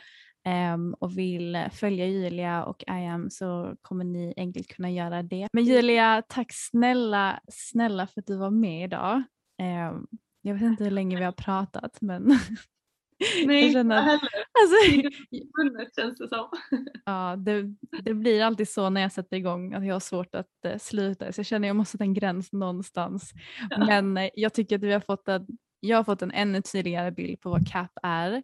um, 0.74 0.94
och 0.94 1.18
vill 1.18 1.58
följa 1.72 2.06
Julia 2.06 2.64
och 2.64 2.84
IAM 2.86 3.30
så 3.30 3.76
kommer 3.82 4.04
ni 4.04 4.34
enkelt 4.36 4.68
kunna 4.68 4.90
göra 4.90 5.22
det. 5.22 5.48
Men 5.52 5.64
Julia, 5.64 6.22
tack 6.28 6.52
snälla, 6.52 7.40
snälla 7.48 8.06
för 8.06 8.20
att 8.20 8.26
du 8.26 8.36
var 8.36 8.50
med 8.50 8.84
idag. 8.84 9.22
Um, 9.62 10.06
jag 10.42 10.54
vet 10.54 10.62
inte 10.62 10.84
hur 10.84 10.90
länge 10.90 11.16
vi 11.16 11.24
har 11.24 11.32
pratat 11.32 12.00
men 12.00 12.38
Nej, 13.46 13.64
jag 13.64 13.72
känner. 13.72 13.96
Alltså, 13.96 15.08
Bundet 15.56 15.94
känns 15.96 16.18
det 16.18 16.28
som. 16.28 16.48
Ja, 17.04 17.36
det, 17.36 17.74
det, 18.02 18.14
blir 18.14 18.42
alltid 18.42 18.68
så 18.68 18.90
när 18.90 19.00
jag 19.00 19.12
sätter 19.12 19.36
igång 19.36 19.74
att 19.74 19.86
jag 19.86 19.94
har 19.94 20.00
svårt 20.00 20.34
att 20.34 20.46
uh, 20.66 20.78
sluta 20.78 21.32
så 21.32 21.38
jag 21.38 21.46
känner 21.46 21.66
att 21.66 21.68
jag 21.68 21.76
måste 21.76 21.92
sätta 21.92 22.04
en 22.04 22.14
gräns 22.14 22.52
någonstans. 22.52 23.32
Ja. 23.70 23.86
Men 23.86 24.16
uh, 24.16 24.28
jag 24.34 24.54
tycker 24.54 24.76
att 24.76 24.82
vi 24.82 24.92
har 24.92 25.00
fått 25.00 25.28
en, 25.28 25.46
jag 25.80 25.96
har 25.96 26.04
fått 26.04 26.22
en 26.22 26.30
ännu 26.30 26.62
tydligare 26.62 27.10
bild 27.10 27.40
på 27.40 27.50
vad 27.50 27.68
CAP 27.68 27.90
är 28.02 28.42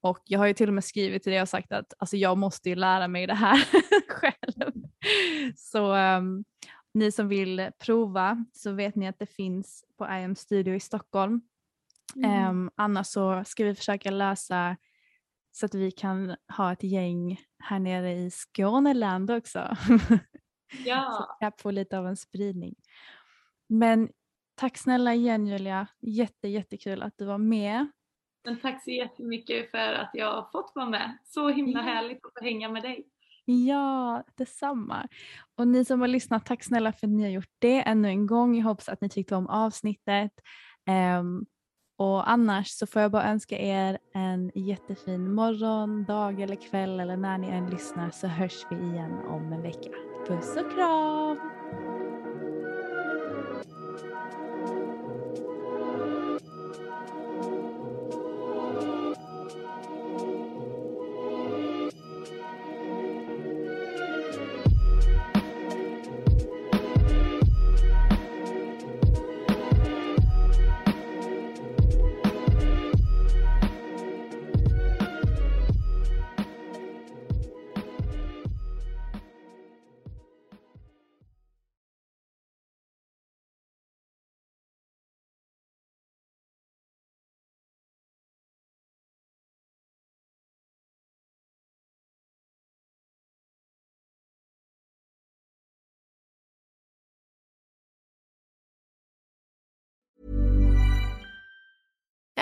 och 0.00 0.18
jag 0.24 0.38
har 0.38 0.46
ju 0.46 0.54
till 0.54 0.68
och 0.68 0.74
med 0.74 0.84
skrivit 0.84 1.22
till 1.22 1.32
dig 1.32 1.42
och 1.42 1.48
sagt 1.48 1.72
att 1.72 1.94
alltså, 1.98 2.16
jag 2.16 2.38
måste 2.38 2.68
ju 2.68 2.74
lära 2.74 3.08
mig 3.08 3.26
det 3.26 3.34
här 3.34 3.64
själv. 4.08 4.72
Så 5.56 5.94
um, 5.94 6.44
ni 6.94 7.12
som 7.12 7.28
vill 7.28 7.70
prova 7.78 8.44
så 8.52 8.72
vet 8.72 8.94
ni 8.94 9.08
att 9.08 9.18
det 9.18 9.26
finns 9.26 9.84
på 9.98 10.08
IM 10.10 10.36
Studio 10.36 10.74
i 10.74 10.80
Stockholm. 10.80 11.40
Mm. 12.16 12.48
Um, 12.50 12.70
annars 12.76 13.06
så 13.06 13.44
ska 13.46 13.64
vi 13.64 13.74
försöka 13.74 14.10
lösa 14.10 14.76
så 15.52 15.66
att 15.66 15.74
vi 15.74 15.90
kan 15.90 16.36
ha 16.56 16.72
ett 16.72 16.82
gäng 16.82 17.40
här 17.58 17.78
nere 17.78 18.12
i 18.12 18.30
Skåneland 18.30 19.30
också. 19.30 19.76
Ja. 20.84 21.16
så 21.18 21.36
jag 21.44 21.60
får 21.60 21.72
lite 21.72 21.98
av 21.98 22.06
en 22.06 22.16
spridning. 22.16 22.74
Men 23.68 24.08
tack 24.54 24.78
snälla 24.78 25.14
igen 25.14 25.46
Julia, 25.46 25.86
jätte 26.00 26.48
jättekul 26.48 27.02
att 27.02 27.18
du 27.18 27.24
var 27.24 27.38
med. 27.38 27.86
Men 28.48 28.60
tack 28.60 28.82
så 28.82 28.90
jättemycket 28.90 29.70
för 29.70 29.92
att 29.92 30.10
jag 30.12 30.32
har 30.32 30.48
fått 30.52 30.72
vara 30.74 30.88
med. 30.88 31.18
Så 31.24 31.48
himla 31.48 31.82
härligt 31.82 32.26
att 32.26 32.32
få 32.38 32.44
hänga 32.44 32.68
med 32.68 32.82
dig. 32.82 33.06
Ja, 33.44 34.24
detsamma. 34.34 35.08
Och 35.56 35.68
ni 35.68 35.84
som 35.84 36.00
har 36.00 36.08
lyssnat, 36.08 36.46
tack 36.46 36.64
snälla 36.64 36.92
för 36.92 37.06
att 37.06 37.12
ni 37.12 37.22
har 37.22 37.30
gjort 37.30 37.50
det 37.58 37.80
ännu 37.80 38.08
en 38.08 38.26
gång. 38.26 38.56
Jag 38.56 38.64
hoppas 38.64 38.88
att 38.88 39.00
ni 39.00 39.08
tyckte 39.08 39.36
om 39.36 39.46
avsnittet. 39.46 40.32
Ehm, 40.86 41.46
och 41.98 42.30
annars 42.30 42.68
så 42.68 42.86
får 42.86 43.02
jag 43.02 43.10
bara 43.10 43.30
önska 43.30 43.58
er 43.58 43.98
en 44.14 44.50
jättefin 44.54 45.34
morgon, 45.34 46.04
dag 46.04 46.40
eller 46.40 46.70
kväll 46.70 47.00
eller 47.00 47.16
när 47.16 47.38
ni 47.38 47.48
än 47.48 47.70
lyssnar 47.70 48.10
så 48.10 48.26
hörs 48.26 48.66
vi 48.70 48.76
igen 48.76 49.18
om 49.28 49.52
en 49.52 49.62
vecka. 49.62 49.90
Puss 50.26 50.56
och 50.56 50.72
kram! 50.74 51.57